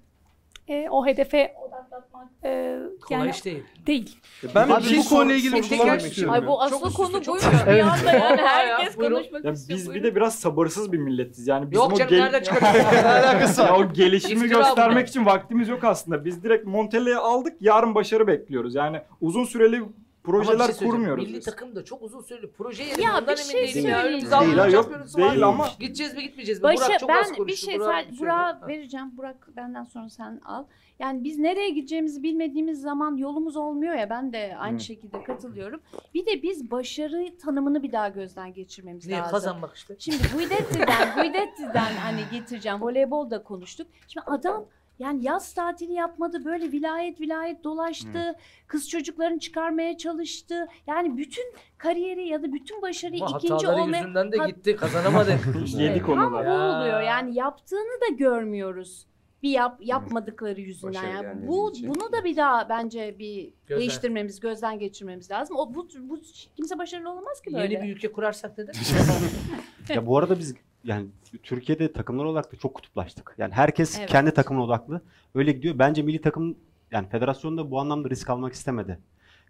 e, 0.68 0.88
o 0.90 1.06
hedefe 1.06 1.54
odaklatmak 1.68 2.28
e, 2.44 2.78
Kolay 3.02 3.20
yani 3.20 3.30
iş 3.30 3.44
değil. 3.44 3.62
değil. 3.86 4.18
Ben 4.54 4.68
Abi 4.68 4.82
bir 4.82 4.88
şey 4.88 4.98
bu 4.98 5.08
konuyla 5.08 5.34
ilgili 5.34 5.52
bir 5.56 5.62
şey 5.62 5.78
istiyorum. 5.96 6.34
Ay 6.34 6.46
bu 6.46 6.58
Çok 6.70 6.94
konu 6.94 7.22
çok 7.22 7.34
Bir 7.36 7.40
üste. 7.40 7.84
anda 7.84 8.12
yani 8.12 8.40
ya, 8.40 8.46
herkes 8.46 8.96
konuşmak 8.96 9.44
Ya 9.44 9.52
istiyor. 9.52 9.78
biz 9.78 9.84
bir 9.88 9.90
buyurun. 9.94 10.04
de 10.10 10.16
biraz 10.16 10.34
sabırsız 10.34 10.92
bir 10.92 10.98
milletiz. 10.98 11.46
Yani 11.48 11.70
bizim 11.70 11.82
Yok 11.84 11.92
o 11.92 11.96
canım 11.96 12.10
gel- 12.10 12.20
nereden 12.22 12.42
çıkartıyorsun? 12.42 12.92
Ne 12.94 13.06
alakası 13.08 13.62
ya 13.62 13.72
var? 13.72 13.78
o 13.84 13.92
gelişimi 13.92 14.34
İftira 14.44 14.58
göstermek 14.58 15.08
için 15.08 15.26
vaktimiz 15.26 15.68
yok 15.68 15.84
aslında. 15.84 16.24
Biz 16.24 16.42
direkt 16.44 16.66
Montella'yı 16.66 17.18
aldık, 17.18 17.56
yarın 17.60 17.94
başarı 17.94 18.26
bekliyoruz. 18.26 18.74
Yani 18.74 19.00
uzun 19.20 19.44
süreli 19.44 19.80
bir 19.80 19.86
projeler 20.25 20.72
şey 20.72 20.89
kurmuyoruz 20.89 21.25
Milli 21.25 21.37
biz. 21.37 21.45
takım 21.45 21.77
da 21.77 21.85
çok 21.85 22.03
uzun 22.03 22.20
süreli 22.22 22.51
proje 22.53 22.83
yeri. 22.85 23.03
Ya 23.03 23.11
Ondan 23.11 23.22
bir 23.27 23.29
emin 23.29 23.43
şey 23.43 23.62
değilim 23.75 23.91
ya. 23.91 24.01
söyleyeyim. 24.03 24.27
Önümüzde 24.27 24.41
Değil, 24.41 24.59
ha, 24.59 24.66
yok, 24.68 24.91
değil 25.16 25.47
ama- 25.47 25.68
Gideceğiz 25.81 26.14
mi 26.16 26.22
gitmeyeceğiz 26.22 26.59
mi? 26.61 26.62
Başa, 26.64 26.87
Burak 26.89 27.01
çok 27.01 27.11
az 27.11 27.16
ben 27.25 27.33
bir 27.33 27.37
konuştu. 27.37 27.66
şey 27.66 27.81
Burak 27.81 28.62
Ha. 28.62 28.68
vereceğim. 28.68 29.16
Burak 29.16 29.49
benden 29.57 29.85
sonra 29.85 30.09
sen 30.11 30.41
al. 30.45 30.64
Yani 30.99 31.25
biz 31.25 31.39
nereye 31.39 31.70
gideceğimizi 31.70 32.22
bilmediğimiz 32.22 32.81
zaman 32.81 33.16
yolumuz 33.16 33.57
olmuyor 33.57 33.95
ya 33.95 34.11
ben 34.11 34.33
de 34.33 34.57
aynı 34.59 34.77
Hı. 34.79 34.81
şekilde 34.83 35.22
katılıyorum. 35.22 35.81
Bir 36.14 36.27
de 36.27 36.43
biz 36.43 36.70
başarı 36.70 37.39
tanımını 37.39 37.83
bir 37.83 37.93
daha 37.93 38.09
gözden 38.09 38.53
geçirmemiz 38.53 39.07
Niye 39.07 39.18
lazım. 39.18 39.31
kazanmak 39.31 39.77
işte. 39.77 39.97
Şimdi 39.99 40.18
Guidetti'den, 40.37 41.14
Guidetti'den 41.14 41.93
hani 41.95 42.20
getireceğim. 42.33 42.81
Voleybolda 42.83 43.43
konuştuk. 43.43 43.87
Şimdi 44.09 44.27
adam 44.27 44.64
yani 44.99 45.24
yaz 45.24 45.55
tatili 45.55 45.92
yapmadı. 45.92 46.45
Böyle 46.45 46.72
vilayet 46.72 47.20
vilayet 47.20 47.64
dolaştı. 47.64 48.34
Kız 48.66 48.88
çocuklarını 48.88 49.38
çıkarmaya 49.38 49.97
çalıştı. 49.97 50.68
Yani 50.86 51.16
bütün 51.16 51.45
kariyeri 51.78 52.28
ya 52.28 52.42
da 52.42 52.53
bütün 52.53 52.82
başarıyı 52.82 53.24
Ama 53.24 53.38
ikinci 53.38 53.55
hataları 53.55 53.82
olmaya... 53.82 53.99
yüzünden 53.99 54.32
de 54.32 54.36
Hat- 54.36 54.49
gitti. 54.49 54.76
Kazanamadı. 54.76 55.38
Yedik 55.66 56.09
onu 56.09 56.14
Tam 56.20 56.34
da. 56.34 56.38
bu 56.38 56.45
Ya. 56.45 56.80
oluyor. 56.80 57.01
Yani 57.03 57.34
yaptığını 57.34 58.01
da 58.01 58.14
görmüyoruz. 58.14 59.07
Bir 59.42 59.51
yap, 59.51 59.78
yapmadıkları 59.82 60.61
yüzünden. 60.61 60.95
Başarı 61.03 61.24
Yani 61.26 61.47
bu 61.49 61.70
için. 61.70 61.88
bunu 61.88 62.12
da 62.12 62.24
bir 62.24 62.36
daha 62.36 62.68
bence 62.68 63.16
bir 63.18 63.53
Gözden. 63.66 63.80
değiştirmemiz, 63.80 64.40
gözden 64.40 64.78
geçirmemiz 64.78 65.30
lazım. 65.30 65.57
O 65.57 65.74
bu, 65.74 65.88
bu 66.01 66.20
kimse 66.57 66.78
başarılı 66.78 67.11
olamaz 67.11 67.40
ki 67.40 67.53
böyle. 67.55 67.74
Yeni 67.74 67.84
bir 67.84 67.97
ülke 67.97 68.12
kurarsak 68.12 68.59
neden? 68.59 68.72
Ya 69.95 70.07
bu 70.07 70.18
arada 70.18 70.38
biz 70.38 70.55
yani 70.85 71.07
Türkiye'de 71.43 71.93
takımlar 71.93 72.24
olarak 72.24 72.53
da 72.53 72.57
çok 72.57 72.74
kutuplaştık. 72.74 73.35
Yani 73.39 73.55
herkes 73.55 73.99
Evet. 73.99 74.09
kendi 74.11 74.30
takımına 74.30 74.64
odaklı. 74.64 75.01
Öyle 75.35 75.53
gidiyor. 75.53 75.78
Bence 75.78 76.03
milli 76.03 76.20
takım 76.20 76.57
yani 76.91 77.09
federasyon 77.09 77.57
da 77.59 77.70
bu 77.70 77.80
anlamda 77.80 78.11
risk 78.11 78.30
almak 78.30 78.53
istemedi. 78.53 78.99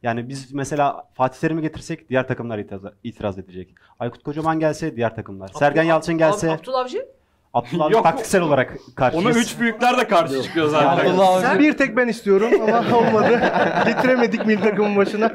Yani 0.03 0.28
biz 0.28 0.53
mesela 0.53 1.09
Fatih 1.14 1.41
Terim'i 1.41 1.62
getirsek 1.62 2.09
diğer 2.11 2.28
takımlar 2.28 2.59
itiraz, 2.59 2.82
itiraz 3.05 3.39
edecek. 3.39 3.74
Aykut 3.99 4.22
Kocaman 4.22 4.61
gelse 4.61 4.97
diğer 4.97 5.14
takımlar. 5.16 5.49
Sergen 5.49 5.82
Yalçın 5.82 6.18
gelse 6.18 6.47
Ab- 6.49 6.55
Abdullah 6.61 6.80
Avcı? 6.80 7.07
Abdullah 7.55 7.91
Yok. 7.91 8.03
taktiksel 8.05 8.43
olarak 8.43 8.78
karşıyız. 8.97 9.26
Ona 9.26 9.35
üç 9.35 9.61
büyükler 9.61 9.99
de 9.99 10.09
karşı 10.09 10.43
çıkıyor 10.43 10.68
zaten. 10.68 11.16
Sen 11.41 11.59
bir 11.59 11.76
tek 11.76 11.97
ben 11.97 12.09
istiyorum 12.09 12.51
ama 12.62 12.97
olmadı. 12.99 13.41
Getiremedik 13.87 14.47
milli 14.47 14.61
takımın 14.61 14.97
başına. 14.97 15.32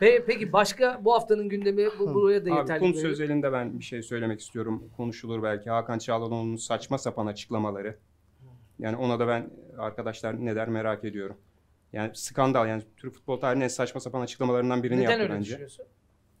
Pe- 0.00 0.24
peki 0.26 0.52
başka 0.52 1.00
bu 1.04 1.14
haftanın 1.14 1.48
gündemi 1.48 1.86
bu 1.98 2.14
buraya 2.14 2.44
da 2.46 2.50
Abi 2.52 2.58
yeterli. 2.58 2.80
Kuntz 2.80 2.94
görelim. 2.96 3.10
özelinde 3.10 3.52
ben 3.52 3.78
bir 3.78 3.84
şey 3.84 4.02
söylemek 4.02 4.40
istiyorum. 4.40 4.90
Konuşulur 4.96 5.42
belki. 5.42 5.70
Hakan 5.70 5.98
Çağlanoğlu'nun 5.98 6.56
saçma 6.56 6.98
sapan 6.98 7.26
açıklamaları. 7.26 7.96
Yani 8.78 8.96
ona 8.96 9.18
da 9.18 9.28
ben 9.28 9.50
arkadaşlar 9.78 10.44
ne 10.44 10.56
der 10.56 10.68
merak 10.68 11.04
ediyorum. 11.04 11.36
Yani 11.92 12.10
skandal 12.14 12.68
yani 12.68 12.82
Türk 12.96 13.14
futbol 13.14 13.40
tarihinin 13.40 13.64
en 13.64 13.68
saçma 13.68 14.00
sapan 14.00 14.20
açıklamalarından 14.20 14.82
birini 14.82 14.96
Neden 15.00 15.10
yaptı 15.10 15.22
öyle 15.22 15.34
bence. 15.34 15.48
düşünüyorsun? 15.50 15.84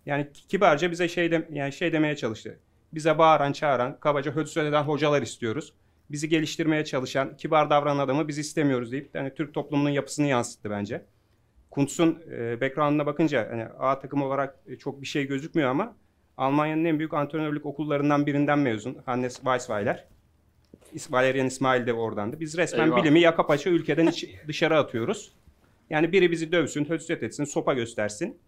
Yani 0.06 0.28
kibarca 0.48 0.90
bize 0.90 1.08
şey 1.08 1.30
de, 1.30 1.48
yani 1.52 1.72
şey 1.72 1.92
demeye 1.92 2.16
çalıştı. 2.16 2.58
Bize 2.92 3.18
bağıran, 3.18 3.52
çağıran, 3.52 4.00
kabaca 4.00 4.32
hödüs 4.32 4.56
eden 4.56 4.82
hocalar 4.82 5.22
istiyoruz. 5.22 5.72
Bizi 6.10 6.28
geliştirmeye 6.28 6.84
çalışan, 6.84 7.36
kibar 7.36 7.70
davranan 7.70 8.04
adamı 8.04 8.28
biz 8.28 8.38
istemiyoruz 8.38 8.92
deyip 8.92 9.10
yani 9.14 9.34
Türk 9.34 9.54
toplumunun 9.54 9.90
yapısını 9.90 10.26
yansıttı 10.26 10.70
bence. 10.70 11.04
Kuntz'un 11.70 12.18
e, 12.32 12.60
background'ına 12.60 13.06
bakınca 13.06 13.48
hani 13.50 13.64
A 13.78 13.98
takım 13.98 14.22
olarak 14.22 14.56
e, 14.66 14.76
çok 14.76 15.00
bir 15.02 15.06
şey 15.06 15.26
gözükmüyor 15.26 15.70
ama 15.70 15.94
Almanya'nın 16.36 16.84
en 16.84 16.98
büyük 16.98 17.14
antrenörlük 17.14 17.66
okullarından 17.66 18.26
birinden 18.26 18.58
mezun. 18.58 18.96
Hannes 19.06 19.34
Weisweiler. 19.36 20.04
İs- 20.94 21.12
Valerian 21.12 21.46
İsmail 21.46 21.86
de 21.86 21.92
oradandı. 21.92 22.40
Biz 22.40 22.56
resmen 22.56 22.84
Eyvah. 22.86 23.02
bilimi 23.02 23.20
yaka 23.20 23.46
paça 23.46 23.70
ülkeden 23.70 24.12
dışarı 24.48 24.78
atıyoruz. 24.78 25.32
Yani 25.90 26.12
biri 26.12 26.30
bizi 26.30 26.52
dövsün, 26.52 26.84
hödüset 26.88 27.22
etsin, 27.22 27.44
sopa 27.44 27.74
göstersin. 27.74 28.38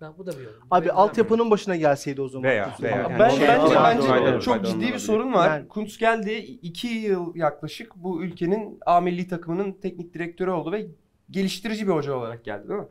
Ben 0.00 0.12
bu 0.18 0.26
da 0.26 0.32
bir 0.38 0.44
yorum. 0.44 0.62
Abi 0.70 0.92
altyapının 0.92 1.50
başına 1.50 1.76
gelseydi 1.76 2.20
o 2.22 2.28
zaman. 2.28 2.50
Veya- 2.50 2.76
veya 2.82 2.96
yani 2.96 3.18
Ben, 3.18 3.28
şey- 3.28 3.48
bence 3.48 3.74
Faydalı- 3.74 4.24
bence 4.32 4.40
çok 4.44 4.64
ciddi 4.64 4.78
bir 4.80 4.84
olabilir. 4.84 4.98
sorun 4.98 5.32
var. 5.32 5.48
Yani- 5.48 5.68
Kuntz 5.68 5.98
geldi. 5.98 6.32
iki 6.62 6.88
yıl 6.88 7.34
yaklaşık 7.36 7.96
bu 7.96 8.22
ülkenin 8.22 8.78
A 8.86 9.00
milli 9.00 9.28
takımının 9.28 9.72
teknik 9.72 10.14
direktörü 10.14 10.50
oldu 10.50 10.72
ve 10.72 10.86
geliştirici 11.30 11.86
bir 11.88 11.92
hoca 11.92 12.14
olarak 12.14 12.44
geldi 12.44 12.68
değil 12.68 12.80
mi? 12.80 12.86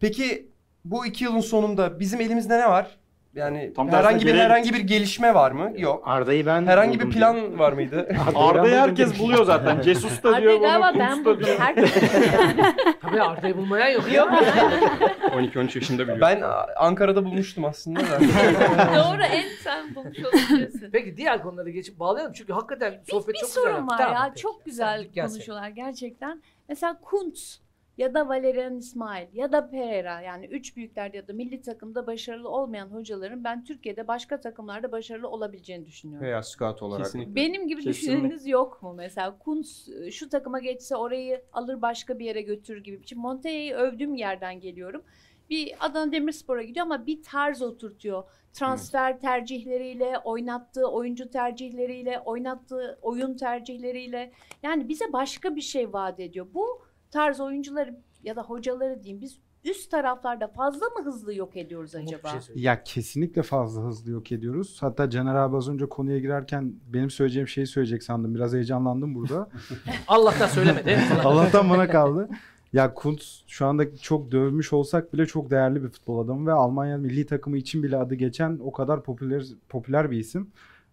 Peki 0.00 0.48
bu 0.84 1.06
iki 1.06 1.24
yılın 1.24 1.40
sonunda 1.40 2.00
bizim 2.00 2.20
elimizde 2.20 2.58
ne 2.58 2.68
var? 2.68 2.98
Yani 3.34 3.72
Tam 3.76 3.88
herhangi 3.88 4.26
bir 4.26 4.34
herhangi 4.34 4.74
bir 4.74 4.80
gelişme 4.80 5.34
var 5.34 5.50
mı? 5.50 5.72
Yok. 5.76 6.02
Arda'yı 6.06 6.46
ben 6.46 6.66
Herhangi 6.66 7.00
bir 7.00 7.10
plan 7.10 7.58
var 7.58 7.72
mıydı? 7.72 8.08
Arda'yı 8.34 8.74
herkes 8.76 9.18
buluyor 9.18 9.44
zaten. 9.44 9.82
Jesus 9.82 10.22
da 10.22 10.40
diyor 10.40 10.60
bunu, 10.60 10.68
Kuntz 10.82 10.98
ben 10.98 11.24
buldum. 11.24 11.44
diyor. 11.46 11.58
Herkes 11.58 11.94
Tabii 13.00 13.22
Arda'yı 13.22 13.56
bulmayan 13.56 13.88
yok. 13.88 14.12
Yok. 14.12 14.30
12-13 14.30 15.78
yaşında 15.78 16.02
biliyor. 16.02 16.20
Ben 16.20 16.42
Ankara'da 16.76 17.24
bulmuştum 17.24 17.64
aslında 17.64 18.00
da. 18.00 18.20
Doğru 18.96 19.22
en 19.22 19.48
sen 19.64 19.94
bulmuş 19.94 20.18
olabilirsin. 20.18 20.88
Peki 20.92 21.16
diğer 21.16 21.42
konulara 21.42 21.70
geçip 21.70 21.98
bağlayalım 22.00 22.32
çünkü 22.32 22.52
hakikaten 22.52 23.00
sohbet 23.10 23.34
bir 23.34 23.40
çok 23.40 23.48
sorun 23.50 23.66
güzel. 23.68 23.86
var 23.86 23.98
Tamam, 23.98 24.14
ya. 24.14 24.28
peki. 24.28 24.40
Çok 24.42 24.64
güzel 24.64 25.06
konuşuyorlar 25.14 25.68
gerçekten. 25.68 26.42
Mesela 26.68 26.98
Kuntz 27.02 27.60
ya 27.98 28.14
da 28.14 28.28
Valerian 28.28 28.76
İsmail 28.76 29.26
ya 29.32 29.52
da 29.52 29.70
Pereira 29.70 30.20
yani 30.20 30.46
üç 30.46 30.76
büyüklerde 30.76 31.16
ya 31.16 31.28
da 31.28 31.32
milli 31.32 31.62
takımda 31.62 32.06
başarılı 32.06 32.48
olmayan 32.48 32.86
hocaların 32.86 33.44
ben 33.44 33.64
Türkiye'de 33.64 34.08
başka 34.08 34.40
takımlarda 34.40 34.92
başarılı 34.92 35.28
olabileceğini 35.28 35.86
düşünüyorum. 35.86 36.26
Veya 36.26 36.42
scout 36.42 36.82
olarak. 36.82 37.04
Kesinlikle. 37.04 37.34
Benim 37.34 37.68
gibi 37.68 37.82
Kesinlikle. 37.82 38.12
düşüneniniz 38.16 38.46
yok 38.46 38.82
mu 38.82 38.94
mesela? 38.96 39.38
Kuntz 39.38 39.88
e, 39.88 40.10
şu 40.10 40.28
takıma 40.28 40.58
geçse 40.58 40.96
orayı 40.96 41.42
alır 41.52 41.82
başka 41.82 42.18
bir 42.18 42.24
yere 42.24 42.42
götürür 42.42 42.84
gibi. 42.84 43.06
Şimdi 43.06 43.22
Montella'yı 43.22 43.74
övdüğüm 43.74 44.14
yerden 44.14 44.60
geliyorum. 44.60 45.02
Bir 45.50 45.74
Adana 45.80 46.12
Demirspor'a 46.12 46.62
gidiyor 46.62 46.86
ama 46.86 47.06
bir 47.06 47.22
tarz 47.22 47.62
oturtuyor. 47.62 48.24
Transfer 48.52 49.20
tercihleriyle, 49.20 50.18
oynattığı 50.18 50.86
oyuncu 50.86 51.30
tercihleriyle, 51.30 52.20
oynattığı 52.20 52.98
oyun 53.02 53.36
tercihleriyle. 53.36 54.32
Yani 54.62 54.88
bize 54.88 55.12
başka 55.12 55.56
bir 55.56 55.60
şey 55.60 55.92
vaat 55.92 56.20
ediyor. 56.20 56.46
Bu 56.54 56.87
tarz 57.10 57.40
oyuncuları 57.40 58.00
ya 58.22 58.36
da 58.36 58.42
hocaları 58.42 59.02
diyeyim 59.02 59.20
biz 59.20 59.38
üst 59.64 59.90
taraflarda 59.90 60.48
fazla 60.48 60.86
mı 60.86 61.04
hızlı 61.04 61.34
yok 61.34 61.56
ediyoruz 61.56 61.94
acaba? 61.94 62.40
şey. 62.40 62.56
Ya 62.56 62.82
kesinlikle 62.82 63.42
fazla 63.42 63.82
hızlı 63.82 64.10
yok 64.10 64.32
ediyoruz. 64.32 64.78
Hatta 64.80 65.10
Caner 65.10 65.34
abi 65.34 65.56
az 65.56 65.68
önce 65.68 65.86
konuya 65.86 66.18
girerken 66.18 66.74
benim 66.86 67.10
söyleyeceğim 67.10 67.48
şeyi 67.48 67.66
söyleyecek 67.66 68.02
sandım. 68.02 68.34
Biraz 68.34 68.52
heyecanlandım 68.52 69.14
burada. 69.14 69.48
Allah'tan 70.08 70.46
söylemedi. 70.46 70.98
Allah'tan 71.24 71.70
bana 71.70 71.88
kaldı. 71.88 72.28
Ya 72.72 72.94
Kuntz 72.94 73.44
şu 73.46 73.66
anda 73.66 73.96
çok 73.96 74.32
dövmüş 74.32 74.72
olsak 74.72 75.12
bile 75.12 75.26
çok 75.26 75.50
değerli 75.50 75.82
bir 75.82 75.88
futbol 75.88 76.24
adamı 76.24 76.46
ve 76.46 76.52
Almanya 76.52 76.98
milli 76.98 77.26
takımı 77.26 77.56
için 77.56 77.82
bile 77.82 77.96
adı 77.96 78.14
geçen 78.14 78.58
o 78.62 78.72
kadar 78.72 79.02
popüler 79.02 79.44
popüler 79.68 80.10
bir 80.10 80.18
isim. 80.18 80.50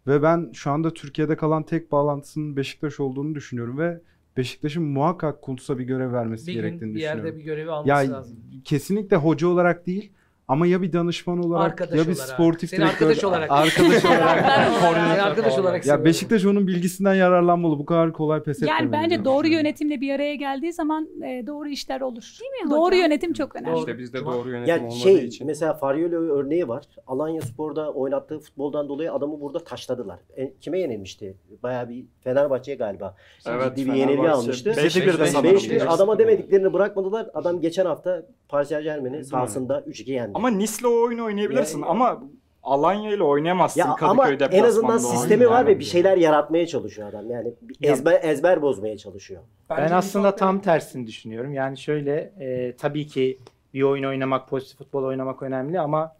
Ve 0.07 0.24
ben 0.24 0.49
şu 0.53 0.72
anda 0.72 0.93
Türkiye'de 0.93 1.36
kalan 1.36 1.63
tek 1.63 1.91
bağlantısının 1.91 2.57
Beşiktaş 2.57 2.99
olduğunu 2.99 3.36
düşünüyorum 3.36 3.78
ve 3.78 4.01
Beşiktaş'ın 4.38 4.84
muhakkak 4.84 5.42
Kuntz'a 5.42 5.78
bir 5.80 5.84
görev 5.84 6.14
vermesi 6.14 6.48
Bir 6.48 6.54
gerektiğini 6.54 6.96
bir 6.96 7.00
yerde 7.00 7.18
düşünüyorum. 7.18 7.40
bir 7.40 7.46
görevi 7.46 7.72
alması 7.72 8.12
ya, 8.12 8.18
lazım. 8.18 8.38
Kesinlikle 8.64 9.18
hoca 9.18 9.48
olarak 9.48 9.88
değil 9.88 10.12
ama 10.48 10.68
ya 10.68 10.82
bir 10.82 10.93
danışman 10.93 11.43
olarak 11.46 11.66
Arkadaş 11.72 11.98
ya 12.00 12.08
bir 12.08 12.16
olarak. 12.16 12.30
sportif 12.30 12.70
Seni 12.70 12.80
direktör 12.80 13.06
arkadaş 13.08 13.24
olarak. 13.24 13.52
arkadaş 13.52 14.06
olarak 14.06 14.46
Seni 14.82 15.22
arkadaş 15.22 15.60
olarak 15.60 15.86
ya. 15.86 16.06
Beşiktaş 16.06 16.46
onun 16.46 16.68
bilgisinden 16.68 17.14
yararlanmalı. 17.14 17.80
Bu 17.80 17.86
kadar 17.86 18.14
kolay 18.14 18.43
pes 18.43 18.58
etmemeli. 18.64 18.82
Yani 18.84 18.91
bence 18.91 19.26
doğru 19.26 19.48
yönetimle 19.48 20.02
bir 20.02 20.14
araya 20.16 20.36
geldiği 20.36 20.74
zaman 20.74 21.10
e, 21.24 21.48
doğru 21.48 21.68
işler 21.70 22.02
olur. 22.02 22.38
Değil 22.41 22.52
mi 22.66 22.72
Doğru 22.72 22.86
hocam? 22.86 23.00
yönetim 23.00 23.34
çok 23.34 23.56
önemli. 23.56 23.80
İşte 23.80 23.98
bizde 23.98 24.26
doğru 24.26 24.50
yönetim 24.50 24.70
Yani 24.70 24.82
olmadığı 24.82 25.00
şey 25.00 25.26
için. 25.26 25.48
mesela 25.48 25.74
Farioli 25.74 26.16
örneği 26.16 26.68
var. 26.68 26.84
Alanya 27.08 27.41
Spor'da 27.41 27.91
oynattığı 27.91 28.39
futboldan 28.39 28.89
dolayı 28.89 29.14
adamı 29.14 29.41
burada 29.41 29.60
taşladılar. 29.64 30.20
E, 30.38 30.54
kime 30.62 30.80
yenilmişti? 30.80 31.36
Bayağı 31.64 31.89
bir 31.89 32.06
Fenerbahçe'ye 32.24 32.78
galiba. 32.78 33.16
Evet, 33.48 33.78
Ciddi 33.78 33.89
bir 33.89 33.96
yenilgi 33.96 34.30
almıştı. 34.30 34.74
Beşte 34.78 35.02
bir 35.08 35.20
de 35.20 35.26
sanırım. 35.28 35.56
5-1 35.58 35.88
adama 35.88 36.20
demediklerini 36.20 36.74
bırakmadılar. 36.74 37.28
Adam 37.34 37.62
geçen 37.62 37.86
hafta 37.86 38.24
Paris 38.50 38.70
Saint 38.70 38.84
Germain'i 38.84 39.24
sahasında 39.26 39.80
3-2 39.80 40.12
yendi. 40.12 40.35
Ama 40.36 40.50
Nice'le 40.50 40.88
o 40.88 41.02
oyunu 41.04 41.26
oynayabilirsin 41.26 41.80
Ya- 41.80 41.86
ama 41.88 42.24
Alanya 42.64 43.12
ile 43.12 43.24
oynayamazsın 43.24 43.80
Ya 43.80 43.86
ama 43.86 43.96
Kadıköy 43.96 44.34
en 44.34 44.40
deplasmanında. 44.40 44.68
azından 44.68 44.98
sistemi 44.98 45.50
var 45.50 45.58
yani. 45.58 45.68
ve 45.68 45.80
bir 45.80 45.84
şeyler 45.84 46.18
yaratmaya 46.18 46.68
çalışıyor 46.68 47.10
adam. 47.10 47.30
Yani 47.30 47.54
ezber 47.82 48.20
ezber 48.24 48.62
bozmaya 48.62 48.98
çalışıyor. 48.98 49.42
Ben 49.70 49.92
aslında 49.92 50.36
tam 50.36 50.62
tersini 50.62 51.08
düşünüyorum. 51.08 51.54
Yani 51.54 51.78
şöyle 51.78 52.34
e, 52.40 52.76
tabii 52.78 53.08
ki 53.08 53.38
bir 53.74 53.82
oyun 53.82 54.04
oynamak, 54.04 54.50
pozitif 54.50 54.78
futbol 54.78 55.04
oynamak 55.04 55.44
önemli 55.44 55.80
ama 55.80 56.16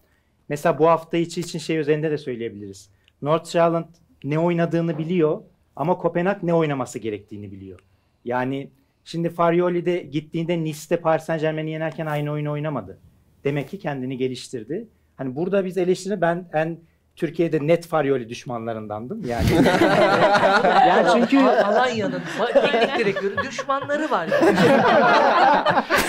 mesela 0.50 0.80
bu 0.80 0.88
hafta 0.88 1.18
içi 1.18 1.42
için 1.42 1.60
şey 1.60 1.78
üzerinde 1.78 2.12
de 2.12 2.18
söyleyebiliriz. 2.18 2.90
Nordsjælland 3.22 3.86
ne 4.24 4.40
oynadığını 4.40 4.98
biliyor 4.98 5.42
ama 5.76 5.98
Kopenhag 5.98 6.44
ne 6.44 6.54
oynaması 6.54 7.00
gerektiğini 7.00 7.52
biliyor. 7.52 7.80
Yani 8.26 8.70
şimdi 9.04 9.30
Farioli 9.30 9.86
de 9.86 9.98
gittiğinde 9.98 10.64
Nice'de 10.64 10.98
Paris 11.02 11.24
Saint 11.24 11.42
Germain'i 11.42 11.72
yenerken 11.72 12.06
aynı 12.06 12.32
oyunu 12.32 12.52
oynamadı. 12.52 12.98
Demek 13.46 13.70
ki 13.70 13.80
kendini 13.80 14.18
geliştirdi. 14.18 14.88
Hani 15.16 15.36
burada 15.36 15.66
biz 15.66 15.78
eleştiri 15.78 16.22
ben 16.22 16.50
en 16.54 16.78
Türkiye'de 17.16 17.68
net 17.68 17.88
Farioli 17.88 18.30
düşmanlarındandım. 18.30 19.26
Yani 19.26 19.46
yani 20.88 21.08
çünkü 21.14 21.40
Alanya'nın 21.46 22.22
teknik 22.54 22.98
direktörü 23.00 23.38
düşmanları 23.38 24.12
var. 24.12 24.28
Yani. 24.28 24.58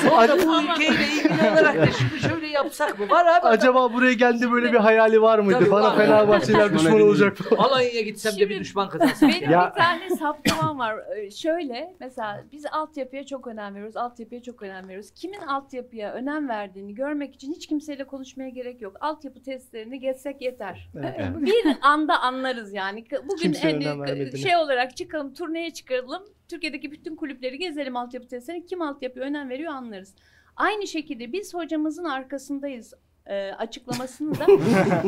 Sonra 0.09 0.37
bu 0.47 0.63
ülkeyle 0.63 1.07
ilgili 1.07 1.51
olarak 1.53 1.77
da 1.77 1.87
şunu 1.87 2.19
şöyle 2.31 2.47
yapsak 2.47 2.99
mı? 2.99 3.11
Var 3.11 3.27
abi. 3.27 3.47
Acaba 3.47 3.93
buraya 3.93 4.13
geldi 4.13 4.53
böyle 4.53 4.73
bir 4.73 4.79
hayali 4.79 5.23
var 5.23 5.39
mıydı? 5.39 5.59
Tabii 5.61 5.71
Bana 5.71 5.85
var. 5.85 5.97
Fenerbahçeliler 5.97 6.75
düşman 6.75 7.01
olacak 7.01 7.37
falan. 7.37 7.63
Alanya'ya 7.63 8.01
gitsem 8.01 8.33
de 8.37 8.49
bir 8.49 8.61
düşman 8.61 8.89
kazansın. 8.89 9.29
Benim 9.29 9.51
Ya- 9.51 9.73
bir 9.77 9.83
tane 9.83 10.11
saptamam 10.17 10.79
var. 10.79 10.97
Ee, 11.17 11.31
Şöyle 11.31 11.95
mesela 12.01 12.45
biz 12.53 12.65
altyapıya 12.73 13.27
çok 13.27 13.47
önem 13.47 13.75
veriyoruz. 13.75 13.97
Altyapıya 13.97 14.43
çok 14.43 14.63
önem 14.63 14.89
veriyoruz. 14.89 15.11
Kimin 15.15 15.41
altyapıya 15.41 16.13
önem 16.13 16.49
verdiğini 16.49 16.95
görmek 16.95 17.35
için 17.35 17.53
hiç 17.53 17.67
kimseyle 17.67 18.05
konuşmaya 18.05 18.49
gerek 18.49 18.83
yok. 18.83 18.97
Altyapı 19.01 19.43
testlerini 19.43 20.01
geçsek 20.01 20.43
yeter. 20.43 20.89
Evet. 21.05 21.41
Bir 21.41 21.77
anda 21.83 22.21
anlarız 22.23 22.73
yani. 22.73 23.05
Bugün 23.25 23.37
Kimse 23.37 23.73
hani 23.73 24.39
şey 24.39 24.57
olarak 24.57 24.97
çıkalım, 24.97 25.35
turneye 25.35 25.71
çıkaralım. 25.71 26.23
Türkiye'deki 26.49 26.93
bütün 26.93 27.17
kulüpleri 27.17 27.59
gezelim 27.59 27.97
altyapı 27.97 28.29
testlerini. 28.29 28.67
Kim 28.67 28.83
altyapıya 28.83 29.25
önem 29.25 29.49
veriyor 29.49 29.73
anlarız. 29.73 30.15
Aynı 30.57 30.87
şekilde 30.87 31.33
biz 31.33 31.55
hocamızın 31.55 32.05
arkasındayız 32.05 32.95
e, 33.27 33.53
açıklamasını 33.53 34.35
da 34.39 34.47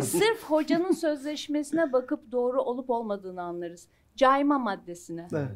sırf 0.03 0.45
hocanın 0.45 0.93
sözleşmesine 0.93 1.93
bakıp 1.93 2.32
doğru 2.32 2.62
olup 2.62 2.91
olmadığını 2.91 3.43
anlarız. 3.43 3.89
Cayma 4.16 4.59
maddesine. 4.59 5.28
Evet. 5.32 5.49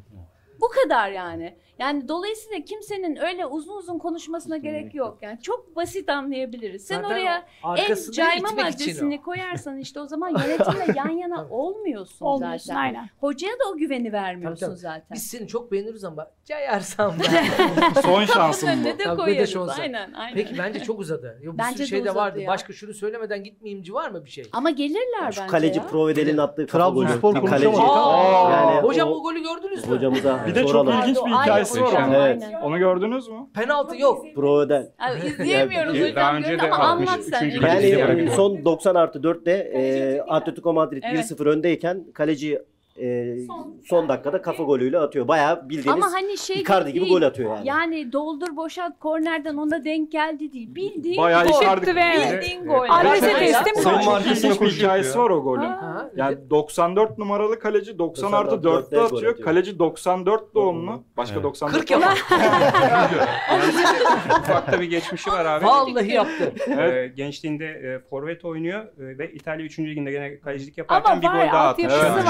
Bu 0.62 0.68
kadar 0.68 1.10
yani. 1.10 1.54
Yani 1.78 2.08
dolayısıyla 2.08 2.64
kimsenin 2.64 3.16
öyle 3.16 3.46
uzun 3.46 3.76
uzun 3.76 3.98
konuşmasına 3.98 4.56
gerek 4.56 4.94
yok. 4.94 5.18
Yani 5.22 5.38
çok 5.42 5.76
basit 5.76 6.08
anlayabiliriz. 6.08 6.84
Sen 6.86 6.94
Zaten 7.02 7.08
oraya 7.14 7.46
en 7.78 8.10
cayma 8.12 8.48
maddesini 8.50 9.22
koyarsan 9.22 9.78
işte 9.78 10.00
o 10.00 10.06
zaman 10.06 10.28
yönetimle 10.30 10.92
yan 10.96 11.08
yana 11.18 11.46
olmuyorsun, 11.50 12.26
Olmuyorsun, 12.26 12.66
zaten. 12.66 12.80
aynen. 12.80 13.08
Hocaya 13.20 13.52
da 13.52 13.70
o 13.72 13.76
güveni 13.76 14.02
Tabii, 14.04 14.12
vermiyorsun 14.12 14.66
tabii. 14.66 14.76
zaten. 14.76 15.06
Biz 15.14 15.26
seni 15.26 15.48
çok 15.48 15.72
beğeniriz 15.72 16.04
ama 16.04 16.30
cayarsan 16.44 17.12
ben. 17.20 17.44
Son 18.02 18.24
şansım 18.24 18.68
Kapının 18.68 18.84
bu. 18.84 18.88
önüne 18.88 18.98
de 18.98 19.04
Tabii, 19.04 19.18
de 19.18 19.22
koyarız. 19.24 19.50
şu 19.52 19.60
olsa. 19.60 19.82
Aynen, 19.82 20.12
aynen. 20.12 20.34
Peki 20.34 20.58
bence 20.58 20.80
çok 20.80 21.00
uzadı. 21.00 21.38
Ya, 21.42 21.52
bir 21.52 21.58
Bence 21.58 21.72
sürü 21.74 21.82
de 21.84 21.86
şey 21.88 21.98
de 21.98 22.02
uzadı 22.10 22.18
vardı. 22.18 22.40
ya. 22.40 22.48
Başka 22.48 22.72
şunu 22.72 22.94
söylemeden 22.94 23.44
gitmeyeyimci 23.44 23.94
var 23.94 24.10
mı 24.10 24.24
bir 24.24 24.30
şey? 24.30 24.44
Ama 24.52 24.70
gelirler 24.70 25.32
Şu 25.32 25.40
bence 25.40 25.50
kaleci 25.50 25.78
ya. 25.78 25.86
Provedel'in 25.86 26.38
attığı 26.38 26.66
kafa 26.66 26.88
golü. 26.88 27.06
Trabzonspor 27.06 27.46
kaleci. 27.46 27.68
Aa, 27.78 28.50
Yani 28.50 28.80
hocam 28.80 29.08
o, 29.12 29.22
golü 29.22 29.42
gördünüz 29.42 29.88
mü? 29.88 29.96
Hocamıza 29.96 30.44
Bir 30.54 30.62
de 30.62 30.66
çok 30.66 30.88
ilginç 30.88 31.16
bir 31.16 31.32
Ay, 31.32 31.42
hikayesi 31.42 31.82
var 31.82 31.92
onun. 32.06 32.12
Evet. 32.14 32.42
Onu 32.62 32.78
gördünüz 32.78 33.28
mü? 33.28 33.36
Penaltı 33.54 33.96
yok. 33.96 34.24
Provedel. 34.34 34.90
Abi 34.98 35.26
izleyemiyoruz 35.26 35.94
hocam 36.00 36.16
daha 36.16 36.36
önce 36.36 36.58
de 36.58 36.70
ama 36.70 36.84
63. 36.84 37.08
anlat 37.08 37.24
sen. 37.24 37.98
Yani 37.98 38.30
son 38.30 38.64
90 38.64 38.94
artı 38.94 39.18
4'te 39.18 39.50
e, 39.52 40.20
Atletico 40.20 40.72
Madrid 40.72 41.02
Evet. 41.06 41.30
1-0 41.30 41.48
öndeyken 41.48 42.04
kaleci 42.14 42.58
e, 43.00 43.36
son 43.84 44.08
dakikada 44.08 44.42
kafa 44.42 44.62
golüyle 44.62 44.98
atıyor. 44.98 45.28
Bayağı 45.28 45.68
bildiğiniz 45.68 45.88
Ama 46.04 46.12
hani 46.12 46.38
şey 46.38 46.56
Icardi 46.60 46.92
gibi 46.92 47.04
değil. 47.04 47.12
gol 47.12 47.22
atıyor 47.22 47.50
yani. 47.56 47.68
Yani 47.68 48.12
doldur 48.12 48.56
boşalt 48.56 48.98
kornerden 49.00 49.56
ona 49.56 49.84
denk 49.84 50.12
geldi 50.12 50.52
değil. 50.52 50.74
Bildiğin 50.74 51.16
Bayağı 51.22 51.46
gol. 51.46 51.62
Icardi- 51.62 51.96
ve 51.96 52.32
Bildiğin 52.40 52.64
gol. 52.66 52.86
Adrese 52.90 53.38
teslim 53.38 53.74
Son 53.82 53.92
gol. 54.04 54.20
bir 54.20 54.48
koşuyor 54.58 54.70
hikayesi 54.70 55.18
ya. 55.18 55.24
var 55.24 55.30
o 55.30 55.42
golün. 55.42 55.62
Ha, 55.66 56.10
Yani 56.16 56.50
94 56.50 57.18
numaralı 57.18 57.58
kaleci 57.58 57.98
90 57.98 58.32
artı 58.32 58.54
94'te 58.54 58.68
4'te 58.68 58.96
gol 58.96 59.04
atıyor. 59.04 59.32
atıyor. 59.32 59.46
Kaleci 59.46 59.78
94 59.78 60.54
doğumlu. 60.54 61.02
Başka 61.16 61.34
Evet. 61.34 61.44
94 61.44 61.78
40 61.78 61.90
yapar. 61.90 62.18
Ufakta 64.40 64.80
bir 64.80 64.84
geçmişi 64.90 65.30
var 65.32 65.44
abi. 65.44 65.64
Vallahi 65.64 66.12
yaptı. 66.12 66.52
Ee, 66.68 67.12
gençliğinde 67.16 67.66
e, 67.66 67.98
forvet 68.10 68.44
oynuyor 68.44 68.80
e, 68.84 69.18
ve 69.18 69.32
İtalya 69.32 69.64
3. 69.66 69.78
liginde 69.78 70.10
gene 70.10 70.40
kalecilik 70.40 70.78
yaparken 70.78 71.22
bir 71.22 71.26
gol 71.26 71.34
daha 71.52 71.68
var. 71.68 71.76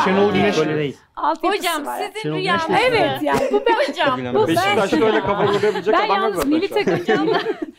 Şenol 0.04 0.32
Güneş 0.32 0.51
Evet. 0.58 0.66
öyle 0.68 0.78
değil. 0.78 0.96
Altyapısı 1.16 1.62
Hocam 1.62 1.86
var. 1.86 2.02
sizin 2.02 2.20
Şenol 2.20 2.36
rüyanız. 2.36 2.66
Güneş 2.66 2.80
Evet 2.88 3.22
yani 3.22 3.40
bu 3.52 3.62
ben 3.66 3.74
Hocam 3.88 4.34
bu. 4.34 4.48
Beşiktaş'ta 4.48 5.06
öyle 5.06 5.20
kafa 5.20 5.44
vurabilecek 5.46 5.94
Ben 5.94 5.98
adam 5.98 6.08
yok 6.08 6.16
yalnız 6.16 6.36
zaten 6.36 6.50
milli 6.52 6.68
şu 6.68 6.74
an. 6.78 6.84
takımcağım. 6.84 7.30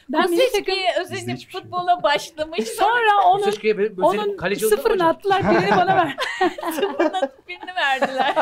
ben 0.09 0.29
milli 0.29 0.51
takım 0.51 0.75
özenip 1.01 1.51
futbola 1.51 2.03
başlamış. 2.03 2.67
sonra 2.67 3.27
onun 3.27 3.45
böyle 3.63 4.01
onun 4.01 4.37
kaleci 4.37 4.65
oldu 4.65 4.75
mu 4.75 4.77
sıfırını 4.77 5.03
hocam? 5.03 5.09
attılar 5.09 5.41
birini 5.51 5.71
bana 5.71 5.95
ver. 5.95 6.15
Sıfırına 6.71 7.21
birini 7.47 7.75
verdiler. 7.75 8.35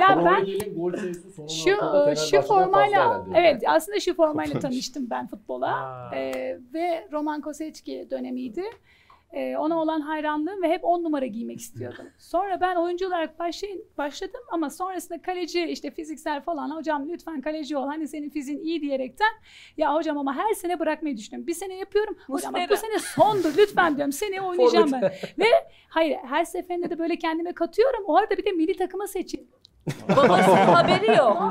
ya 0.00 0.24
ben 0.24 0.46
şu 1.48 1.70
16'da 1.70 2.16
şu 2.16 2.42
formayla 2.42 3.24
evet 3.34 3.62
aslında 3.66 4.00
şu 4.00 4.14
formayla 4.14 4.60
tanıştım 4.60 5.10
ben 5.10 5.26
futbola 5.26 5.66
Aa. 5.74 6.10
Ee, 6.16 6.58
ve 6.74 7.08
Roman 7.12 7.40
Kosecki 7.40 8.08
dönemiydi. 8.10 8.62
Ee, 9.34 9.56
ona 9.56 9.82
olan 9.82 10.00
hayranlığım 10.00 10.62
ve 10.62 10.68
hep 10.68 10.84
10 10.84 11.04
numara 11.04 11.26
giymek 11.26 11.60
istiyordum. 11.60 12.06
Sonra 12.18 12.60
ben 12.60 12.76
oyuncu 12.76 13.06
olarak 13.06 13.38
başlayın, 13.38 13.84
başladım 13.98 14.40
ama 14.50 14.70
sonrasında 14.70 15.22
kaleci 15.22 15.64
işte 15.64 15.90
fiziksel 15.90 16.40
falan 16.40 16.76
hocam 16.76 17.08
lütfen 17.08 17.40
kaleci 17.40 17.76
ol 17.76 17.86
hani 17.86 18.08
senin 18.08 18.30
fiziğin 18.30 18.58
iyi 18.58 18.80
diyerekten 18.80 19.32
ya 19.76 19.94
hocam 19.94 20.18
ama 20.18 20.36
her 20.36 20.54
sene 20.54 20.78
bırakmayı 20.80 21.16
düşünüyorum. 21.16 21.46
Bir 21.46 21.54
sene 21.54 21.74
yapıyorum 21.74 22.16
hocam 22.26 22.54
bak 22.54 22.70
bu 22.70 22.76
sene 22.76 22.98
sondur 22.98 23.56
lütfen 23.58 23.96
diyorum 23.96 24.12
seni 24.12 24.40
oynayacağım 24.40 24.92
ben. 24.92 25.02
Ve 25.38 25.46
hayır 25.88 26.16
her 26.16 26.44
seferinde 26.44 26.90
de 26.90 26.98
böyle 26.98 27.16
kendime 27.16 27.52
katıyorum. 27.52 28.04
O 28.06 28.16
arada 28.16 28.36
bir 28.36 28.44
de 28.44 28.52
milli 28.52 28.76
takıma 28.76 29.06
seçildim. 29.06 29.48
Babasının 30.16 30.56
haberi 30.74 31.16
yok. 31.16 31.42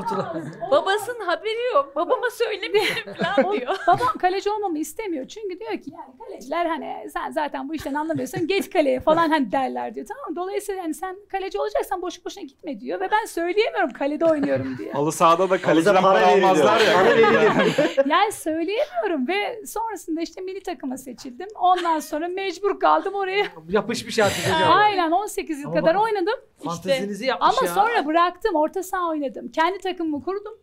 Babasının 0.70 1.26
haberi 1.26 1.74
yok. 1.74 1.96
Babama 1.96 2.30
söylemeyelim 2.30 3.14
falan 3.22 3.52
diyor. 3.52 3.76
Babam 3.86 4.18
kaleci 4.20 4.50
olmamı 4.50 4.78
istemiyor. 4.78 5.28
Çünkü 5.28 5.60
diyor 5.60 5.72
ki 5.72 5.90
yani 5.92 6.18
kaleciler 6.18 6.66
hani 6.66 7.10
sen 7.10 7.30
zaten 7.30 7.68
bu 7.68 7.74
işten 7.74 7.94
anlamıyorsun 7.94 8.46
geç 8.46 8.70
kaleye 8.70 9.00
falan 9.00 9.28
hani 9.28 9.52
derler 9.52 9.94
diyor. 9.94 10.06
Tamam? 10.06 10.36
Dolayısıyla 10.36 10.82
yani 10.82 10.94
sen 10.94 11.16
kaleci 11.32 11.58
olacaksan 11.58 12.02
boşu 12.02 12.24
boşuna 12.24 12.44
gitme 12.44 12.80
diyor. 12.80 13.00
Ve 13.00 13.10
ben 13.10 13.24
söyleyemiyorum 13.24 13.90
kalede 13.90 14.24
oynuyorum 14.24 14.78
diye. 14.78 14.92
Halı 14.92 15.12
sahada 15.12 15.50
da 15.50 15.60
kaleciden 15.60 16.02
para 16.02 16.02
para 16.02 16.26
almazlar. 16.26 16.78
Para 16.78 16.84
ya. 16.84 17.04
veriliyor. 17.04 18.06
yani 18.06 18.32
söyleyemiyorum 18.32 19.28
ve 19.28 19.66
sonrasında 19.66 20.20
işte 20.20 20.40
milli 20.40 20.62
takıma 20.62 20.96
seçildim. 20.96 21.48
Ondan 21.54 22.00
sonra 22.00 22.28
mecbur 22.28 22.80
kaldım 22.80 23.14
oraya. 23.14 23.46
Yapışmış 23.68 24.18
artık. 24.18 24.44
Aynen 24.68 25.10
18 25.10 25.60
yıl 25.60 25.70
Ama 25.70 25.80
kadar 25.80 25.94
oynadım. 25.94 26.34
Fantezinizi 26.64 27.26
yapmış 27.26 27.58
Ama 27.58 27.68
ya. 27.68 27.74
sonra 27.74 28.06
bıraktım. 28.24 28.54
Orta 28.54 28.82
saha 28.82 29.08
oynadım. 29.08 29.48
Kendi 29.48 29.78
takımımı 29.78 30.24
kurdum. 30.24 30.54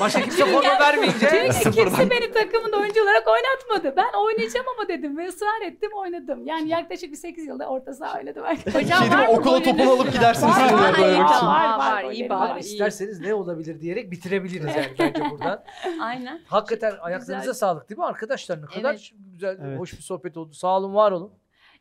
Başka 0.00 0.20
kimse 0.20 0.44
forma 0.52 0.80
vermeyince. 0.80 1.50
Çünkü 1.62 1.76
kimse 1.76 2.10
beni 2.10 2.32
takımında 2.32 2.76
oyuncu 2.76 3.02
olarak 3.02 3.28
oynatmadı. 3.28 3.96
Ben 3.96 4.18
oynayacağım 4.18 4.66
ama 4.78 4.88
dedim 4.88 5.18
ve 5.18 5.26
ısrar 5.28 5.60
ettim 5.66 5.90
oynadım. 5.96 6.46
Yani 6.46 6.68
yaklaşık 6.68 7.12
bir 7.12 7.16
8 7.16 7.46
yılda 7.46 7.66
orta 7.66 7.94
saha 7.94 8.18
oynadım. 8.18 8.44
Hocam 8.72 9.02
Şey 9.02 9.10
var 9.10 9.26
mı 9.26 9.32
Okula 9.32 9.62
topunu 9.62 9.90
alıp 9.90 10.12
gidersiniz 10.12 10.56
Var, 10.56 10.72
var, 10.72 10.80
var, 10.80 10.98
Var, 10.98 11.78
var, 11.78 12.04
var, 12.04 12.10
iyi 12.12 12.30
var. 12.30 12.56
İyi. 12.56 12.60
isterseniz 12.60 13.20
ne 13.20 13.34
olabilir 13.34 13.80
diyerek 13.80 14.10
bitirebiliriz 14.10 14.76
yani 14.76 14.86
bence 14.98 15.30
buradan. 15.30 15.62
Aynen. 16.00 16.40
Hakikaten 16.46 16.90
ayaklarınıza 17.00 17.38
Güzel. 17.38 17.54
sağlık 17.54 17.88
değil 17.90 17.98
mi 17.98 18.04
arkadaşlar? 18.06 18.62
Ne 18.62 18.66
kadar 18.66 18.90
Evet. 18.90 19.10
güzel, 19.32 19.58
Evet. 19.64 19.78
hoş 19.80 19.92
bir 19.92 20.02
sohbet 20.02 20.36
oldu. 20.36 20.54
Sağ 20.54 20.76
olun, 20.76 20.94
var 20.94 21.12
olun. 21.12 21.32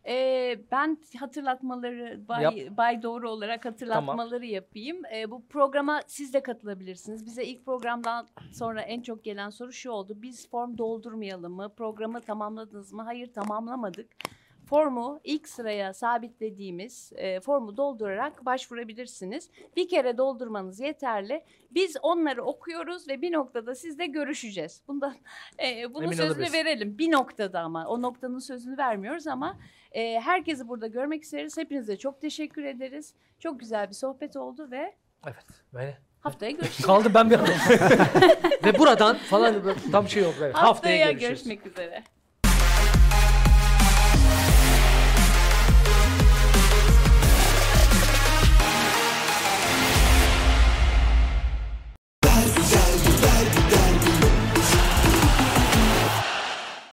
Ee, 0.07 0.59
ben 0.71 0.97
hatırlatmaları 1.19 2.19
Bay, 2.27 2.43
Yap. 2.43 2.77
Bay 2.77 3.03
Doğru 3.03 3.29
olarak 3.29 3.65
hatırlatmaları 3.65 4.45
yapayım. 4.45 5.01
Ee, 5.15 5.31
bu 5.31 5.45
programa 5.45 6.01
siz 6.07 6.33
de 6.33 6.43
katılabilirsiniz. 6.43 7.25
Bize 7.25 7.45
ilk 7.45 7.65
programdan 7.65 8.27
sonra 8.53 8.81
en 8.81 9.01
çok 9.01 9.23
gelen 9.23 9.49
soru 9.49 9.71
şu 9.73 9.91
oldu. 9.91 10.17
Biz 10.21 10.49
form 10.49 10.77
doldurmayalım 10.77 11.53
mı? 11.53 11.73
Programı 11.77 12.21
tamamladınız 12.21 12.93
mı? 12.93 13.01
Hayır 13.03 13.33
tamamlamadık. 13.33 14.07
Formu 14.65 15.19
ilk 15.23 15.47
sıraya 15.49 15.93
sabitlediğimiz 15.93 17.11
e, 17.15 17.39
formu 17.39 17.77
doldurarak 17.77 18.45
başvurabilirsiniz. 18.45 19.49
Bir 19.75 19.87
kere 19.89 20.17
doldurmanız 20.17 20.79
yeterli. 20.79 21.43
Biz 21.71 21.97
onları 22.01 22.43
okuyoruz 22.43 23.07
ve 23.07 23.21
bir 23.21 23.31
noktada 23.31 23.75
sizle 23.75 24.05
görüşeceğiz. 24.05 24.83
Bundan 24.87 25.15
e, 25.63 25.93
bunun 25.93 26.03
Emin 26.03 26.15
sözünü 26.15 26.31
olabilirsin. 26.31 26.53
verelim. 26.53 26.97
Bir 26.97 27.11
noktada 27.11 27.59
ama 27.59 27.87
o 27.87 28.01
noktanın 28.01 28.39
sözünü 28.39 28.77
vermiyoruz 28.77 29.27
ama 29.27 29.57
e, 29.91 30.19
herkesi 30.19 30.67
burada 30.67 30.87
görmek 30.87 31.23
isteriz. 31.23 31.57
Hepinize 31.57 31.97
çok 31.97 32.21
teşekkür 32.21 32.63
ederiz. 32.63 33.13
Çok 33.39 33.59
güzel 33.59 33.89
bir 33.89 33.93
sohbet 33.95 34.35
oldu 34.35 34.71
ve 34.71 34.95
Evet. 35.25 35.45
Böyle. 35.73 35.97
haftaya 36.19 36.51
görüşürüz. 36.51 36.85
Kaldım 36.85 37.11
ben 37.15 37.29
bir 37.29 37.39
an. 37.39 37.47
Ve 38.65 38.79
buradan 38.79 39.17
falan 39.17 39.55
tam 39.91 40.09
şey 40.09 40.23
yok. 40.23 40.33
böyle. 40.39 40.53
Haftaya, 40.53 40.67
Haftaya 40.69 41.11
görüşürüz. 41.11 41.29
görüşmek 41.43 41.65
üzere. 41.65 42.03